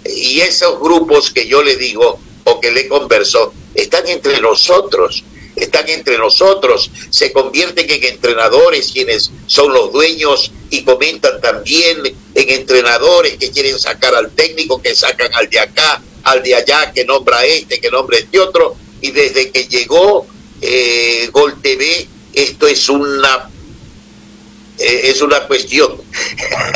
Y 0.05 0.41
esos 0.41 0.79
grupos 0.81 1.31
que 1.31 1.47
yo 1.47 1.63
le 1.63 1.77
digo 1.77 2.19
o 2.45 2.61
que 2.61 2.71
le 2.71 2.89
converso 2.89 3.53
están 3.75 4.07
entre 4.07 4.41
nosotros 4.41 5.25
están 5.61 5.89
entre 5.89 6.19
nosotros, 6.19 6.91
se 7.11 7.33
convierten 7.33 7.89
en 7.91 8.05
entrenadores 8.05 8.91
quienes 8.93 9.31
son 9.47 9.73
los 9.73 9.93
dueños 9.93 10.53
y 10.71 10.83
comentan 10.83 11.41
también 11.41 11.99
en 12.35 12.51
entrenadores 12.51 13.37
que 13.37 13.51
quieren 13.51 13.79
sacar 13.79 14.15
al 14.15 14.31
técnico, 14.31 14.81
que 14.81 14.95
sacan 14.95 15.31
al 15.35 15.49
de 15.49 15.61
acá, 15.61 16.03
al 16.25 16.43
de 16.43 16.55
allá, 16.55 16.93
que 16.93 17.05
nombra 17.05 17.45
este, 17.45 17.81
que 17.81 17.91
nombra 17.91 18.19
este 18.19 18.39
otro. 18.39 18.77
Y 19.01 19.11
desde 19.11 19.51
que 19.51 19.65
llegó 19.65 20.27
eh, 20.61 21.29
Gol 21.33 21.61
TV, 21.63 22.07
esto 22.35 22.67
es 22.67 22.89
una 22.89 23.51
eh, 24.81 25.11
es 25.11 25.21
una 25.21 25.47
cuestión, 25.47 26.01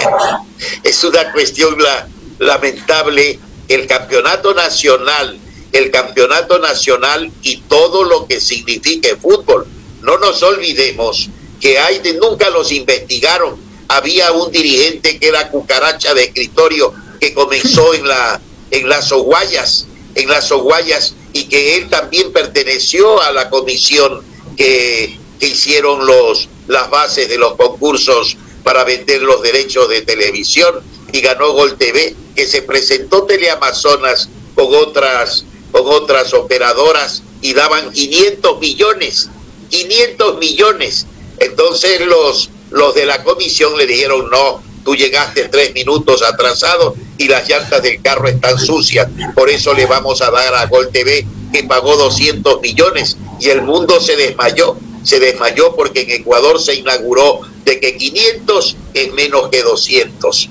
es 0.82 1.05
una 1.05 1.32
cuestión 1.32 1.80
la, 1.82 2.07
lamentable. 2.39 3.39
El 3.66 3.87
campeonato 3.87 4.53
nacional, 4.53 5.39
el 5.74 5.90
campeonato 5.90 6.58
nacional 6.58 7.30
y 7.42 7.56
todo 7.68 8.04
lo 8.04 8.26
que 8.26 8.40
signifique 8.40 9.16
fútbol. 9.16 9.66
No 10.02 10.18
nos 10.18 10.42
olvidemos 10.42 11.28
que 11.60 11.78
hay 11.78 11.98
de, 11.98 12.14
nunca 12.14 12.48
los 12.50 12.70
investigaron. 12.72 13.56
Había 13.88 14.32
un 14.32 14.50
dirigente 14.50 15.18
que 15.18 15.28
era 15.28 15.50
cucaracha 15.50 16.14
de 16.14 16.24
escritorio 16.24 16.94
que 17.20 17.34
comenzó 17.34 17.92
en 17.92 18.06
la 18.06 18.40
en 18.70 18.88
las 18.88 19.12
Oguayas, 19.12 19.86
en 20.14 20.28
las 20.28 20.50
Oguayas 20.50 21.14
y 21.32 21.44
que 21.48 21.76
él 21.76 21.88
también 21.88 22.32
perteneció 22.32 23.20
a 23.22 23.32
la 23.32 23.50
comisión 23.50 24.22
que, 24.56 25.18
que 25.38 25.46
hicieron 25.46 26.06
los 26.06 26.48
las 26.66 26.88
bases 26.88 27.28
de 27.28 27.36
los 27.36 27.56
concursos 27.56 28.36
para 28.62 28.84
vender 28.84 29.22
los 29.22 29.42
derechos 29.42 29.88
de 29.88 30.02
televisión 30.02 30.82
y 31.12 31.20
ganó 31.20 31.52
Gol 31.52 31.76
TV, 31.76 32.14
que 32.34 32.46
se 32.46 32.62
presentó 32.62 33.24
Teleamazonas 33.24 34.28
con 34.54 34.74
otras, 34.74 35.44
con 35.74 35.88
otras 35.88 36.32
operadoras 36.34 37.24
y 37.42 37.52
daban 37.52 37.90
500 37.90 38.60
millones, 38.60 39.28
500 39.70 40.38
millones. 40.38 41.06
Entonces 41.40 42.00
los, 42.06 42.48
los 42.70 42.94
de 42.94 43.06
la 43.06 43.24
comisión 43.24 43.76
le 43.76 43.84
dijeron, 43.84 44.30
no, 44.30 44.62
tú 44.84 44.94
llegaste 44.94 45.48
tres 45.48 45.74
minutos 45.74 46.22
atrasado 46.22 46.94
y 47.18 47.26
las 47.26 47.48
llantas 47.48 47.82
del 47.82 48.00
carro 48.00 48.28
están 48.28 48.56
sucias, 48.56 49.08
por 49.34 49.50
eso 49.50 49.74
le 49.74 49.86
vamos 49.86 50.22
a 50.22 50.30
dar 50.30 50.54
a 50.54 50.66
Gol 50.66 50.90
TV 50.92 51.26
que 51.52 51.64
pagó 51.64 51.96
200 51.96 52.60
millones 52.60 53.16
y 53.40 53.48
el 53.48 53.62
mundo 53.62 54.00
se 54.00 54.14
desmayó 54.14 54.76
se 55.02 55.20
desmayó 55.20 55.76
porque 55.76 56.02
en 56.02 56.10
Ecuador 56.12 56.60
se 56.60 56.76
inauguró 56.76 57.40
de 57.64 57.78
que 57.78 57.96
500 57.96 58.76
es 58.94 59.12
menos 59.12 59.48
que 59.50 59.62
200. 59.62 60.48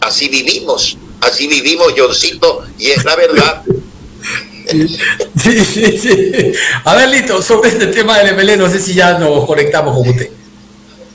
Así 0.00 0.28
vivimos, 0.28 0.98
así 1.20 1.46
vivimos, 1.46 1.94
Johncito, 1.96 2.62
y 2.76 2.90
es 2.90 3.04
la 3.04 3.14
verdad. 3.14 3.62
Sí, 4.66 5.52
sí, 5.64 5.98
sí. 5.98 6.52
A 6.84 6.94
ver, 6.94 7.08
Lito, 7.08 7.42
sobre 7.42 7.70
este 7.70 7.88
tema 7.88 8.18
del 8.18 8.34
MLE, 8.34 8.56
no 8.56 8.68
sé 8.68 8.78
si 8.80 8.94
ya 8.94 9.18
nos 9.18 9.44
conectamos 9.46 9.96
con 9.96 10.08
usted. 10.08 10.30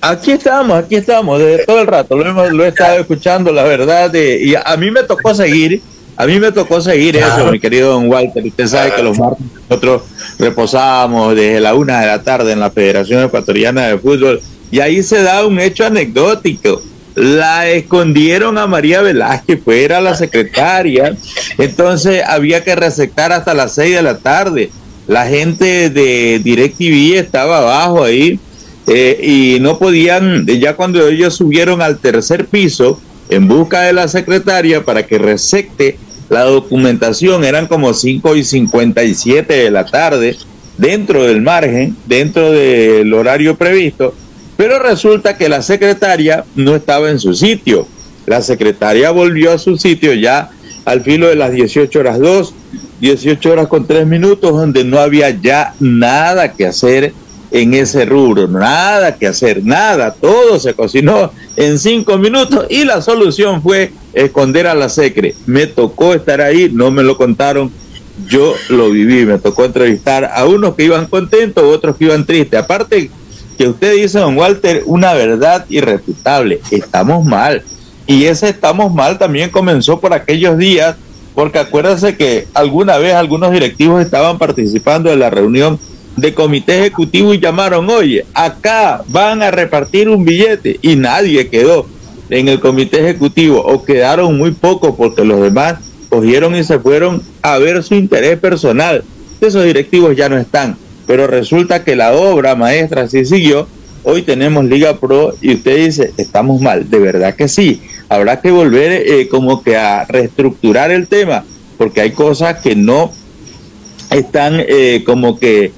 Aquí 0.02 0.32
estamos, 0.32 0.78
aquí 0.78 0.96
estamos, 0.96 1.40
desde 1.40 1.66
todo 1.66 1.82
el 1.82 1.88
rato, 1.88 2.16
lo, 2.16 2.26
hemos, 2.26 2.52
lo 2.52 2.64
he 2.64 2.70
estado 2.70 3.00
escuchando, 3.00 3.52
la 3.52 3.64
verdad, 3.64 4.14
y 4.14 4.56
a 4.56 4.78
mí 4.78 4.92
me 4.92 5.04
tocó 5.04 5.36
seguir 5.36 5.82
a 6.20 6.28
mí 6.28 6.38
me 6.38 6.52
tocó 6.52 6.82
seguir 6.82 7.16
eso, 7.16 7.50
mi 7.50 7.62
querido 7.62 7.92
don 7.92 8.12
Walter. 8.12 8.46
Usted 8.46 8.68
sabe 8.68 8.94
que 8.94 9.02
los 9.02 9.18
martes 9.18 9.46
nosotros 9.70 10.02
reposábamos 10.38 11.34
desde 11.34 11.62
la 11.62 11.74
una 11.76 12.02
de 12.02 12.08
la 12.08 12.22
tarde 12.22 12.52
en 12.52 12.60
la 12.60 12.70
Federación 12.70 13.24
Ecuatoriana 13.24 13.88
de 13.88 13.98
Fútbol 13.98 14.42
y 14.70 14.82
ahí 14.82 15.02
se 15.02 15.24
da 15.24 15.46
un 15.46 15.58
hecho 15.62 15.86
anecdótico. 15.86 16.82
La 17.20 17.68
escondieron 17.68 18.58
a 18.58 18.66
María 18.66 19.02
Velázquez, 19.02 19.60
pues 19.66 19.84
era 19.84 20.00
la 20.00 20.16
secretaria, 20.16 21.18
entonces 21.58 22.24
había 22.26 22.64
que 22.64 22.78
receptar 22.78 23.34
hasta 23.34 23.54
las 23.54 23.76
seis 23.76 23.94
de 23.94 24.02
la 24.02 24.20
tarde. 24.20 24.70
La 25.06 25.28
gente 25.28 25.90
de 25.90 26.40
DirecTV 26.42 27.18
estaba 27.18 27.58
abajo 27.58 28.06
ahí 28.06 28.40
eh, 28.88 29.20
y 29.22 29.60
no 29.60 29.78
podían, 29.78 30.46
ya 30.48 30.78
cuando 30.78 31.06
ellos 31.10 31.36
subieron 31.36 31.82
al 31.82 32.00
tercer 32.00 32.46
piso 32.46 33.02
en 33.28 33.50
busca 33.50 33.82
de 33.82 33.92
la 33.92 34.08
secretaria 34.08 34.86
para 34.86 35.06
que 35.06 35.18
recepte 35.18 35.98
la 36.30 36.46
documentación 36.46 37.44
eran 37.44 37.68
como 37.68 37.94
5 37.94 38.38
y 38.38 38.46
57 38.46 39.54
de 39.54 39.72
la 39.72 39.86
tarde, 39.86 40.38
dentro 40.78 41.24
del 41.24 41.42
margen, 41.42 41.98
dentro 42.06 42.50
del 42.50 43.14
horario 43.14 43.58
previsto, 43.58 44.16
pero 44.60 44.78
resulta 44.78 45.38
que 45.38 45.48
la 45.48 45.62
secretaria 45.62 46.44
no 46.54 46.76
estaba 46.76 47.10
en 47.10 47.18
su 47.18 47.34
sitio. 47.34 47.88
La 48.26 48.42
secretaria 48.42 49.10
volvió 49.10 49.54
a 49.54 49.58
su 49.58 49.78
sitio 49.78 50.14
ya 50.14 50.50
al 50.84 51.00
filo 51.00 51.30
de 51.30 51.38
las 51.38 51.54
18 51.54 51.98
horas 51.98 52.20
2, 52.20 52.54
18 53.00 53.54
horas 53.54 53.68
con 53.70 53.88
3 53.88 54.06
minutos, 54.06 54.52
donde 54.52 54.84
no 54.84 55.00
había 55.00 55.30
ya 55.30 55.74
nada 55.80 56.52
que 56.52 56.66
hacer 56.66 57.14
en 57.52 57.74
ese 57.74 58.04
rubro, 58.04 58.50
nada 58.50 59.16
que 59.16 59.28
hacer, 59.28 59.64
nada, 59.64 60.14
todo 60.14 60.60
se 60.60 60.74
cocinó 60.74 61.32
en 61.56 61.80
cinco 61.80 62.18
minutos 62.18 62.66
y 62.70 62.84
la 62.84 63.02
solución 63.02 63.62
fue 63.62 63.94
esconder 64.12 64.68
a 64.68 64.76
la 64.76 64.90
secre. 64.90 65.36
Me 65.46 65.68
tocó 65.68 66.14
estar 66.14 66.42
ahí, 66.42 66.70
no 66.70 66.92
me 66.92 67.04
lo 67.04 67.16
contaron, 67.16 67.72
yo 68.28 68.54
lo 68.68 68.90
viví, 68.90 69.26
me 69.26 69.38
tocó 69.38 69.64
entrevistar 69.64 70.30
a 70.34 70.46
unos 70.46 70.76
que 70.76 70.84
iban 70.84 71.06
contentos, 71.06 71.64
otros 71.64 71.96
que 71.96 72.04
iban 72.04 72.26
tristes. 72.26 72.60
Aparte 72.60 73.10
que 73.60 73.68
usted 73.68 73.94
dice, 73.94 74.20
don 74.20 74.38
Walter, 74.38 74.84
una 74.86 75.14
verdad 75.14 75.66
irrefutable, 75.68 76.62
estamos 76.72 77.26
mal. 77.26 77.62
Y 78.08 78.24
ese 78.24 78.48
estamos 78.48 78.94
mal 78.94 79.18
también 79.18 79.50
comenzó 79.50 80.00
por 80.00 80.14
aquellos 80.14 80.58
días, 80.58 80.96
porque 81.36 81.60
acuérdense 81.60 82.16
que 82.16 82.48
alguna 82.54 82.98
vez 82.98 83.16
algunos 83.16 83.52
directivos 83.52 84.02
estaban 84.02 84.38
participando 84.38 85.10
de 85.10 85.18
la 85.18 85.30
reunión 85.30 85.78
de 86.16 86.34
comité 86.34 86.80
ejecutivo 86.80 87.34
y 87.34 87.42
llamaron, 87.42 87.90
oye, 87.90 88.26
acá 88.34 89.04
van 89.10 89.42
a 89.42 89.52
repartir 89.52 90.08
un 90.08 90.24
billete 90.24 90.80
y 90.82 90.96
nadie 90.96 91.50
quedó 91.50 91.86
en 92.30 92.48
el 92.48 92.62
comité 92.62 93.02
ejecutivo 93.02 93.60
o 93.60 93.84
quedaron 93.84 94.38
muy 94.38 94.52
pocos 94.52 94.96
porque 94.96 95.26
los 95.26 95.42
demás 95.42 95.80
cogieron 96.08 96.56
y 96.56 96.64
se 96.64 96.80
fueron 96.80 97.22
a 97.42 97.58
ver 97.58 97.84
su 97.84 97.96
interés 97.96 98.40
personal. 98.40 99.04
Esos 99.42 99.66
directivos 99.66 100.16
ya 100.16 100.30
no 100.30 100.38
están, 100.38 100.78
pero 101.10 101.26
resulta 101.26 101.84
que 101.84 101.96
la 101.96 102.14
obra 102.14 102.54
maestra 102.54 103.08
sí 103.08 103.26
siguió. 103.26 103.68
Hoy 104.04 104.22
tenemos 104.22 104.64
Liga 104.66 105.00
Pro 105.00 105.34
y 105.42 105.56
usted 105.56 105.86
dice, 105.88 106.14
estamos 106.18 106.62
mal, 106.62 106.88
de 106.88 107.00
verdad 107.00 107.34
que 107.34 107.48
sí. 107.48 107.82
Habrá 108.10 108.42
que 108.42 108.52
volver 108.52 108.92
eh, 108.92 109.28
como 109.28 109.64
que 109.64 109.76
a 109.76 110.06
reestructurar 110.06 110.92
el 110.92 111.08
tema, 111.08 111.46
porque 111.80 112.02
hay 112.02 112.12
cosas 112.12 112.60
que 112.60 112.76
no 112.76 113.12
están 114.12 114.58
eh, 114.60 115.02
como 115.04 115.40
que 115.40 115.72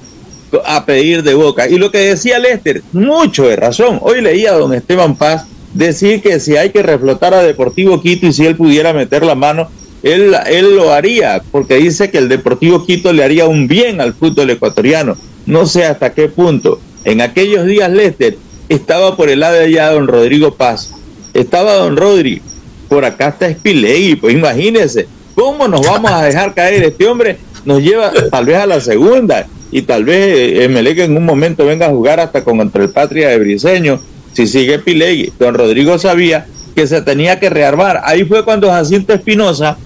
a 0.66 0.84
pedir 0.84 1.22
de 1.22 1.32
boca. 1.32 1.66
Y 1.66 1.78
lo 1.78 1.90
que 1.90 2.10
decía 2.10 2.38
Lester, 2.38 2.82
mucho 2.92 3.48
de 3.48 3.56
razón. 3.56 4.00
Hoy 4.02 4.20
leía 4.20 4.50
a 4.50 4.58
don 4.58 4.74
Esteban 4.74 5.16
Paz 5.16 5.46
decir 5.72 6.20
que 6.20 6.40
si 6.40 6.58
hay 6.58 6.68
que 6.72 6.82
reflotar 6.82 7.32
a 7.32 7.42
Deportivo 7.42 8.02
Quito 8.02 8.26
y 8.26 8.34
si 8.34 8.44
él 8.44 8.54
pudiera 8.54 8.92
meter 8.92 9.24
la 9.24 9.34
mano, 9.34 9.70
él, 10.02 10.34
él 10.46 10.76
lo 10.76 10.92
haría, 10.92 11.42
porque 11.50 11.76
dice 11.76 12.10
que 12.10 12.18
el 12.18 12.28
Deportivo 12.28 12.84
Quito 12.84 13.12
le 13.12 13.24
haría 13.24 13.46
un 13.46 13.68
bien 13.68 14.00
al 14.00 14.14
fútbol 14.14 14.50
ecuatoriano. 14.50 15.16
No 15.46 15.66
sé 15.66 15.84
hasta 15.84 16.12
qué 16.12 16.28
punto. 16.28 16.80
En 17.04 17.20
aquellos 17.20 17.66
días, 17.66 17.90
Lester, 17.90 18.36
estaba 18.68 19.16
por 19.16 19.28
el 19.28 19.40
lado 19.40 19.54
de 19.54 19.64
allá 19.64 19.90
don 19.90 20.06
Rodrigo 20.06 20.54
Paz. 20.54 20.92
Estaba 21.34 21.74
don 21.74 21.96
Rodri. 21.96 22.40
Por 22.88 23.04
acá 23.04 23.28
está 23.28 23.50
Spilegui. 23.50 24.16
Pues 24.16 24.34
imagínense, 24.34 25.06
¿cómo 25.34 25.66
nos 25.68 25.86
vamos 25.86 26.10
a 26.10 26.22
dejar 26.22 26.54
caer? 26.54 26.82
Este 26.82 27.06
hombre 27.06 27.38
nos 27.64 27.82
lleva 27.82 28.12
tal 28.30 28.44
vez 28.44 28.56
a 28.56 28.66
la 28.66 28.80
segunda 28.80 29.46
y 29.70 29.82
tal 29.82 30.04
vez 30.04 30.60
Emelec 30.60 30.98
en 30.98 31.16
un 31.16 31.24
momento 31.24 31.64
venga 31.64 31.86
a 31.86 31.90
jugar 31.90 32.20
hasta 32.20 32.44
contra 32.44 32.82
el 32.82 32.90
Patria 32.90 33.28
de 33.28 33.38
Briseño, 33.38 34.00
si 34.32 34.46
sigue 34.46 34.78
Pilegui. 34.78 35.32
Don 35.38 35.54
Rodrigo 35.54 35.98
sabía 35.98 36.46
que 36.74 36.86
se 36.86 37.02
tenía 37.02 37.38
que 37.40 37.50
rearmar. 37.50 38.02
Ahí 38.04 38.24
fue 38.24 38.44
cuando 38.44 38.70
Jacinto 38.70 39.12
Espinosa 39.12 39.78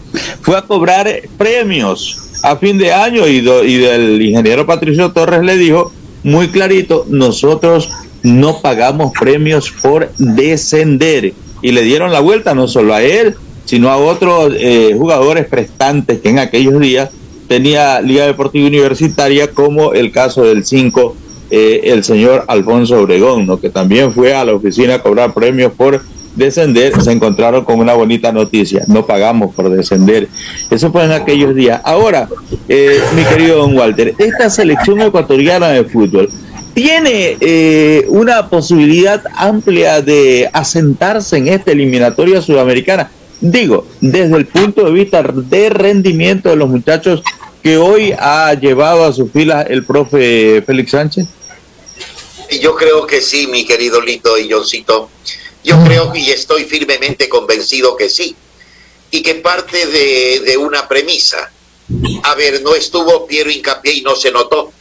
fue 0.43 0.57
a 0.57 0.62
cobrar 0.62 1.09
premios 1.37 2.23
a 2.43 2.57
fin 2.57 2.79
de 2.79 2.93
año 2.93 3.27
y, 3.27 3.39
y 3.39 3.77
del 3.79 4.23
ingeniero 4.23 4.67
Patricio 4.67 5.11
Torres 5.12 5.43
le 5.43 5.57
dijo 5.57 5.93
muy 6.23 6.49
clarito, 6.49 7.07
nosotros 7.09 7.91
no 8.23 8.61
pagamos 8.61 9.12
premios 9.19 9.71
por 9.71 10.11
descender. 10.19 11.33
Y 11.62 11.73
le 11.73 11.83
dieron 11.83 12.12
la 12.12 12.21
vuelta 12.21 12.55
no 12.55 12.69
solo 12.69 12.95
a 12.95 13.03
él, 13.03 13.37
sino 13.64 13.91
a 13.91 13.97
otros 13.97 14.53
eh, 14.59 14.95
jugadores 14.97 15.47
prestantes 15.47 16.21
que 16.21 16.29
en 16.31 16.39
aquellos 16.39 16.79
días 16.81 17.11
tenía 17.49 18.01
Liga 18.01 18.27
Deportiva 18.27 18.67
Universitaria, 18.67 19.53
como 19.53 19.93
el 19.93 20.11
caso 20.11 20.43
del 20.43 20.64
5, 20.64 21.17
eh, 21.51 21.81
el 21.85 22.03
señor 22.03 22.45
Alfonso 22.49 23.01
Obregón, 23.01 23.47
¿no? 23.47 23.61
que 23.61 23.71
también 23.71 24.12
fue 24.12 24.35
a 24.35 24.45
la 24.45 24.55
oficina 24.55 24.95
a 24.95 25.03
cobrar 25.03 25.33
premios 25.33 25.73
por 25.73 26.03
descender, 26.37 27.01
se 27.03 27.11
encontraron 27.11 27.64
con 27.64 27.80
una 27.80 27.95
bonita 27.95 28.30
noticia, 28.30 28.84
no 28.87 29.05
pagamos 29.07 29.55
por 29.55 29.70
descender. 29.70 30.28
Eso 30.70 30.93
fue 30.93 31.05
en 31.05 31.12
aquellos 31.12 31.55
días. 31.55 31.80
Ahora, 31.84 32.28
eh, 32.68 33.01
mi 33.14 33.24
querido 33.24 33.59
don 33.59 33.76
Walter, 33.76 34.14
esta 34.18 34.49
selección 34.51 35.01
ecuatoriana 35.01 35.70
de 35.70 35.84
fútbol 35.84 36.30
tiene 36.74 37.39
eh, 37.41 38.05
una 38.09 38.51
posibilidad 38.51 39.24
amplia 39.34 40.03
de 40.03 40.49
asentarse 40.53 41.39
en 41.39 41.49
esta 41.49 41.72
eliminatoria 41.72 42.43
sudamericana. 42.43 43.11
Digo, 43.41 43.87
desde 44.01 44.37
el 44.37 44.47
punto 44.47 44.84
de 44.84 44.93
vista 44.93 45.22
de 45.22 45.70
rendimiento 45.70 46.51
de 46.51 46.57
los 46.57 46.68
muchachos 46.68 47.22
que 47.62 47.78
hoy 47.78 48.12
ha 48.18 48.55
llevado 48.55 49.05
a 49.05 49.12
su 49.12 49.26
fila 49.28 49.62
el 49.62 49.84
profe 49.84 50.62
Félix 50.66 50.91
Sánchez? 50.91 51.26
Yo 52.61 52.76
creo 52.76 53.07
que 53.07 53.20
sí, 53.20 53.47
mi 53.47 53.64
querido 53.64 54.01
Lito 54.01 54.39
y 54.39 54.49
Johncito. 54.49 55.11
Yo 55.67 55.83
creo 55.85 56.14
y 56.14 56.31
estoy 56.31 56.64
firmemente 56.64 57.29
convencido 57.29 57.97
que 57.97 58.09
sí. 58.09 58.37
Y 59.11 59.21
que 59.21 59.35
parte 59.35 59.85
de, 59.87 60.41
de 60.41 60.57
una 60.57 60.87
premisa. 60.87 61.51
A 62.23 62.35
ver, 62.37 62.62
no 62.62 62.77
estuvo 62.77 63.27
Piero 63.27 63.51
Incapié 63.51 63.95
y 63.95 64.03
no 64.03 64.14
se 64.14 64.31
notó. 64.31 64.73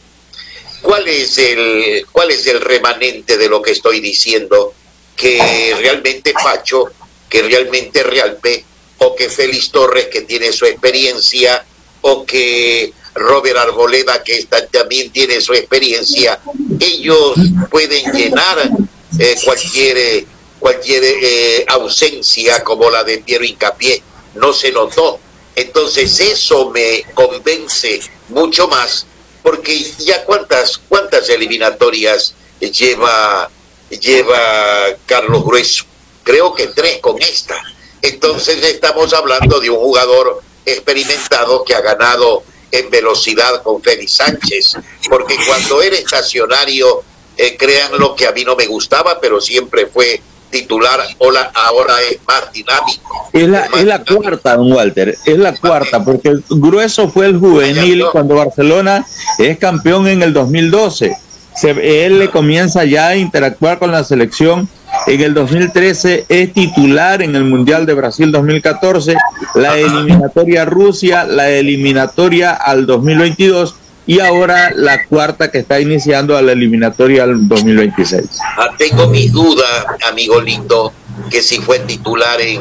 ¿Cuál 0.82 1.08
es 1.08 1.38
el, 1.38 2.06
cuál 2.12 2.30
es 2.30 2.46
el 2.46 2.60
remanente 2.60 3.36
de 3.36 3.48
lo 3.48 3.60
que 3.60 3.72
estoy 3.72 3.98
diciendo? 3.98 4.74
Que 5.16 5.74
realmente 5.76 6.32
Pacho, 6.32 6.84
que 7.28 7.42
realmente 7.42 8.04
Realpe 8.04 8.64
o 8.98 9.16
que 9.16 9.28
Félix 9.28 9.72
Torres, 9.72 10.06
que 10.06 10.20
tiene 10.22 10.52
su 10.52 10.66
experiencia, 10.66 11.64
o 12.02 12.24
que 12.24 12.92
Robert 13.14 13.58
Arboleda, 13.58 14.22
que 14.22 14.46
también 14.70 15.10
tiene 15.10 15.40
su 15.40 15.52
experiencia, 15.52 16.38
ellos 16.78 17.34
pueden 17.70 18.12
llenar 18.12 18.70
eh, 19.18 19.34
cualquier, 19.44 20.24
cualquier 20.58 21.02
eh, 21.04 21.64
ausencia 21.68 22.62
como 22.62 22.90
la 22.90 23.04
de 23.04 23.18
Piero 23.18 23.44
Incapié. 23.44 24.02
No 24.34 24.52
se 24.52 24.72
notó. 24.72 25.18
Entonces 25.54 26.20
eso 26.20 26.70
me 26.70 27.04
convence 27.14 28.00
mucho 28.28 28.68
más, 28.68 29.06
porque 29.42 29.78
ya 29.98 30.24
cuántas, 30.24 30.76
cuántas 30.76 31.30
eliminatorias 31.30 32.34
lleva, 32.60 33.50
lleva 33.88 34.96
Carlos 35.06 35.44
Grueso. 35.44 35.84
Creo 36.22 36.52
que 36.52 36.66
tres 36.68 36.98
con 37.00 37.20
esta. 37.22 37.56
Entonces 38.02 38.62
estamos 38.62 39.14
hablando 39.14 39.58
de 39.58 39.70
un 39.70 39.78
jugador 39.78 40.42
experimentado 40.66 41.64
que 41.64 41.74
ha 41.74 41.80
ganado 41.80 42.42
en 42.70 42.90
velocidad 42.90 43.62
con 43.62 43.82
Félix 43.82 44.12
Sánchez, 44.12 44.74
porque 45.08 45.36
cuando 45.46 45.80
era 45.80 45.96
estacionario, 45.96 47.02
eh, 47.36 47.56
crean 47.56 47.98
lo 47.98 48.14
que 48.14 48.26
a 48.26 48.32
mí 48.32 48.44
no 48.44 48.56
me 48.56 48.66
gustaba, 48.66 49.20
pero 49.20 49.40
siempre 49.40 49.86
fue 49.86 50.20
titular, 50.50 51.00
ahora, 51.20 51.50
ahora 51.54 51.94
es 52.10 52.18
más 52.26 52.52
dinámico. 52.52 53.28
Es 53.32 53.48
la, 53.48 53.64
es, 53.64 53.84
la 53.84 54.04
cuarta, 54.04 54.56
don 54.56 54.72
Walter, 54.72 55.16
es 55.24 55.38
la 55.38 55.54
cuarta, 55.54 56.04
porque 56.04 56.38
Grueso 56.48 57.08
fue 57.08 57.26
el 57.26 57.38
juvenil 57.38 58.04
cuando 58.12 58.36
Barcelona 58.36 59.06
es 59.38 59.58
campeón 59.58 60.08
en 60.08 60.22
el 60.22 60.32
2012. 60.32 61.16
él 61.62 62.18
le 62.18 62.30
comienza 62.30 62.84
ya 62.84 63.08
a 63.08 63.16
interactuar 63.16 63.78
con 63.78 63.92
la 63.92 64.04
selección. 64.04 64.68
En 65.06 65.20
el 65.20 65.34
2013 65.34 66.24
es 66.28 66.52
titular 66.52 67.20
en 67.22 67.36
el 67.36 67.44
Mundial 67.44 67.86
de 67.86 67.94
Brasil 67.94 68.32
2014, 68.32 69.14
la 69.54 69.76
eliminatoria 69.78 70.64
Rusia, 70.64 71.24
la 71.24 71.50
eliminatoria 71.50 72.52
al 72.52 72.86
2022 72.86 73.76
y 74.06 74.20
ahora 74.20 74.70
la 74.74 75.04
cuarta 75.06 75.50
que 75.50 75.58
está 75.58 75.80
iniciando 75.80 76.36
a 76.36 76.42
la 76.42 76.52
eliminatoria 76.52 77.24
al 77.24 77.48
2026. 77.48 78.24
Ah, 78.56 78.70
tengo 78.78 79.08
mis 79.08 79.32
dudas, 79.32 79.86
amigo 80.08 80.40
lindo, 80.40 80.92
que 81.30 81.42
si 81.42 81.58
fue 81.58 81.80
titular 81.80 82.40
en, 82.40 82.60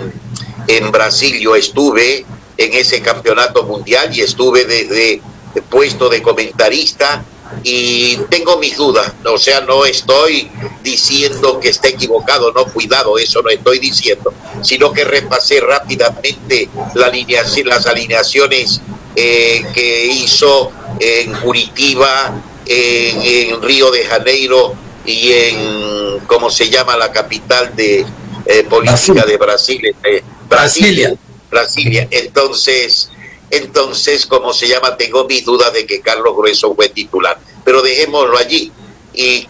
en 0.67 0.91
Brasil, 0.91 1.39
yo 1.39 1.55
estuve 1.55 2.25
en 2.57 2.73
ese 2.73 3.01
campeonato 3.01 3.63
mundial 3.63 4.15
y 4.15 4.21
estuve 4.21 4.65
desde 4.65 5.21
el 5.53 5.61
puesto 5.63 6.09
de 6.09 6.21
comentarista 6.21 7.23
y 7.63 8.17
tengo 8.29 8.57
mis 8.57 8.75
dudas, 8.75 9.13
o 9.23 9.37
sea, 9.37 9.61
no 9.61 9.85
estoy 9.85 10.49
diciendo 10.83 11.59
que 11.59 11.69
esté 11.69 11.89
equivocado, 11.89 12.51
no, 12.51 12.65
cuidado, 12.65 13.17
eso 13.17 13.41
no 13.41 13.49
estoy 13.49 13.79
diciendo, 13.79 14.33
sino 14.61 14.91
que 14.91 15.03
repasé 15.03 15.61
rápidamente 15.61 16.69
la 16.95 17.07
alineación, 17.07 17.67
las 17.67 17.85
alineaciones 17.85 18.81
eh, 19.15 19.63
que 19.73 20.05
hizo 20.07 20.71
en 20.99 21.33
Curitiba, 21.33 22.41
en, 22.65 23.61
Río 23.61 23.91
de 23.91 24.05
Janeiro 24.05 24.73
y 25.05 25.31
en, 25.31 26.19
¿cómo 26.27 26.49
se 26.49 26.69
llama 26.69 26.97
la 26.97 27.11
capital 27.11 27.75
de 27.75 28.05
eh, 28.45 28.63
política 28.63 29.25
de 29.25 29.37
Brasil? 29.37 29.95
Eh, 30.03 30.23
Brasilia. 30.49 31.15
Brasilia. 31.49 32.07
Entonces, 32.11 33.09
entonces, 33.51 34.25
como 34.25 34.53
se 34.53 34.67
llama, 34.67 34.97
tengo 34.97 35.25
mis 35.25 35.45
dudas 35.45 35.71
de 35.73 35.85
que 35.85 36.01
Carlos 36.01 36.35
Grueso 36.35 36.75
fue 36.75 36.89
titular. 36.89 37.39
Pero 37.63 37.81
dejémoslo 37.81 38.37
allí. 38.37 38.71
Y 39.13 39.45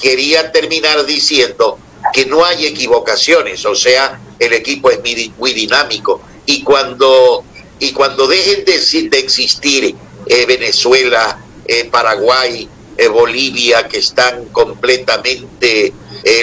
quería 0.00 0.50
terminar 0.50 1.04
diciendo 1.04 1.78
que 2.12 2.24
no 2.26 2.44
hay 2.44 2.66
equivocaciones, 2.66 3.64
o 3.66 3.74
sea, 3.74 4.18
el 4.38 4.54
equipo 4.54 4.90
es 4.90 5.00
muy, 5.38 5.52
dinámico. 5.52 6.22
Y 6.46 6.62
cuando, 6.62 7.44
y 7.78 7.92
cuando 7.92 8.26
dejen 8.26 8.64
de, 8.64 9.08
de 9.10 9.18
existir 9.18 9.94
eh, 10.26 10.46
Venezuela, 10.46 11.38
eh, 11.66 11.88
Paraguay, 11.90 12.68
eh, 12.96 13.08
Bolivia, 13.08 13.88
que 13.88 13.98
están 13.98 14.46
completamente 14.46 15.92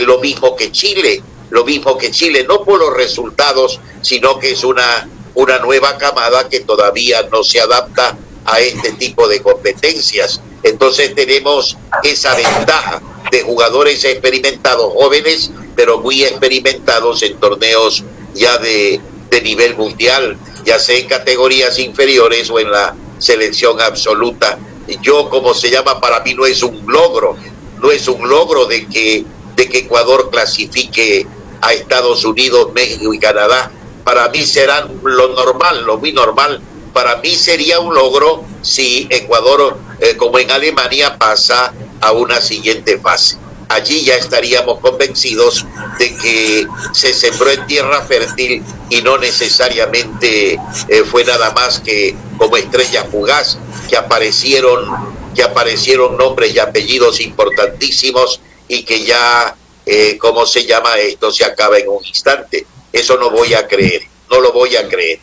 lo 0.01 0.17
mismo 0.19 0.55
que 0.55 0.71
Chile, 0.71 1.21
lo 1.51 1.63
mismo 1.63 1.97
que 1.97 2.09
Chile, 2.09 2.45
no 2.47 2.63
por 2.63 2.80
los 2.80 2.93
resultados, 2.95 3.80
sino 4.01 4.39
que 4.39 4.51
es 4.51 4.63
una 4.63 5.07
una 5.38 5.59
nueva 5.59 5.99
camada 5.99 6.49
que 6.49 6.61
todavía 6.61 7.21
no 7.32 7.43
se 7.43 7.61
adapta 7.61 8.17
a 8.43 8.59
este 8.59 8.93
tipo 8.93 9.28
de 9.28 9.39
competencias. 9.39 10.41
Entonces 10.63 11.13
tenemos 11.13 11.78
esa 12.01 12.34
ventaja 12.34 12.99
de 13.30 13.43
jugadores 13.43 14.03
experimentados, 14.03 14.91
jóvenes, 14.93 15.51
pero 15.75 15.99
muy 15.99 16.23
experimentados 16.23 17.21
en 17.21 17.39
torneos 17.39 18.03
ya 18.34 18.57
de, 18.57 18.99
de 19.30 19.41
nivel 19.41 19.75
mundial, 19.75 20.39
ya 20.65 20.80
sea 20.80 20.97
en 20.97 21.07
categorías 21.07 21.78
inferiores 21.78 22.49
o 22.49 22.59
en 22.59 22.71
la 22.71 22.95
selección 23.18 23.80
absoluta. 23.82 24.57
Yo, 25.01 25.30
como 25.30 25.53
se 25.53 25.70
llama, 25.70 25.99
para 25.99 26.22
mí 26.22 26.34
no 26.34 26.45
es 26.45 26.63
un 26.63 26.84
logro, 26.88 27.36
no 27.82 27.91
es 27.91 28.07
un 28.07 28.28
logro 28.28 28.65
de 28.65 28.88
que, 28.88 29.26
de 29.55 29.70
que 29.70 29.80
Ecuador 29.80 30.30
clasifique 30.30 31.28
a 31.61 31.74
Estados 31.74 32.24
Unidos, 32.24 32.72
México 32.74 33.13
y 33.13 33.20
Canadá, 33.20 33.72
para 34.03 34.30
mí 34.30 34.45
será 34.45 34.88
lo 35.03 35.28
normal, 35.30 35.84
lo 35.84 35.97
muy 35.97 36.13
normal. 36.13 36.61
Para 36.93 37.18
mí 37.18 37.36
sería 37.36 37.80
un 37.80 37.93
logro 37.93 38.45
si 38.61 39.07
Ecuador, 39.09 39.78
eh, 39.99 40.15
como 40.15 40.39
en 40.39 40.49
Alemania, 40.49 41.18
pasa 41.18 41.74
a 41.99 42.11
una 42.13 42.39
siguiente 42.39 42.99
fase. 42.99 43.38
Allí 43.70 44.05
ya 44.05 44.15
estaríamos 44.15 44.80
convencidos 44.80 45.65
de 45.99 46.15
que 46.15 46.68
se 46.93 47.13
sembró 47.13 47.49
en 47.51 47.65
tierra 47.68 48.01
fértil 48.03 48.63
y 48.89 49.01
no 49.01 49.18
necesariamente 49.18 50.53
eh, 50.88 51.03
fue 51.09 51.26
nada 51.26 51.51
más 51.51 51.80
que 51.80 52.15
como 52.38 52.55
estrella 52.55 53.03
fugaz 53.05 53.57
que 53.89 53.97
aparecieron 53.97 55.18
que 55.38 55.43
aparecieron 55.43 56.18
nombres 56.18 56.55
y 56.55 56.57
apellidos 56.57 57.22
importantísimos 57.22 58.41
y 58.68 58.82
que 58.82 59.05
ya, 59.05 59.55
eh, 59.86 60.18
¿cómo 60.20 60.47
se 60.47 60.65
llama 60.65 60.97
esto? 60.97 61.32
Se 61.32 61.45
acaba 61.45 61.78
en 61.78 61.88
un 61.89 62.03
instante. 62.03 62.65
Eso 62.91 63.18
no 63.20 63.30
voy 63.30 63.53
a 63.53 63.68
creer, 63.68 64.01
no 64.32 64.41
lo 64.41 64.51
voy 64.51 64.76
a 64.76 64.88
creer. 64.88 65.20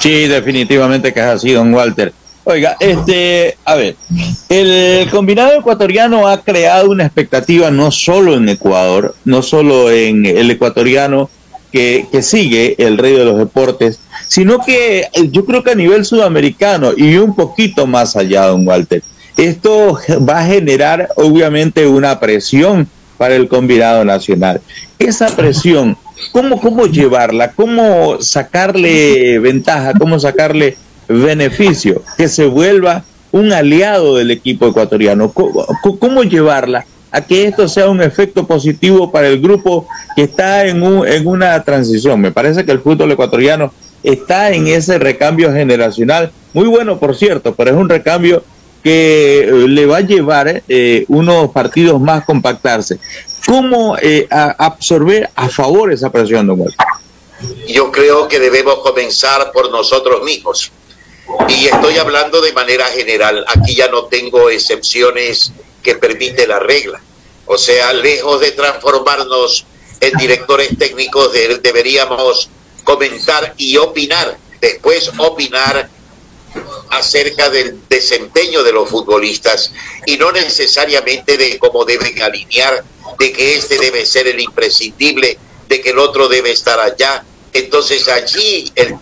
Sí, 0.00 0.26
definitivamente 0.26 1.12
que 1.12 1.20
es 1.20 1.26
así, 1.26 1.52
don 1.52 1.74
Walter. 1.74 2.14
Oiga, 2.48 2.76
este, 2.78 3.56
a 3.64 3.74
ver, 3.74 3.96
el 4.48 5.10
combinado 5.10 5.58
ecuatoriano 5.58 6.28
ha 6.28 6.42
creado 6.42 6.90
una 6.90 7.04
expectativa 7.04 7.72
no 7.72 7.90
solo 7.90 8.36
en 8.36 8.48
Ecuador, 8.48 9.16
no 9.24 9.42
solo 9.42 9.90
en 9.90 10.24
el 10.24 10.48
ecuatoriano 10.52 11.28
que, 11.72 12.06
que 12.12 12.22
sigue 12.22 12.76
el 12.78 12.98
rey 12.98 13.14
de 13.14 13.24
los 13.24 13.36
deportes, 13.36 13.98
sino 14.28 14.60
que 14.60 15.08
yo 15.32 15.44
creo 15.44 15.64
que 15.64 15.72
a 15.72 15.74
nivel 15.74 16.04
sudamericano 16.04 16.92
y 16.96 17.16
un 17.16 17.34
poquito 17.34 17.84
más 17.88 18.14
allá, 18.14 18.46
don 18.46 18.64
Walter, 18.64 19.02
esto 19.36 19.98
va 20.28 20.38
a 20.38 20.46
generar 20.46 21.08
obviamente 21.16 21.84
una 21.88 22.20
presión 22.20 22.88
para 23.18 23.34
el 23.34 23.48
combinado 23.48 24.04
nacional. 24.04 24.60
Esa 25.00 25.34
presión, 25.34 25.96
¿cómo, 26.30 26.60
cómo 26.60 26.86
llevarla? 26.86 27.50
¿Cómo 27.50 28.20
sacarle 28.20 29.40
ventaja? 29.40 29.94
¿Cómo 29.98 30.20
sacarle 30.20 30.76
beneficio? 31.08 32.02
Que 32.16 32.28
se 32.28 32.46
vuelva 32.46 33.04
un 33.32 33.52
aliado 33.52 34.16
del 34.16 34.30
equipo 34.30 34.68
ecuatoriano. 34.68 35.32
¿Cómo, 35.32 36.22
llevarla 36.22 36.86
a 37.10 37.20
que 37.20 37.46
esto 37.46 37.68
sea 37.68 37.88
un 37.88 38.02
efecto 38.02 38.46
positivo 38.46 39.10
para 39.10 39.28
el 39.28 39.40
grupo 39.40 39.88
que 40.14 40.22
está 40.22 40.66
en, 40.66 40.82
un, 40.82 41.06
en 41.06 41.26
una 41.26 41.62
transición? 41.62 42.20
Me 42.20 42.32
parece 42.32 42.64
que 42.64 42.72
el 42.72 42.80
fútbol 42.80 43.12
ecuatoriano 43.12 43.72
está 44.02 44.52
en 44.52 44.68
ese 44.68 44.98
recambio 44.98 45.52
generacional, 45.52 46.30
muy 46.52 46.68
bueno 46.68 46.98
por 46.98 47.16
cierto, 47.16 47.54
pero 47.54 47.70
es 47.70 47.76
un 47.76 47.88
recambio 47.88 48.42
que 48.86 49.40
eh, 49.40 49.50
le 49.68 49.84
va 49.84 49.96
a 49.96 50.00
llevar 50.00 50.62
eh, 50.68 51.04
unos 51.08 51.50
partidos 51.50 52.00
más 52.00 52.24
compactarse. 52.24 53.00
¿Cómo 53.44 53.96
eh, 54.00 54.28
absorber 54.30 55.28
a 55.34 55.48
favor 55.48 55.92
esa 55.92 56.10
presión, 56.10 56.46
don 56.46 56.64
Yo 57.68 57.90
creo 57.90 58.28
que 58.28 58.38
debemos 58.38 58.76
comenzar 58.78 59.50
por 59.52 59.72
nosotros 59.72 60.22
mismos. 60.22 60.70
Y 61.48 61.66
estoy 61.66 61.98
hablando 61.98 62.40
de 62.40 62.52
manera 62.52 62.86
general. 62.86 63.44
Aquí 63.48 63.74
ya 63.74 63.88
no 63.88 64.04
tengo 64.06 64.50
excepciones 64.50 65.52
que 65.82 65.94
permite 65.94 66.46
la 66.46 66.58
regla. 66.58 67.00
O 67.46 67.58
sea, 67.58 67.92
lejos 67.92 68.40
de 68.40 68.52
transformarnos 68.52 69.66
en 70.00 70.12
directores 70.18 70.76
técnicos, 70.78 71.32
deberíamos 71.32 72.48
comentar 72.84 73.54
y 73.56 73.76
opinar. 73.76 74.36
Después 74.60 75.10
opinar 75.18 75.88
acerca 76.90 77.50
del 77.50 77.80
desempeño 77.88 78.62
de 78.62 78.72
los 78.72 78.88
futbolistas 78.88 79.72
y 80.06 80.16
no 80.16 80.32
necesariamente 80.32 81.36
de 81.36 81.58
cómo 81.58 81.84
deben 81.84 82.20
alinear, 82.22 82.84
de 83.18 83.32
que 83.32 83.56
este 83.56 83.78
debe 83.78 84.06
ser 84.06 84.26
el 84.26 84.40
imprescindible, 84.40 85.38
de 85.68 85.80
que 85.80 85.90
el 85.90 85.98
otro 85.98 86.28
debe 86.28 86.50
estar 86.50 86.80
allá. 86.80 87.24
Entonces 87.52 88.08
allí 88.08 88.70
el 88.74 88.96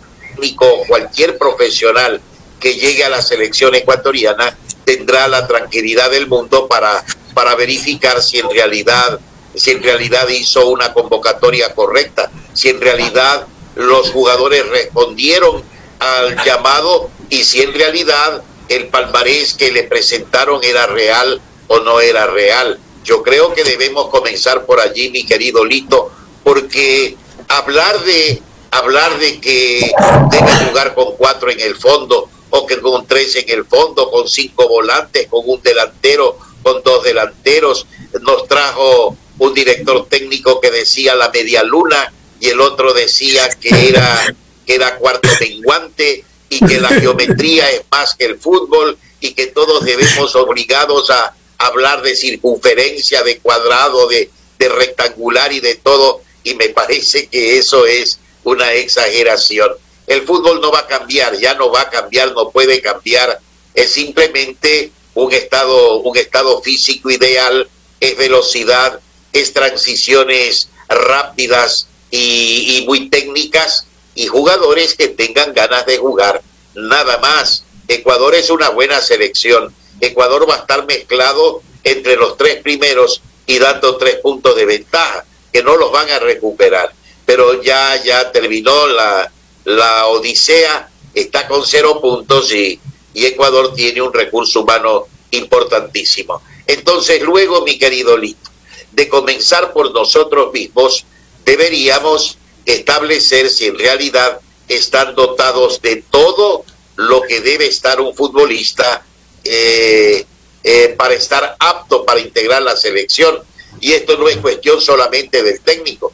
cualquier 0.87 1.39
profesional 1.39 2.20
que 2.61 2.74
llegue 2.74 3.05
a 3.05 3.11
la 3.11 3.22
selección 3.22 3.74
ecuatoriana 3.74 4.57
tendrá 4.85 5.28
la 5.28 5.47
tranquilidad 5.47 6.11
del 6.11 6.26
mundo 6.26 6.68
para, 6.68 7.05
para 7.35 7.55
verificar 7.55 8.22
si 8.22 8.39
en 8.39 8.51
realidad 8.51 9.20
si 9.55 9.70
en 9.70 9.82
realidad 9.82 10.28
hizo 10.28 10.68
una 10.68 10.93
convocatoria 10.93 11.74
correcta, 11.74 12.30
si 12.53 12.70
en 12.70 12.80
realidad 12.80 13.47
los 13.76 14.11
jugadores 14.11 14.68
respondieron 14.68 15.62
al 15.99 16.43
llamado 16.45 17.11
y 17.30 17.45
si 17.45 17.62
en 17.62 17.72
realidad 17.72 18.43
el 18.68 18.89
palmarés 18.89 19.55
que 19.55 19.70
le 19.70 19.85
presentaron 19.85 20.62
era 20.64 20.87
real 20.87 21.41
o 21.68 21.80
no 21.80 22.01
era 22.01 22.26
real. 22.26 22.78
Yo 23.05 23.22
creo 23.22 23.53
que 23.55 23.64
debemos 23.64 24.09
comenzar 24.09 24.64
por 24.64 24.80
allí, 24.80 25.11
mi 25.11 25.24
querido 25.24 25.64
Lito, 25.64 26.11
porque 26.43 27.16
hablar 27.49 28.01
de 28.01 28.43
hablar 28.75 29.18
de 29.18 29.41
que 29.41 29.93
debe 30.31 30.66
jugar 30.66 30.95
con 30.95 31.16
cuatro 31.16 31.51
en 31.51 31.61
el 31.61 31.77
fondo 31.77 32.29
o 32.51 32.66
que 32.66 32.81
con 32.81 33.07
tres 33.07 33.37
en 33.37 33.49
el 33.49 33.64
fondo, 33.64 34.11
con 34.11 34.29
cinco 34.29 34.68
volantes, 34.68 35.29
con 35.29 35.43
un 35.47 35.62
delantero, 35.62 36.39
con 36.62 36.83
dos 36.83 37.05
delanteros, 37.05 37.87
nos 38.22 38.49
trajo 38.49 39.16
un 39.39 39.55
director 39.55 40.07
técnico 40.09 40.61
que 40.61 40.70
decía 40.70 41.14
la 41.14 41.31
media 41.31 41.62
luna 41.62 42.12
y 42.41 42.49
el 42.49 42.61
otro 42.61 42.93
decía 42.93 43.49
que 43.61 43.89
era 43.89 44.35
que 44.66 44.75
era 44.75 44.97
cuarto 44.97 45.29
menguante 45.41 46.25
y 46.49 46.64
que 46.64 46.81
la 46.81 46.89
geometría 46.89 47.70
es 47.70 47.83
más 47.91 48.14
que 48.14 48.25
el 48.25 48.39
fútbol 48.39 48.97
y 49.20 49.35
que 49.35 49.47
todos 49.49 49.85
debemos 49.85 50.35
obligados 50.37 51.11
a 51.11 51.35
hablar 51.59 52.03
de 52.03 52.16
circunferencia, 52.16 53.22
de 53.22 53.39
cuadrado, 53.39 54.09
de, 54.09 54.31
de 54.59 54.68
rectangular 54.68 55.53
y 55.53 55.61
de 55.61 55.77
todo, 55.77 56.22
y 56.43 56.55
me 56.55 56.68
parece 56.70 57.27
que 57.27 57.59
eso 57.59 57.87
es 57.87 58.18
una 58.45 58.73
exageración. 58.73 59.73
El 60.07 60.23
fútbol 60.23 60.61
no 60.61 60.71
va 60.71 60.81
a 60.81 60.87
cambiar, 60.87 61.37
ya 61.39 61.55
no 61.55 61.71
va 61.71 61.83
a 61.83 61.91
cambiar, 61.91 62.33
no 62.33 62.51
puede 62.51 62.81
cambiar, 62.81 63.41
es 63.75 63.91
simplemente 63.93 64.93
un 65.15 65.33
estado, 65.33 66.01
un 66.01 66.17
estado 66.17 66.61
físico 66.63 67.11
ideal, 67.11 67.69
es 68.01 68.17
velocidad, 68.17 69.01
es 69.33 69.53
transiciones 69.53 70.69
rápidas 70.89 71.89
y, 72.11 72.79
y 72.79 72.87
muy 72.87 73.09
técnicas 73.09 73.87
y 74.15 74.27
jugadores 74.27 74.95
que 74.95 75.09
tengan 75.09 75.53
ganas 75.53 75.87
de 75.87 75.99
jugar, 75.99 76.43
nada 76.75 77.19
más. 77.19 77.65
Ecuador 77.89 78.35
es 78.35 78.51
una 78.51 78.71
buena 78.71 79.01
selección. 79.01 79.75
Ecuador 80.01 80.49
va 80.49 80.57
a 80.57 80.59
estar 80.59 80.87
mezclado 80.87 81.63
entre 81.83 82.17
los 82.17 82.37
tres 82.37 82.63
primeros 82.63 83.23
y 83.47 83.59
dando 83.59 83.97
tres 83.97 84.17
puntos 84.17 84.57
de 84.57 84.65
ventaja, 84.65 85.25
que 85.53 85.63
no 85.63 85.77
los 85.77 85.93
van 85.93 86.11
a 86.11 86.19
recuperar. 86.19 86.93
Pero 87.27 87.62
ya, 87.62 88.03
ya 88.03 88.31
terminó 88.31 88.87
la, 88.87 89.31
la 89.64 90.07
odisea, 90.07 90.91
está 91.14 91.47
con 91.49 91.64
cero 91.66 92.01
puntos 92.01 92.53
y, 92.53 92.79
y 93.14 93.27
Ecuador 93.27 93.75
tiene 93.75 94.03
un 94.03 94.12
recurso 94.12 94.62
humano 94.62 95.07
importantísimo. 95.31 96.43
Entonces, 96.66 97.22
luego, 97.22 97.62
mi 97.62 97.79
querido 97.79 98.16
Lito, 98.16 98.51
de 98.93 99.09
comenzar 99.09 99.72
por 99.72 99.93
nosotros 99.93 100.53
mismos, 100.53 101.05
deberíamos 101.45 102.39
establecer 102.64 103.51
si 103.51 103.66
en 103.66 103.79
realidad 103.79 104.41
están 104.68 105.14
dotados 105.14 105.81
de 105.83 106.03
todo 106.11 106.64
lo 106.97 107.22
que 107.22 107.41
debe 107.41 107.66
estar 107.66 108.01
un 108.01 108.14
futbolista 108.14 109.05
eh, 109.43 110.25
eh, 110.62 110.95
para 110.97 111.14
estar 111.14 111.57
apto 111.59 112.05
para 112.05 112.20
integrar 112.20 112.62
la 112.62 112.77
selección. 112.77 113.41
Y 113.81 113.93
esto 113.93 114.16
no 114.16 114.29
es 114.29 114.37
cuestión 114.39 114.81
solamente 114.81 115.43
del 115.43 115.61
técnico, 115.61 116.12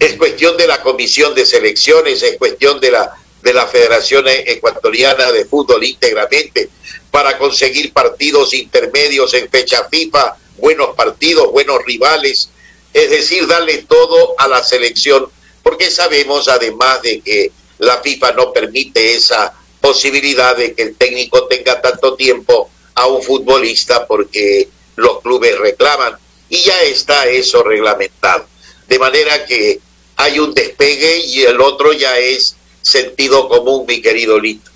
es 0.00 0.14
cuestión 0.14 0.56
de 0.56 0.66
la 0.66 0.80
comisión 0.80 1.34
de 1.34 1.44
selecciones, 1.44 2.22
es 2.22 2.38
cuestión 2.38 2.80
de 2.80 2.90
la, 2.90 3.14
de 3.42 3.52
la 3.52 3.66
Federación 3.66 4.24
Ecuatoriana 4.26 5.30
de 5.30 5.44
Fútbol 5.44 5.84
íntegramente, 5.84 6.70
para 7.10 7.36
conseguir 7.36 7.92
partidos 7.92 8.54
intermedios 8.54 9.34
en 9.34 9.50
fecha 9.50 9.86
FIFA, 9.90 10.36
buenos 10.56 10.96
partidos, 10.96 11.52
buenos 11.52 11.84
rivales, 11.84 12.48
es 12.94 13.10
decir, 13.10 13.46
darle 13.46 13.84
todo 13.86 14.34
a 14.38 14.48
la 14.48 14.62
selección, 14.64 15.26
porque 15.62 15.90
sabemos 15.90 16.48
además 16.48 17.02
de 17.02 17.20
que 17.20 17.52
la 17.78 17.98
FIFA 17.98 18.32
no 18.32 18.54
permite 18.54 19.14
esa 19.14 19.52
posibilidad 19.82 20.56
de 20.56 20.74
que 20.74 20.82
el 20.82 20.96
técnico 20.96 21.46
tenga 21.46 21.78
tanto 21.82 22.14
tiempo 22.14 22.70
a 22.94 23.06
un 23.06 23.22
futbolista 23.22 24.06
porque 24.06 24.66
los 24.96 25.20
clubes 25.20 25.58
reclaman 25.58 26.16
y 26.48 26.56
ya 26.62 26.82
está 26.84 27.26
eso 27.26 27.62
reglamentado. 27.62 28.46
De 28.88 28.98
manera 28.98 29.44
que 29.44 29.78
hay 30.20 30.38
un 30.38 30.52
despegue 30.52 31.24
y 31.26 31.42
el 31.42 31.60
otro 31.60 31.92
ya 31.92 32.16
es 32.18 32.54
sentido 32.82 33.48
común, 33.48 33.84
mi 33.88 34.02
querido 34.02 34.38
Lito. 34.38 34.70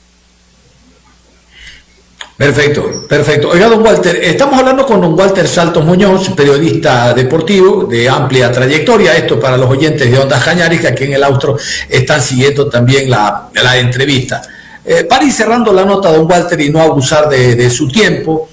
Perfecto, 2.37 3.07
perfecto. 3.09 3.51
Oiga, 3.51 3.69
don 3.69 3.83
Walter, 3.83 4.17
estamos 4.17 4.59
hablando 4.59 4.85
con 4.85 5.01
don 5.01 5.15
Walter 5.15 5.47
Saltos 5.47 5.85
Muñoz, 5.85 6.31
periodista 6.31 7.15
deportivo 7.15 7.85
de 7.85 8.09
amplia 8.09 8.51
trayectoria. 8.51 9.17
Esto 9.17 9.39
para 9.39 9.57
los 9.57 9.71
oyentes 9.71 10.11
de 10.11 10.19
Ondas 10.19 10.43
Cañaris, 10.43 10.81
que 10.81 10.89
aquí 10.89 11.05
en 11.05 11.13
el 11.13 11.23
Austro 11.23 11.57
están 11.89 12.21
siguiendo 12.21 12.69
también 12.69 13.09
la, 13.09 13.51
la 13.63 13.79
entrevista. 13.79 14.43
Eh, 14.85 15.05
para 15.05 15.25
ir 15.25 15.33
cerrando 15.33 15.73
la 15.73 15.85
nota, 15.85 16.11
don 16.11 16.29
Walter, 16.29 16.61
y 16.61 16.71
no 16.71 16.81
abusar 16.81 17.29
de, 17.29 17.55
de 17.55 17.71
su 17.71 17.87
tiempo, 17.87 18.49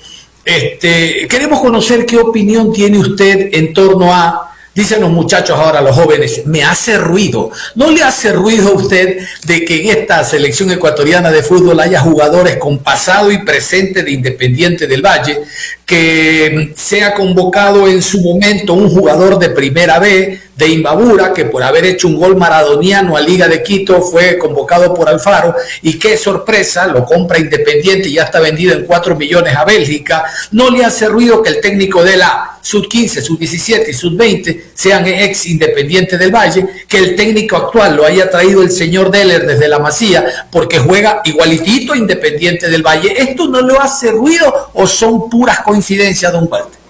este, 0.46 1.28
queremos 1.28 1.60
conocer 1.60 2.06
qué 2.06 2.18
opinión 2.18 2.72
tiene 2.72 3.00
usted 3.00 3.50
en 3.52 3.74
torno 3.74 4.14
a 4.14 4.51
Dicen 4.74 5.02
los 5.02 5.10
muchachos 5.10 5.60
ahora, 5.60 5.82
los 5.82 5.94
jóvenes, 5.96 6.44
me 6.46 6.64
hace 6.64 6.98
ruido. 6.98 7.52
¿No 7.76 7.92
le 7.92 8.04
hace 8.04 8.32
ruido 8.32 8.70
a 8.70 8.76
usted 8.76 9.18
de 9.44 9.66
que 9.66 9.82
en 9.82 9.98
esta 9.98 10.24
selección 10.24 10.72
ecuatoriana 10.72 11.30
de 11.30 11.44
fútbol 11.44 11.80
haya 11.82 12.00
jugadores 12.00 12.56
con 12.56 12.80
pasado 12.80 13.32
y 13.32 13.40
presente 13.40 14.02
de 14.02 14.12
Independiente 14.12 14.88
del 14.88 15.02
Valle? 15.02 15.42
Que 15.86 16.72
sea 16.78 17.14
convocado 17.14 17.86
en 17.86 18.02
su 18.02 18.22
momento 18.22 18.74
un 18.74 18.90
jugador 18.90 19.40
de 19.40 19.50
primera 19.50 20.00
B, 20.00 20.40
de 20.62 20.68
Imbabura, 20.68 21.34
que 21.34 21.46
por 21.46 21.64
haber 21.64 21.86
hecho 21.86 22.08
un 22.08 22.18
gol 22.18 22.38
maradoniano 22.38 23.18
a 23.18 23.22
Liga 23.22 23.48
de 23.48 23.64
Quito 23.64 24.00
fue 24.00 24.38
convocado 24.38 24.94
por 24.94 25.10
Alfaro, 25.10 25.56
y 25.82 25.98
qué 25.98 26.16
sorpresa, 26.18 26.86
lo 26.86 27.04
compra 27.04 27.40
Independiente 27.40 28.10
y 28.10 28.14
ya 28.14 28.24
está 28.24 28.40
vendido 28.40 28.74
en 28.74 28.86
4 28.86 29.16
millones 29.16 29.56
a 29.56 29.66
Bélgica. 29.66 30.24
No 30.52 30.70
le 30.70 30.86
hace 30.86 31.08
ruido 31.08 31.42
que 31.42 31.50
el 31.50 31.62
técnico 31.62 32.04
de 32.04 32.18
la 32.18 32.60
sub 32.62 32.88
15, 32.88 33.24
sub 33.24 33.40
17 33.40 33.90
y 33.90 33.94
sub 33.94 34.16
20 34.16 34.66
sean 34.76 35.08
ex 35.08 35.48
Independiente 35.48 36.20
del 36.20 36.30
Valle, 36.30 36.68
que 36.88 37.00
el 37.00 37.16
técnico 37.16 37.56
actual 37.56 37.96
lo 37.96 38.06
haya 38.06 38.30
traído 38.30 38.62
el 38.62 38.70
señor 38.70 39.10
Deller 39.10 39.48
desde 39.48 39.68
la 39.68 39.80
Masía, 39.80 40.24
porque 40.52 40.78
juega 40.78 41.22
igualitito 41.26 41.96
Independiente 41.96 42.70
del 42.70 42.84
Valle. 42.84 43.16
¿Esto 43.18 43.48
no 43.48 43.62
le 43.62 43.76
hace 43.80 44.12
ruido 44.12 44.70
o 44.74 44.86
son 44.86 45.28
puras 45.28 45.62
coincidencias, 45.62 46.32
don 46.32 46.48
Walter? 46.48 46.81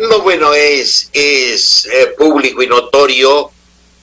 No, 0.00 0.20
bueno, 0.20 0.54
es, 0.54 1.10
es 1.12 1.86
eh, 1.86 2.14
público 2.16 2.62
y 2.62 2.68
notorio 2.68 3.50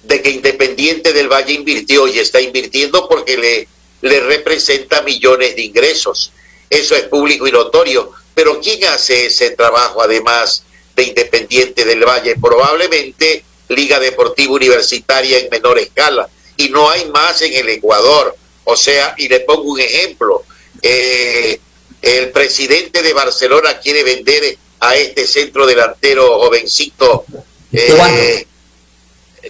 de 0.03 0.21
que 0.21 0.29
Independiente 0.29 1.13
del 1.13 1.29
Valle 1.29 1.53
invirtió 1.53 2.07
y 2.07 2.19
está 2.19 2.41
invirtiendo 2.41 3.07
porque 3.07 3.37
le, 3.37 3.67
le 4.01 4.19
representa 4.19 5.01
millones 5.03 5.55
de 5.55 5.61
ingresos. 5.61 6.31
Eso 6.69 6.95
es 6.95 7.03
público 7.03 7.47
y 7.47 7.51
notorio. 7.51 8.11
Pero 8.33 8.59
¿quién 8.59 8.83
hace 8.85 9.27
ese 9.27 9.51
trabajo 9.51 10.01
además 10.01 10.63
de 10.95 11.03
Independiente 11.03 11.85
del 11.85 12.03
Valle? 12.03 12.35
Probablemente 12.41 13.45
Liga 13.69 13.99
Deportiva 13.99 14.53
Universitaria 14.53 15.39
en 15.39 15.49
menor 15.49 15.79
escala. 15.79 16.27
Y 16.57 16.69
no 16.69 16.89
hay 16.89 17.05
más 17.05 17.41
en 17.41 17.53
el 17.53 17.69
Ecuador. 17.69 18.35
O 18.65 18.75
sea, 18.75 19.15
y 19.17 19.29
le 19.29 19.41
pongo 19.41 19.71
un 19.71 19.79
ejemplo. 19.79 20.43
Eh, 20.81 21.59
el 22.01 22.31
presidente 22.31 23.01
de 23.01 23.13
Barcelona 23.13 23.79
quiere 23.79 24.03
vender 24.03 24.57
a 24.79 24.95
este 24.95 25.25
centro 25.25 25.65
delantero 25.65 26.39
jovencito. 26.39 27.25
Eh, 27.71 28.45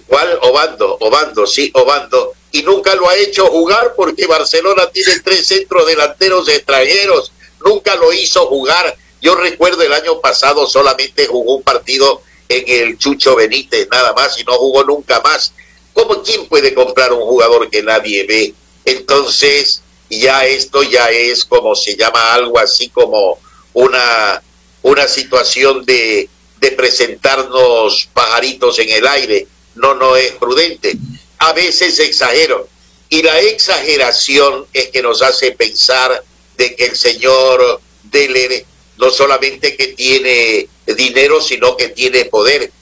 ¿Cuál? 0.06 0.38
Obando, 0.42 0.96
Obando, 1.00 1.46
sí, 1.46 1.70
Obando. 1.74 2.32
Y 2.52 2.62
nunca 2.62 2.94
lo 2.94 3.08
ha 3.08 3.16
hecho 3.16 3.46
jugar 3.46 3.94
porque 3.96 4.26
Barcelona 4.26 4.90
tiene 4.90 5.20
tres 5.20 5.46
centros 5.46 5.86
delanteros 5.86 6.48
extranjeros. 6.48 7.32
Nunca 7.64 7.94
lo 7.96 8.12
hizo 8.12 8.46
jugar. 8.46 8.96
Yo 9.20 9.34
recuerdo 9.34 9.82
el 9.82 9.92
año 9.92 10.20
pasado 10.20 10.66
solamente 10.66 11.26
jugó 11.26 11.56
un 11.56 11.62
partido 11.62 12.22
en 12.48 12.64
el 12.66 12.98
Chucho 12.98 13.34
Benítez, 13.34 13.88
nada 13.90 14.12
más, 14.12 14.38
y 14.38 14.44
no 14.44 14.54
jugó 14.54 14.84
nunca 14.84 15.20
más. 15.20 15.52
¿Cómo 15.92 16.22
quién 16.22 16.46
puede 16.46 16.74
comprar 16.74 17.12
un 17.12 17.22
jugador 17.22 17.68
que 17.70 17.82
nadie 17.82 18.24
ve? 18.24 18.54
Entonces, 18.84 19.82
ya 20.08 20.46
esto 20.46 20.82
ya 20.82 21.10
es 21.10 21.44
como 21.44 21.74
se 21.74 21.96
llama 21.96 22.34
algo 22.34 22.58
así 22.58 22.88
como 22.90 23.38
una 23.72 24.42
una 24.86 25.08
situación 25.08 25.84
de, 25.84 26.30
presentarnos 26.76 28.08
pajaritos 28.12 28.78
en 28.80 28.90
el 28.90 29.06
aire. 29.06 29.46
No, 29.76 29.94
no 29.94 30.16
es 30.16 30.32
prudente. 30.32 30.96
A 31.38 31.52
veces 31.52 31.98
exagero. 32.00 32.68
Y 33.08 33.22
la 33.22 33.38
exageración 33.40 34.66
es 34.72 34.88
que 34.88 35.02
nos 35.02 35.22
hace 35.22 35.52
pensar 35.52 36.24
de 36.56 36.74
que 36.74 36.86
el 36.86 36.96
señor 36.96 37.80
Deller 38.04 38.64
no 38.98 39.10
solamente 39.10 39.76
que 39.76 39.88
tiene 39.88 40.68
dinero, 40.96 41.40
sino 41.40 41.76
que 41.76 41.88
tiene 41.88 42.24
poder. 42.24 42.72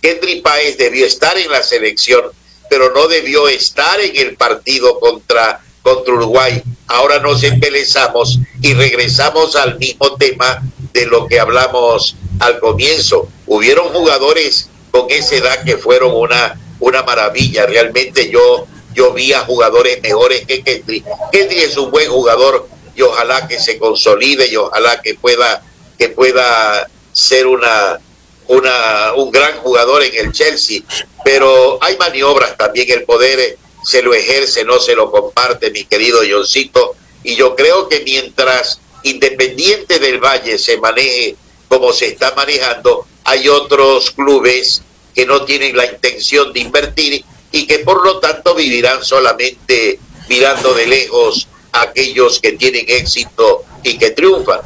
Kendry 0.00 0.40
Páez 0.40 0.78
debió 0.78 1.06
estar 1.06 1.38
en 1.38 1.50
la 1.50 1.62
selección, 1.62 2.24
pero 2.70 2.92
no 2.92 3.06
debió 3.06 3.48
estar 3.48 4.00
en 4.00 4.16
el 4.16 4.36
partido 4.36 4.98
contra, 4.98 5.60
contra 5.82 6.14
Uruguay. 6.14 6.62
Ahora 6.86 7.18
nos 7.20 7.42
embelezamos 7.42 8.38
y 8.62 8.74
regresamos 8.74 9.54
al 9.56 9.78
mismo 9.78 10.16
tema 10.16 10.62
de 10.92 11.06
lo 11.06 11.26
que 11.26 11.40
hablamos 11.40 12.16
al 12.40 12.58
comienzo. 12.58 13.28
Hubieron 13.46 13.88
jugadores 13.88 14.68
con 14.90 15.10
esa 15.10 15.36
edad 15.36 15.64
que 15.64 15.76
fueron 15.76 16.14
una 16.14 16.58
una 16.80 17.02
maravilla. 17.02 17.66
Realmente 17.66 18.30
yo, 18.30 18.66
yo 18.94 19.12
vi 19.12 19.32
a 19.32 19.40
jugadores 19.40 20.00
mejores 20.02 20.46
que 20.46 20.62
Kendrick. 20.62 21.04
Kendrick 21.32 21.60
es 21.60 21.76
un 21.76 21.90
buen 21.90 22.08
jugador 22.08 22.68
y 22.94 23.02
ojalá 23.02 23.46
que 23.46 23.58
se 23.58 23.78
consolide 23.78 24.46
y 24.48 24.56
ojalá 24.56 25.00
que 25.02 25.14
pueda, 25.14 25.62
que 25.98 26.08
pueda 26.08 26.88
ser 27.12 27.46
una, 27.46 27.98
una, 28.46 29.14
un 29.14 29.30
gran 29.30 29.58
jugador 29.58 30.02
en 30.02 30.26
el 30.26 30.32
Chelsea. 30.32 30.82
Pero 31.24 31.78
hay 31.82 31.96
maniobras 31.96 32.56
también, 32.56 32.90
el 32.90 33.04
poder 33.04 33.58
se 33.84 34.02
lo 34.02 34.14
ejerce, 34.14 34.64
no 34.64 34.78
se 34.80 34.94
lo 34.94 35.10
comparte, 35.10 35.70
mi 35.70 35.84
querido 35.84 36.20
Johncito. 36.28 36.94
Y 37.22 37.36
yo 37.36 37.54
creo 37.56 37.88
que 37.88 38.00
mientras 38.00 38.80
Independiente 39.02 39.98
del 39.98 40.18
Valle 40.18 40.58
se 40.58 40.76
maneje 40.78 41.36
como 41.68 41.92
se 41.92 42.06
está 42.06 42.34
manejando, 42.34 43.06
hay 43.24 43.48
otros 43.48 44.10
clubes 44.10 44.82
que 45.14 45.26
no 45.26 45.44
tienen 45.44 45.76
la 45.76 45.86
intención 45.86 46.52
de 46.52 46.60
invertir 46.60 47.24
y 47.52 47.66
que 47.66 47.80
por 47.80 48.04
lo 48.04 48.18
tanto 48.18 48.54
vivirán 48.54 49.04
solamente 49.04 49.98
mirando 50.28 50.74
de 50.74 50.86
lejos 50.86 51.48
a 51.72 51.82
aquellos 51.82 52.40
que 52.40 52.52
tienen 52.52 52.86
éxito 52.88 53.64
y 53.82 53.98
que 53.98 54.10
triunfan. 54.10 54.60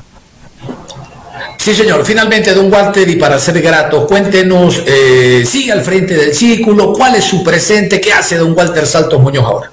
Sí, 1.59 1.75
señor. 1.75 2.05
Finalmente, 2.05 2.55
don 2.55 2.73
Walter, 2.73 3.09
y 3.09 3.17
para 3.17 3.39
ser 3.39 3.61
gratos, 3.61 4.07
cuéntenos, 4.07 4.83
eh, 4.87 5.45
sigue 5.47 5.73
al 5.73 5.83
frente 5.83 6.15
del 6.15 6.35
círculo, 6.35 6.93
cuál 6.93 7.15
es 7.15 7.25
su 7.25 7.43
presente, 7.43 8.01
qué 8.01 8.13
hace 8.13 8.37
don 8.37 8.57
Walter 8.57 8.87
Saltos 8.87 9.21
Muñoz 9.21 9.45
ahora. 9.45 9.73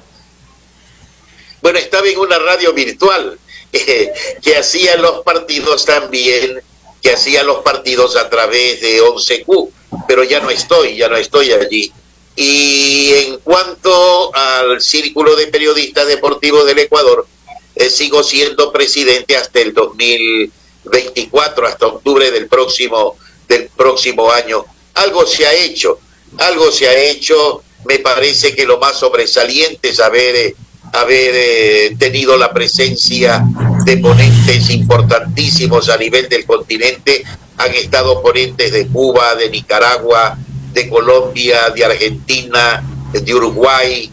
Bueno, 1.61 1.79
estaba 1.79 2.07
en 2.07 2.17
una 2.17 2.39
radio 2.39 2.73
virtual 2.73 3.37
que 4.41 4.55
hacía 4.57 4.97
los 4.97 5.23
partidos 5.23 5.85
también, 5.85 6.61
que 7.01 7.11
hacía 7.13 7.43
los 7.43 7.59
partidos 7.59 8.15
a 8.15 8.29
través 8.29 8.81
de 8.81 9.01
11Q, 9.01 9.69
pero 10.07 10.23
ya 10.23 10.39
no 10.39 10.49
estoy, 10.49 10.97
ya 10.97 11.07
no 11.07 11.17
estoy 11.17 11.51
allí. 11.51 11.91
Y 12.35 13.11
en 13.13 13.39
cuanto 13.39 14.33
al 14.33 14.79
Círculo 14.81 15.35
de 15.35 15.47
Periodistas 15.47 16.07
Deportivos 16.07 16.65
del 16.65 16.79
Ecuador, 16.79 17.27
eh, 17.75 17.89
sigo 17.89 18.23
siendo 18.23 18.71
presidente 18.71 19.35
hasta 19.35 19.59
el 19.59 19.73
2024, 19.73 21.67
hasta 21.67 21.87
octubre 21.87 22.31
del 22.31 22.47
próximo, 22.47 23.17
del 23.47 23.69
próximo 23.69 24.31
año. 24.31 24.65
Algo 24.95 25.25
se 25.25 25.45
ha 25.45 25.53
hecho, 25.53 25.99
algo 26.37 26.71
se 26.71 26.87
ha 26.87 26.97
hecho. 26.97 27.63
Me 27.85 27.99
parece 27.99 28.55
que 28.55 28.65
lo 28.65 28.79
más 28.79 28.97
sobresaliente 28.99 29.89
es 29.89 29.99
haber, 29.99 30.35
eh, 30.35 30.55
haber 30.93 31.31
eh, 31.35 31.95
tenido 31.97 32.37
la 32.37 32.51
presencia 32.53 33.43
de 33.85 33.97
ponentes 33.97 34.69
importantísimos 34.69 35.89
a 35.89 35.97
nivel 35.97 36.27
del 36.29 36.45
continente. 36.45 37.23
Han 37.57 37.73
estado 37.75 38.21
ponentes 38.21 38.71
de 38.71 38.87
Cuba, 38.87 39.35
de 39.35 39.49
Nicaragua, 39.49 40.37
de 40.73 40.89
Colombia, 40.89 41.69
de 41.75 41.85
Argentina, 41.85 42.83
de 43.11 43.33
Uruguay, 43.33 44.09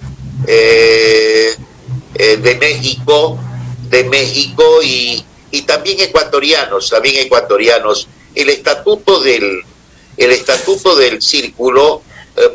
eh, 0.46 1.50
eh, 2.14 2.36
de 2.36 2.54
México, 2.56 3.38
de 3.88 4.04
México 4.04 4.82
y, 4.82 5.24
y, 5.50 5.62
también 5.62 6.00
ecuatorianos, 6.00 6.90
también 6.90 7.24
ecuatorianos. 7.24 8.08
El 8.34 8.50
estatuto 8.50 9.20
del, 9.20 9.62
el 10.16 10.30
estatuto 10.30 10.96
del 10.96 11.22
círculo 11.22 12.02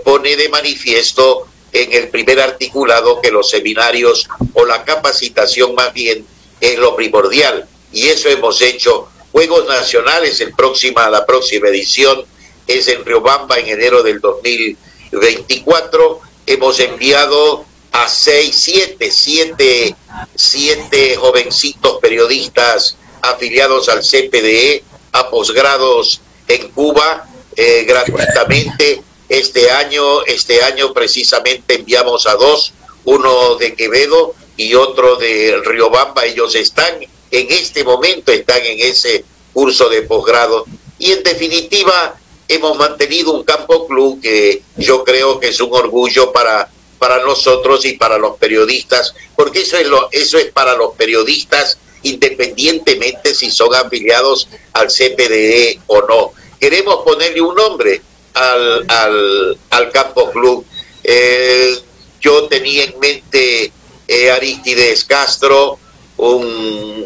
pone 0.04 0.36
de 0.36 0.48
manifiesto 0.50 1.48
en 1.74 1.94
el 1.94 2.10
primer 2.10 2.40
articulado 2.40 3.22
que 3.22 3.32
los 3.32 3.50
seminarios 3.50 4.28
o 4.54 4.66
la 4.66 4.84
capacitación 4.84 5.74
más 5.76 5.94
bien 5.94 6.26
es 6.60 6.78
lo 6.78 6.96
primordial 6.96 7.68
y 7.92 8.08
eso 8.08 8.30
hemos 8.30 8.62
hecho. 8.62 9.08
Juegos 9.32 9.68
Nacionales, 9.68 10.40
el 10.42 10.54
próxima, 10.54 11.10
la 11.10 11.26
próxima 11.26 11.70
edición 11.70 12.24
es 12.68 12.88
en 12.88 13.04
Riobamba 13.06 13.58
en 13.60 13.70
enero 13.70 14.04
del 14.04 14.20
2024. 14.20 16.20
Hemos 16.46 16.80
enviado 16.80 17.66
a 17.92 18.08
seis, 18.10 18.56
siete, 18.58 19.10
siete, 19.12 19.96
siete 20.36 21.16
jovencitos 21.16 22.00
periodistas 22.02 22.98
afiliados 23.22 23.88
al 23.90 24.02
CPDE 24.02 24.84
a 25.14 25.30
posgrados 25.30 26.22
en 26.48 26.70
Cuba 26.70 27.28
eh, 27.56 27.86
gratuitamente. 27.88 29.04
Este 29.32 29.72
año, 29.72 30.26
este 30.26 30.62
año 30.62 30.92
precisamente 30.92 31.76
enviamos 31.76 32.28
a 32.28 32.36
dos, 32.36 32.74
uno 33.06 33.56
de 33.56 33.74
Quevedo 33.76 34.36
y 34.58 34.76
otro 34.76 35.16
de 35.16 35.58
Riobamba. 35.64 36.26
Ellos 36.26 36.54
están 36.54 37.00
en 37.00 37.48
este 37.50 37.86
momento, 37.86 38.34
están 38.34 38.62
en 38.66 38.82
ese 38.82 39.24
curso 39.54 39.88
de 39.88 40.02
posgrado. 40.02 40.66
Y 41.00 41.14
en 41.14 41.24
definitiva, 41.24 42.20
hemos 42.50 42.78
mantenido 42.78 43.32
un 43.32 43.46
campo 43.46 43.88
club 43.88 44.20
que 44.22 44.64
yo 44.76 45.06
creo 45.06 45.40
que 45.40 45.48
es 45.48 45.62
un 45.62 45.74
orgullo 45.74 46.34
para, 46.34 46.70
para 47.00 47.24
nosotros 47.24 47.86
y 47.86 47.94
para 47.94 48.18
los 48.18 48.36
periodistas, 48.36 49.16
porque 49.38 49.62
eso 49.62 49.78
es, 49.78 49.88
lo, 49.88 50.10
eso 50.12 50.40
es 50.40 50.52
para 50.52 50.76
los 50.76 50.94
periodistas 50.96 51.78
independientemente 52.04 53.34
si 53.34 53.50
son 53.50 53.74
afiliados 53.76 54.50
al 54.74 54.88
CPDE 54.88 55.80
o 55.88 56.02
no. 56.02 56.34
Queremos 56.60 57.06
ponerle 57.06 57.40
un 57.40 57.56
nombre 57.56 58.02
al, 58.34 58.86
al, 58.88 59.58
al 59.70 59.92
campo 59.92 60.32
club. 60.32 60.66
Eh, 61.04 61.80
yo 62.20 62.48
tenía 62.48 62.86
en 62.86 63.00
mente 63.00 63.72
eh, 64.08 64.32
Aristides 64.32 65.04
Castro, 65.06 65.80
un 66.18 67.06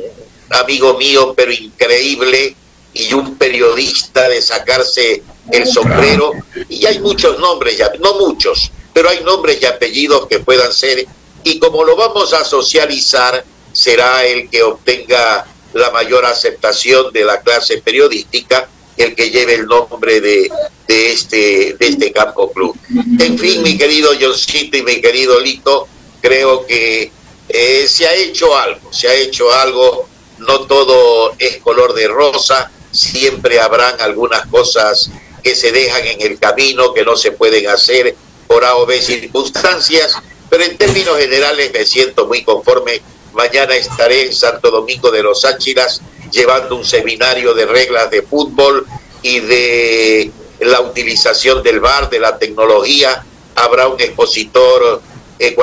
amigo 0.50 0.98
mío 0.98 1.34
pero 1.36 1.52
increíble 1.52 2.56
y 2.94 3.14
un 3.14 3.38
periodista 3.38 4.28
de 4.30 4.42
sacarse 4.42 5.24
el 5.52 5.68
sombrero, 5.68 6.32
y 6.70 6.86
hay 6.86 7.00
muchos 7.00 7.38
nombres, 7.40 7.78
ya, 7.78 7.92
no 8.00 8.16
muchos, 8.16 8.72
pero 8.94 9.10
hay 9.10 9.22
nombres 9.24 9.62
y 9.62 9.66
apellidos 9.66 10.28
que 10.28 10.40
puedan 10.40 10.74
ser, 10.74 11.06
y 11.44 11.60
como 11.60 11.84
lo 11.84 11.96
vamos 11.96 12.34
a 12.34 12.44
socializar, 12.44 13.44
será 13.74 14.26
el 14.26 14.50
que 14.50 14.64
obtenga 14.64 15.46
la 15.74 15.92
mayor 15.92 16.26
aceptación 16.26 17.12
de 17.12 17.26
la 17.26 17.42
clase 17.42 17.78
periodística, 17.80 18.70
el 18.98 19.16
que 19.16 19.30
lleve 19.30 19.56
el 19.56 19.66
nombre 19.66 20.22
de, 20.22 20.50
de, 20.88 21.12
este, 21.12 21.76
de 21.80 21.88
este 21.88 22.12
campo 22.12 22.52
club. 22.52 22.78
En 23.20 23.38
fin, 23.38 23.62
mi 23.62 23.78
querido 23.78 24.12
Johncito 24.20 24.78
y 24.78 24.84
mi 24.84 25.02
querido 25.02 25.40
Lito, 25.40 25.88
creo 26.22 26.66
que 26.66 27.12
eh, 27.50 27.86
se 27.88 28.08
ha 28.08 28.14
hecho 28.14 28.58
algo, 28.58 28.92
se 28.92 29.08
ha 29.08 29.14
hecho 29.14 29.52
algo, 29.54 30.08
no 30.40 30.62
todo 30.62 31.34
es 31.38 31.58
color 31.58 31.94
de 31.94 32.08
rosa, 32.08 32.72
siempre 32.92 33.60
habrán 33.60 34.00
algunas 34.00 34.48
cosas 34.48 35.10
que 35.44 35.56
se 35.56 35.72
dejan 35.72 36.06
en 36.08 36.22
el 36.22 36.40
camino, 36.40 36.94
que 36.94 37.04
no 37.04 37.16
se 37.16 37.32
pueden 37.32 37.68
hacer 37.68 38.16
por 38.48 38.64
A 38.66 38.78
o 38.78 38.86
B 38.86 39.02
circunstancias, 39.02 40.16
pero 40.50 40.64
en 40.64 40.78
términos 40.78 41.18
generales 41.18 41.72
me 41.74 41.86
siento 41.86 42.26
muy 42.26 42.44
conforme. 42.44 43.02
Mañana 43.34 43.76
estaré 43.76 44.28
en 44.28 44.34
Santo 44.34 44.72
Domingo 44.72 45.12
de 45.12 45.22
los 45.22 45.44
Áchilas 45.44 46.02
llevando 46.36 46.76
un 46.76 46.84
seminario 46.84 47.54
de 47.54 47.66
reglas 47.66 48.12
de 48.12 48.22
fútbol 48.22 48.86
y 49.22 49.40
de 49.40 50.32
la 50.60 50.82
utilización 50.82 51.64
del 51.64 51.80
bar, 51.80 52.10
de 52.10 52.20
la 52.20 52.38
tecnología. 52.38 53.26
Habrá 53.56 53.88
un 53.88 54.00
expositor 54.00 55.02
eh, 55.40 55.56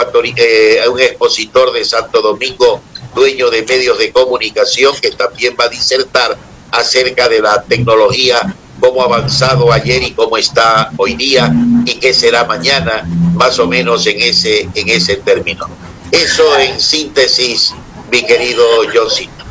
un 0.90 1.00
expositor 1.00 1.72
de 1.72 1.84
Santo 1.84 2.20
Domingo, 2.20 2.80
dueño 3.14 3.50
de 3.50 3.62
medios 3.62 3.98
de 3.98 4.12
comunicación, 4.12 4.94
que 5.00 5.10
también 5.10 5.56
va 5.58 5.64
a 5.64 5.68
disertar 5.68 6.36
acerca 6.70 7.28
de 7.28 7.40
la 7.40 7.62
tecnología 7.62 8.54
cómo 8.80 9.02
ha 9.02 9.04
avanzado 9.04 9.72
ayer 9.72 10.02
y 10.02 10.12
cómo 10.12 10.36
está 10.36 10.90
hoy 10.96 11.14
día 11.14 11.52
y 11.86 11.94
qué 11.94 12.12
será 12.12 12.44
mañana, 12.44 13.04
más 13.34 13.58
o 13.58 13.66
menos 13.66 14.06
en 14.06 14.20
ese, 14.20 14.68
en 14.74 14.88
ese 14.88 15.16
término. 15.16 15.68
Eso 16.10 16.58
en 16.58 16.80
síntesis, 16.80 17.74
mi 18.10 18.24
querido 18.24 18.64
Josito. 18.92 19.41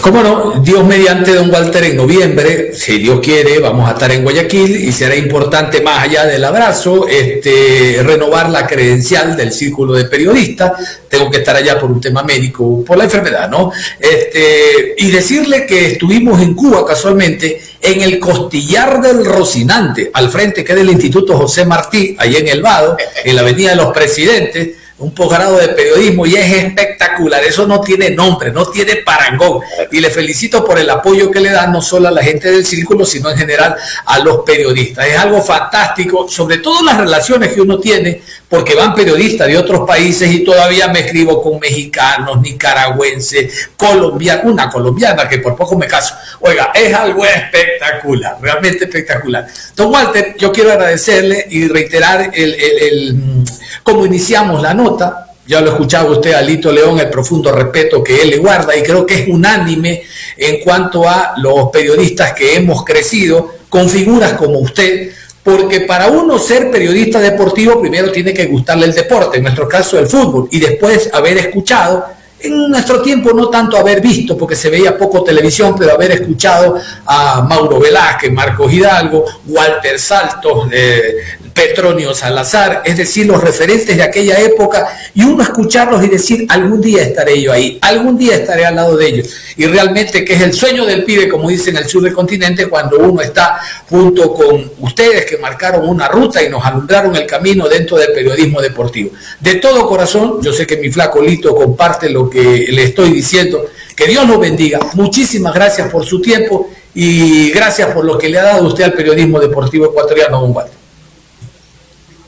¿Cómo 0.00 0.22
no? 0.22 0.60
Dios 0.62 0.84
mediante 0.84 1.34
Don 1.34 1.50
Walter 1.50 1.84
en 1.84 1.96
noviembre, 1.96 2.72
si 2.72 2.98
Dios 2.98 3.20
quiere, 3.20 3.58
vamos 3.58 3.88
a 3.88 3.92
estar 3.92 4.10
en 4.12 4.22
Guayaquil 4.22 4.76
y 4.76 4.92
será 4.92 5.16
importante, 5.16 5.80
más 5.80 6.04
allá 6.04 6.24
del 6.26 6.44
abrazo, 6.44 7.06
este, 7.08 8.00
renovar 8.02 8.48
la 8.50 8.66
credencial 8.66 9.36
del 9.36 9.52
círculo 9.52 9.94
de 9.94 10.04
periodistas. 10.04 11.00
Tengo 11.08 11.30
que 11.30 11.38
estar 11.38 11.56
allá 11.56 11.78
por 11.78 11.90
un 11.90 12.00
tema 12.00 12.22
médico, 12.22 12.84
por 12.84 12.96
la 12.96 13.04
enfermedad, 13.04 13.50
¿no? 13.50 13.72
Este, 13.98 14.94
y 14.98 15.10
decirle 15.10 15.66
que 15.66 15.92
estuvimos 15.92 16.40
en 16.40 16.54
Cuba 16.54 16.86
casualmente 16.86 17.60
en 17.80 18.02
el 18.02 18.18
costillar 18.18 19.00
del 19.00 19.24
Rocinante, 19.24 20.10
al 20.12 20.30
frente 20.30 20.64
que 20.64 20.72
es 20.72 20.78
del 20.78 20.90
Instituto 20.90 21.36
José 21.36 21.64
Martí, 21.64 22.16
ahí 22.18 22.36
en 22.36 22.48
El 22.48 22.62
Vado, 22.62 22.96
en 23.24 23.34
la 23.34 23.42
Avenida 23.42 23.70
de 23.70 23.76
los 23.76 23.92
Presidentes 23.92 24.85
un 24.98 25.12
posgrado 25.12 25.58
de 25.58 25.68
periodismo 25.68 26.24
y 26.24 26.36
es 26.36 26.52
espectacular. 26.52 27.44
Eso 27.44 27.66
no 27.66 27.80
tiene 27.80 28.10
nombre, 28.10 28.50
no 28.50 28.66
tiene 28.66 28.96
parangón. 28.96 29.60
Y 29.92 30.00
le 30.00 30.10
felicito 30.10 30.64
por 30.64 30.78
el 30.78 30.88
apoyo 30.88 31.30
que 31.30 31.40
le 31.40 31.50
dan 31.50 31.72
no 31.72 31.82
solo 31.82 32.08
a 32.08 32.10
la 32.10 32.22
gente 32.22 32.50
del 32.50 32.64
círculo, 32.64 33.04
sino 33.04 33.30
en 33.30 33.36
general 33.36 33.76
a 34.06 34.18
los 34.20 34.38
periodistas. 34.38 35.06
Es 35.06 35.18
algo 35.18 35.42
fantástico, 35.42 36.26
sobre 36.28 36.58
todo 36.58 36.82
las 36.82 36.96
relaciones 36.96 37.52
que 37.52 37.60
uno 37.60 37.78
tiene, 37.78 38.22
porque 38.48 38.74
van 38.74 38.94
periodistas 38.94 39.48
de 39.48 39.58
otros 39.58 39.86
países 39.86 40.32
y 40.32 40.44
todavía 40.44 40.88
me 40.88 41.00
escribo 41.00 41.42
con 41.42 41.58
mexicanos, 41.58 42.40
nicaragüenses, 42.40 43.70
colombianos, 43.76 44.44
una 44.46 44.70
colombiana 44.70 45.28
que 45.28 45.38
por 45.38 45.56
poco 45.56 45.76
me 45.76 45.86
caso. 45.86 46.14
Oiga, 46.40 46.70
es 46.74 46.94
algo 46.94 47.24
espectacular, 47.26 48.38
realmente 48.40 48.84
espectacular. 48.84 49.46
Don 49.74 49.92
Walter, 49.92 50.36
yo 50.38 50.52
quiero 50.52 50.72
agradecerle 50.72 51.46
y 51.50 51.68
reiterar 51.68 52.30
el, 52.32 52.54
el 52.54 53.44
cómo 53.86 54.04
iniciamos 54.04 54.60
la 54.60 54.74
nota. 54.74 55.28
Ya 55.46 55.60
lo 55.60 55.70
escuchaba 55.70 56.10
usted 56.10 56.32
a 56.34 56.42
Lito 56.42 56.72
León, 56.72 56.98
el 56.98 57.08
profundo 57.08 57.52
respeto 57.52 58.02
que 58.02 58.20
él 58.20 58.30
le 58.30 58.38
guarda 58.38 58.76
y 58.76 58.82
creo 58.82 59.06
que 59.06 59.22
es 59.22 59.28
unánime 59.28 60.02
en 60.36 60.60
cuanto 60.64 61.08
a 61.08 61.34
los 61.36 61.70
periodistas 61.70 62.32
que 62.32 62.56
hemos 62.56 62.84
crecido 62.84 63.54
con 63.68 63.88
figuras 63.88 64.32
como 64.32 64.58
usted, 64.58 65.12
porque 65.44 65.82
para 65.82 66.08
uno 66.08 66.36
ser 66.36 66.68
periodista 66.68 67.20
deportivo 67.20 67.80
primero 67.80 68.10
tiene 68.10 68.34
que 68.34 68.46
gustarle 68.46 68.86
el 68.86 68.92
deporte, 68.92 69.36
en 69.36 69.44
nuestro 69.44 69.68
caso 69.68 70.00
el 70.00 70.08
fútbol, 70.08 70.48
y 70.50 70.58
después 70.58 71.08
haber 71.12 71.38
escuchado 71.38 72.06
en 72.40 72.70
nuestro 72.70 73.00
tiempo 73.00 73.32
no 73.32 73.48
tanto 73.48 73.76
haber 73.76 74.00
visto, 74.00 74.36
porque 74.36 74.56
se 74.56 74.68
veía 74.68 74.96
poco 74.96 75.24
televisión, 75.24 75.74
pero 75.78 75.92
haber 75.92 76.12
escuchado 76.12 76.76
a 77.06 77.42
Mauro 77.42 77.80
Velázquez, 77.80 78.32
Marcos 78.32 78.72
Hidalgo, 78.72 79.24
Walter 79.46 79.98
Saltos, 79.98 80.68
eh, 80.72 81.16
Petronio 81.56 82.14
Salazar, 82.14 82.82
es 82.84 82.98
decir, 82.98 83.26
los 83.26 83.42
referentes 83.42 83.96
de 83.96 84.02
aquella 84.02 84.38
época, 84.38 84.86
y 85.14 85.24
uno 85.24 85.42
escucharlos 85.42 86.04
y 86.04 86.08
decir, 86.08 86.46
algún 86.50 86.82
día 86.82 87.02
estaré 87.02 87.40
yo 87.40 87.50
ahí, 87.50 87.78
algún 87.80 88.18
día 88.18 88.36
estaré 88.36 88.66
al 88.66 88.76
lado 88.76 88.94
de 88.94 89.06
ellos. 89.06 89.28
Y 89.56 89.64
realmente 89.64 90.22
que 90.22 90.34
es 90.34 90.42
el 90.42 90.52
sueño 90.52 90.84
del 90.84 91.04
pibe, 91.04 91.28
como 91.28 91.48
dicen 91.48 91.76
en 91.76 91.84
el 91.84 91.88
sur 91.88 92.02
del 92.02 92.12
continente, 92.12 92.68
cuando 92.68 92.98
uno 92.98 93.22
está 93.22 93.58
junto 93.88 94.34
con 94.34 94.70
ustedes 94.80 95.24
que 95.24 95.38
marcaron 95.38 95.88
una 95.88 96.08
ruta 96.08 96.42
y 96.42 96.50
nos 96.50 96.62
alumbraron 96.62 97.16
el 97.16 97.24
camino 97.24 97.66
dentro 97.68 97.96
del 97.96 98.12
periodismo 98.12 98.60
deportivo. 98.60 99.12
De 99.40 99.54
todo 99.54 99.88
corazón, 99.88 100.42
yo 100.42 100.52
sé 100.52 100.66
que 100.66 100.76
mi 100.76 100.90
flaco 100.90 101.22
Lito 101.22 101.54
comparte 101.54 102.10
lo 102.10 102.25
que 102.30 102.66
le 102.70 102.84
estoy 102.84 103.10
diciendo, 103.10 103.64
que 103.96 104.06
Dios 104.06 104.26
los 104.28 104.38
bendiga. 104.38 104.78
Muchísimas 104.94 105.54
gracias 105.54 105.90
por 105.90 106.04
su 106.04 106.20
tiempo 106.20 106.70
y 106.94 107.50
gracias 107.50 107.92
por 107.92 108.04
lo 108.04 108.16
que 108.18 108.28
le 108.28 108.38
ha 108.38 108.44
dado 108.44 108.66
usted 108.66 108.84
al 108.84 108.92
periodismo 108.92 109.38
deportivo 109.40 109.86
ecuatoriano, 109.86 110.40
don 110.40 110.54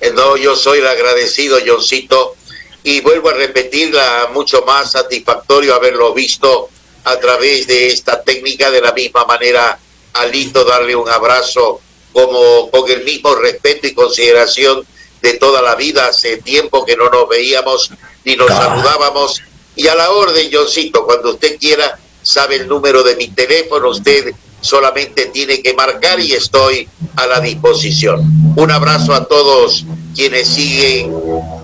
eh, 0.00 0.12
no, 0.14 0.36
yo 0.36 0.54
soy 0.54 0.78
el 0.78 0.86
agradecido, 0.86 1.58
Johncito, 1.66 2.36
y 2.84 3.00
vuelvo 3.00 3.30
a 3.30 3.34
repetirla, 3.34 4.28
mucho 4.32 4.62
más 4.64 4.92
satisfactorio 4.92 5.74
haberlo 5.74 6.14
visto 6.14 6.68
a 7.04 7.18
través 7.18 7.66
de 7.66 7.88
esta 7.88 8.22
técnica, 8.22 8.70
de 8.70 8.80
la 8.80 8.92
misma 8.92 9.24
manera, 9.24 9.78
Alito, 10.12 10.64
darle 10.64 10.94
un 10.94 11.08
abrazo 11.08 11.80
como 12.12 12.70
con 12.70 12.90
el 12.90 13.04
mismo 13.04 13.34
respeto 13.34 13.86
y 13.86 13.94
consideración 13.94 14.86
de 15.22 15.34
toda 15.34 15.62
la 15.62 15.74
vida, 15.74 16.06
hace 16.06 16.38
tiempo 16.38 16.84
que 16.84 16.96
no 16.96 17.08
nos 17.10 17.28
veíamos 17.28 17.90
ni 18.24 18.36
nos 18.36 18.48
saludábamos, 18.48 19.42
y 19.78 19.86
a 19.86 19.94
la 19.94 20.10
orden, 20.10 20.50
Johncito, 20.52 21.06
cuando 21.06 21.30
usted 21.30 21.56
quiera, 21.56 21.98
sabe 22.20 22.56
el 22.56 22.66
número 22.66 23.04
de 23.04 23.14
mi 23.14 23.28
teléfono, 23.28 23.90
usted 23.90 24.34
solamente 24.60 25.26
tiene 25.26 25.62
que 25.62 25.72
marcar 25.72 26.18
y 26.18 26.32
estoy 26.32 26.88
a 27.14 27.26
la 27.28 27.40
disposición. 27.40 28.20
Un 28.56 28.70
abrazo 28.72 29.14
a 29.14 29.24
todos 29.26 29.86
quienes 30.16 30.48
siguen 30.48 31.14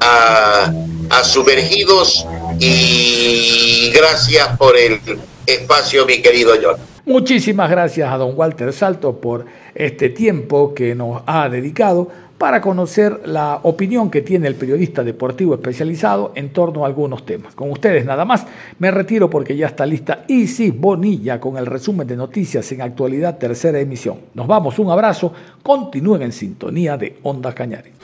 a, 0.01 0.73
a 1.11 1.25
Sumergidos 1.25 2.25
y 2.61 3.91
gracias 3.91 4.57
por 4.57 4.77
el 4.77 5.01
espacio, 5.45 6.07
mi 6.07 6.23
querido 6.23 6.55
John. 6.63 6.77
Muchísimas 7.07 7.69
gracias 7.69 8.11
a 8.11 8.17
don 8.17 8.33
Walter 8.35 8.73
Salto 8.73 9.21
por 9.21 9.45
este 9.75 10.09
tiempo 10.09 10.73
que 10.73 10.95
nos 10.95 11.23
ha 11.27 11.49
dedicado 11.49 12.09
para 12.45 12.61
conocer 12.61 13.23
la 13.25 13.61
opinión 13.63 14.11
que 14.11 14.21
tiene 14.21 14.49
el 14.49 14.55
periodista 14.55 15.03
deportivo 15.03 15.55
especializado 15.55 16.33
en 16.35 16.53
torno 16.53 16.85
a 16.85 16.87
algunos 16.87 17.25
temas. 17.25 17.55
Con 17.55 17.71
ustedes 17.71 18.05
nada 18.05 18.27
más, 18.27 18.47
me 18.79 18.91
retiro 18.91 19.31
porque 19.31 19.57
ya 19.57 19.69
está 19.69 19.87
lista 19.87 20.25
Isis 20.29 20.79
Bonilla 20.79 21.41
con 21.41 21.57
el 21.57 21.65
resumen 21.65 22.07
de 22.07 22.17
noticias 22.17 22.71
en 22.73 22.83
actualidad 22.83 23.39
tercera 23.39 23.81
emisión. 23.81 24.19
Nos 24.35 24.47
vamos, 24.47 24.79
un 24.79 24.91
abrazo, 24.91 25.33
continúen 25.63 26.21
en 26.21 26.33
sintonía 26.33 26.99
de 26.99 27.17
Onda 27.23 27.55
Cañares. 27.55 27.95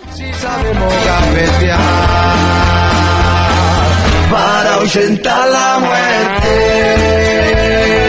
para 4.30 4.78
la 5.50 5.78
muerte 5.80 7.99